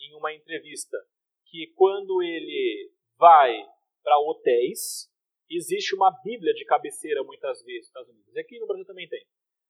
em 0.00 0.14
uma 0.14 0.34
entrevista 0.34 0.98
que 1.46 1.72
quando 1.76 2.22
ele 2.22 2.92
vai 3.16 3.64
para 4.02 4.18
hotéis, 4.18 5.08
existe 5.48 5.94
uma 5.94 6.10
Bíblia 6.24 6.52
de 6.52 6.64
cabeceira 6.64 7.22
muitas 7.22 7.62
vezes 7.62 7.82
nos 7.82 7.86
Estados 7.88 8.10
Unidos. 8.10 8.36
Aqui 8.36 8.58
no 8.58 8.66
Brasil 8.66 8.84
também 8.84 9.08
tem. 9.08 9.24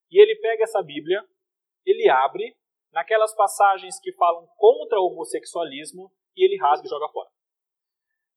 E 0.09 0.21
ele 0.21 0.35
pega 0.37 0.63
essa 0.63 0.81
Bíblia, 0.81 1.23
ele 1.85 2.09
abre 2.09 2.55
naquelas 2.91 3.35
passagens 3.35 3.99
que 3.99 4.13
falam 4.13 4.47
contra 4.55 4.99
o 4.99 5.07
homossexualismo 5.07 6.11
e 6.35 6.45
ele 6.45 6.57
rasga 6.57 6.85
e 6.85 6.89
joga 6.89 7.07
fora. 7.09 7.29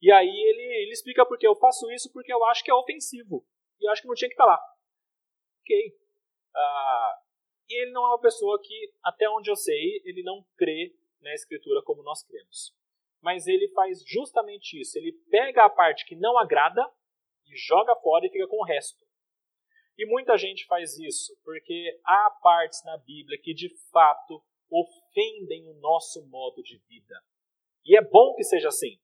E 0.00 0.12
aí 0.12 0.28
ele, 0.28 0.62
ele 0.82 0.92
explica 0.92 1.24
por 1.26 1.38
que 1.38 1.46
eu 1.46 1.54
faço 1.56 1.90
isso 1.90 2.12
porque 2.12 2.32
eu 2.32 2.44
acho 2.46 2.62
que 2.64 2.70
é 2.70 2.74
ofensivo. 2.74 3.44
E 3.80 3.86
eu 3.86 3.92
acho 3.92 4.02
que 4.02 4.08
não 4.08 4.14
tinha 4.14 4.28
que 4.28 4.34
estar 4.34 4.44
tá 4.44 4.50
lá. 4.50 4.60
Ok. 5.60 5.98
Ah, 6.54 7.18
E 7.68 7.82
ele 7.82 7.90
não 7.92 8.04
é 8.04 8.08
uma 8.08 8.20
pessoa 8.20 8.60
que, 8.62 8.92
até 9.02 9.28
onde 9.28 9.50
eu 9.50 9.56
sei, 9.56 10.00
ele 10.04 10.22
não 10.22 10.44
crê 10.56 10.94
na 11.20 11.34
Escritura 11.34 11.82
como 11.82 12.02
nós 12.02 12.22
cremos. 12.22 12.74
Mas 13.20 13.46
ele 13.46 13.68
faz 13.68 14.04
justamente 14.06 14.80
isso. 14.80 14.96
Ele 14.98 15.12
pega 15.30 15.64
a 15.64 15.70
parte 15.70 16.06
que 16.06 16.14
não 16.14 16.38
agrada 16.38 16.82
e 17.46 17.56
joga 17.56 17.94
fora 17.96 18.26
e 18.26 18.30
fica 18.30 18.46
com 18.46 18.58
o 18.58 18.64
resto. 18.64 19.05
E 19.98 20.04
muita 20.06 20.36
gente 20.36 20.66
faz 20.66 20.98
isso 20.98 21.34
porque 21.42 21.98
há 22.04 22.30
partes 22.42 22.84
na 22.84 22.98
Bíblia 22.98 23.38
que 23.42 23.54
de 23.54 23.70
fato 23.90 24.42
ofendem 24.70 25.68
o 25.70 25.80
nosso 25.80 26.26
modo 26.28 26.62
de 26.62 26.78
vida. 26.88 27.14
E 27.84 27.96
é 27.96 28.02
bom 28.02 28.34
que 28.34 28.42
seja 28.42 28.68
assim. 28.68 28.98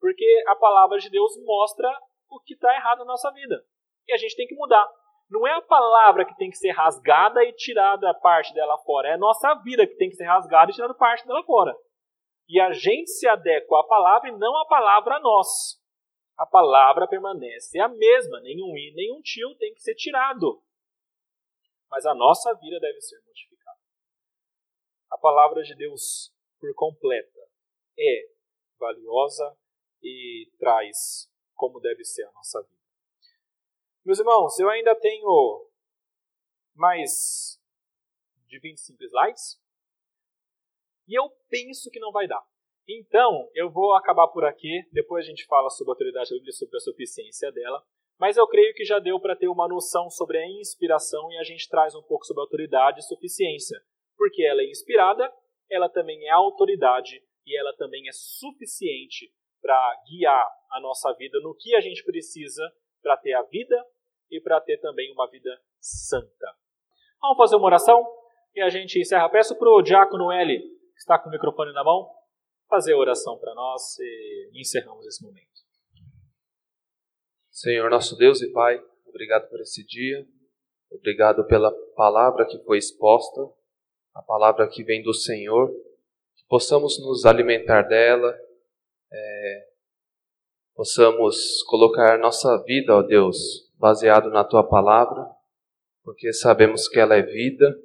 Porque 0.00 0.44
a 0.46 0.56
palavra 0.56 0.98
de 0.98 1.10
Deus 1.10 1.32
mostra 1.44 1.90
o 2.30 2.40
que 2.40 2.54
está 2.54 2.72
errado 2.74 3.00
na 3.00 3.06
nossa 3.06 3.30
vida. 3.32 3.62
E 4.08 4.14
a 4.14 4.16
gente 4.16 4.34
tem 4.34 4.46
que 4.46 4.54
mudar. 4.54 4.88
Não 5.28 5.46
é 5.46 5.52
a 5.52 5.62
palavra 5.62 6.24
que 6.24 6.36
tem 6.36 6.48
que 6.48 6.56
ser 6.56 6.70
rasgada 6.70 7.44
e 7.44 7.52
tirada 7.52 8.14
parte 8.14 8.54
dela 8.54 8.78
fora. 8.78 9.08
É 9.08 9.12
a 9.12 9.18
nossa 9.18 9.54
vida 9.56 9.86
que 9.86 9.96
tem 9.96 10.08
que 10.08 10.16
ser 10.16 10.24
rasgada 10.24 10.70
e 10.70 10.74
tirada 10.74 10.94
parte 10.94 11.26
dela 11.26 11.44
fora. 11.44 11.76
E 12.48 12.58
a 12.60 12.72
gente 12.72 13.10
se 13.10 13.28
adequa 13.28 13.80
à 13.80 13.84
palavra 13.84 14.30
e 14.30 14.36
não 14.36 14.56
a 14.56 14.66
palavra 14.66 15.16
a 15.16 15.20
nós 15.20 15.79
a 16.40 16.46
palavra 16.46 17.06
permanece 17.06 17.78
a 17.78 17.86
mesma, 17.86 18.40
nenhum 18.40 18.74
i, 18.74 18.94
nenhum 18.94 19.20
tio 19.20 19.54
tem 19.56 19.74
que 19.74 19.82
ser 19.82 19.94
tirado. 19.94 20.64
Mas 21.90 22.06
a 22.06 22.14
nossa 22.14 22.54
vida 22.54 22.80
deve 22.80 22.98
ser 23.02 23.20
modificada. 23.26 23.78
A 25.10 25.18
palavra 25.18 25.62
de 25.62 25.76
Deus, 25.76 26.34
por 26.58 26.74
completa, 26.74 27.46
é 27.98 28.30
valiosa 28.78 29.54
e 30.02 30.50
traz 30.58 31.30
como 31.54 31.78
deve 31.78 32.02
ser 32.04 32.24
a 32.24 32.32
nossa 32.32 32.62
vida. 32.62 32.80
Meus 34.02 34.18
irmãos, 34.18 34.58
eu 34.58 34.70
ainda 34.70 34.98
tenho 34.98 35.70
mais 36.74 37.60
de 38.46 38.58
25 38.58 39.04
slides 39.04 39.62
e 41.06 41.20
eu 41.20 41.28
penso 41.50 41.90
que 41.90 42.00
não 42.00 42.10
vai 42.10 42.26
dar. 42.26 42.49
Então, 42.98 43.48
eu 43.54 43.70
vou 43.70 43.94
acabar 43.94 44.26
por 44.26 44.44
aqui, 44.44 44.82
depois 44.92 45.24
a 45.24 45.28
gente 45.28 45.46
fala 45.46 45.70
sobre 45.70 45.92
a 45.92 45.94
autoridade 45.94 46.30
da 46.30 46.34
Bíblia, 46.34 46.52
sobre 46.52 46.76
a 46.76 46.80
suficiência 46.80 47.52
dela, 47.52 47.84
mas 48.18 48.36
eu 48.36 48.48
creio 48.48 48.74
que 48.74 48.84
já 48.84 48.98
deu 48.98 49.20
para 49.20 49.36
ter 49.36 49.46
uma 49.46 49.68
noção 49.68 50.10
sobre 50.10 50.38
a 50.38 50.50
inspiração 50.58 51.30
e 51.30 51.38
a 51.38 51.44
gente 51.44 51.68
traz 51.68 51.94
um 51.94 52.02
pouco 52.02 52.26
sobre 52.26 52.40
a 52.40 52.44
autoridade 52.44 52.98
e 52.98 53.04
suficiência. 53.04 53.80
Porque 54.16 54.42
ela 54.42 54.60
é 54.60 54.68
inspirada, 54.68 55.32
ela 55.70 55.88
também 55.88 56.26
é 56.26 56.30
autoridade 56.30 57.22
e 57.46 57.56
ela 57.56 57.72
também 57.76 58.08
é 58.08 58.12
suficiente 58.12 59.32
para 59.62 60.02
guiar 60.08 60.44
a 60.72 60.80
nossa 60.80 61.12
vida 61.14 61.38
no 61.40 61.54
que 61.54 61.76
a 61.76 61.80
gente 61.80 62.02
precisa 62.02 62.62
para 63.00 63.16
ter 63.16 63.34
a 63.34 63.42
vida 63.42 63.86
e 64.28 64.40
para 64.40 64.60
ter 64.60 64.78
também 64.78 65.12
uma 65.12 65.30
vida 65.30 65.56
santa. 65.78 66.56
Vamos 67.22 67.36
fazer 67.36 67.54
uma 67.54 67.66
oração 67.66 68.04
e 68.52 68.60
a 68.60 68.68
gente 68.68 68.98
encerra. 68.98 69.28
Peço 69.28 69.56
para 69.56 69.70
o 69.70 69.80
diácono 69.80 70.32
L, 70.32 70.58
que 70.58 70.98
está 70.98 71.18
com 71.18 71.28
o 71.28 71.32
microfone 71.32 71.72
na 71.72 71.84
mão, 71.84 72.19
fazer 72.70 72.92
a 72.92 72.98
oração 72.98 73.36
para 73.36 73.52
nós 73.52 73.98
e 73.98 74.50
encerramos 74.54 75.04
esse 75.04 75.22
momento. 75.22 75.50
Senhor, 77.50 77.90
nosso 77.90 78.16
Deus 78.16 78.40
e 78.40 78.50
Pai, 78.52 78.80
obrigado 79.06 79.50
por 79.50 79.60
esse 79.60 79.84
dia, 79.84 80.24
obrigado 80.88 81.44
pela 81.46 81.70
palavra 81.96 82.46
que 82.46 82.58
foi 82.60 82.78
exposta, 82.78 83.42
a 84.14 84.22
palavra 84.22 84.68
que 84.68 84.84
vem 84.84 85.02
do 85.02 85.12
Senhor, 85.12 85.68
que 86.36 86.44
possamos 86.48 86.98
nos 87.00 87.26
alimentar 87.26 87.82
dela, 87.82 88.34
é, 89.12 89.68
possamos 90.74 91.62
colocar 91.64 92.18
nossa 92.18 92.56
vida, 92.62 92.94
ó 92.94 93.02
Deus, 93.02 93.70
baseado 93.76 94.30
na 94.30 94.44
Tua 94.44 94.62
palavra, 94.62 95.28
porque 96.04 96.32
sabemos 96.32 96.88
que 96.88 97.00
ela 97.00 97.16
é 97.16 97.22
vida, 97.22 97.76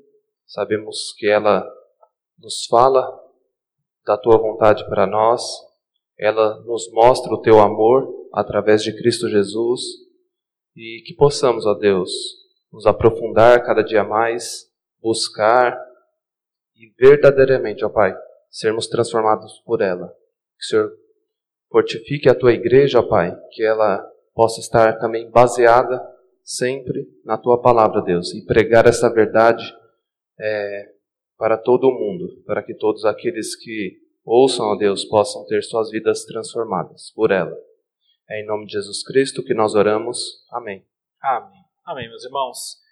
sabemos 0.46 1.12
que 1.18 1.28
ela 1.28 1.68
nos 2.38 2.66
fala 2.68 3.25
da 4.06 4.18
tua 4.18 4.38
vontade 4.38 4.88
para 4.88 5.08
nós, 5.08 5.42
ela 6.18 6.62
nos 6.62 6.92
mostra 6.92 7.34
o 7.34 7.42
teu 7.42 7.60
amor 7.60 8.08
através 8.34 8.84
de 8.84 8.96
Cristo 8.96 9.28
Jesus 9.28 9.82
e 10.76 11.02
que 11.06 11.16
possamos, 11.16 11.66
ó 11.66 11.74
Deus, 11.74 12.12
nos 12.72 12.86
aprofundar 12.86 13.64
cada 13.66 13.82
dia 13.82 14.04
mais, 14.04 14.66
buscar 15.02 15.78
e 16.76 16.94
verdadeiramente, 17.00 17.84
ó 17.86 17.90
Pai, 17.90 18.16
sermos 18.50 18.88
transformados 18.88 19.62
por 19.66 19.82
ela. 19.82 20.08
Que 20.58 20.66
o 20.66 20.68
Senhor 20.68 20.92
fortifique 21.70 22.30
a 22.30 22.36
tua 22.36 22.54
igreja, 22.54 23.00
ó 23.00 23.04
Pai, 23.04 23.36
que 23.52 23.64
ela 23.64 24.06
possa 24.34 24.60
estar 24.60 25.00
também 25.00 25.30
baseada 25.32 26.02
sempre 26.44 27.08
na 27.24 27.38
tua 27.38 27.62
palavra, 27.62 28.02
Deus, 28.02 28.34
e 28.34 28.46
pregar 28.46 28.86
essa 28.86 29.10
verdade 29.10 29.64
é, 30.40 30.95
para 31.38 31.58
todo 31.58 31.88
o 31.88 31.92
mundo, 31.92 32.44
para 32.46 32.64
que 32.64 32.74
todos 32.74 33.06
aqueles 33.06 33.56
que 33.56 33.98
ouçam 34.26 34.72
a 34.72 34.78
Deus 34.78 35.06
possam 35.06 35.46
ter 35.46 35.64
suas 35.64 35.92
vidas 35.92 36.26
transformadas 36.26 37.12
por 37.14 37.32
ela. 37.32 37.56
É 38.30 38.42
em 38.42 38.46
nome 38.46 38.66
de 38.66 38.74
Jesus 38.74 39.04
Cristo 39.04 39.44
que 39.44 39.54
nós 39.54 39.76
oramos. 39.76 40.46
Amém. 40.50 40.84
Amém. 41.22 41.62
Amém, 41.86 42.10
meus 42.10 42.26
irmãos. 42.26 42.84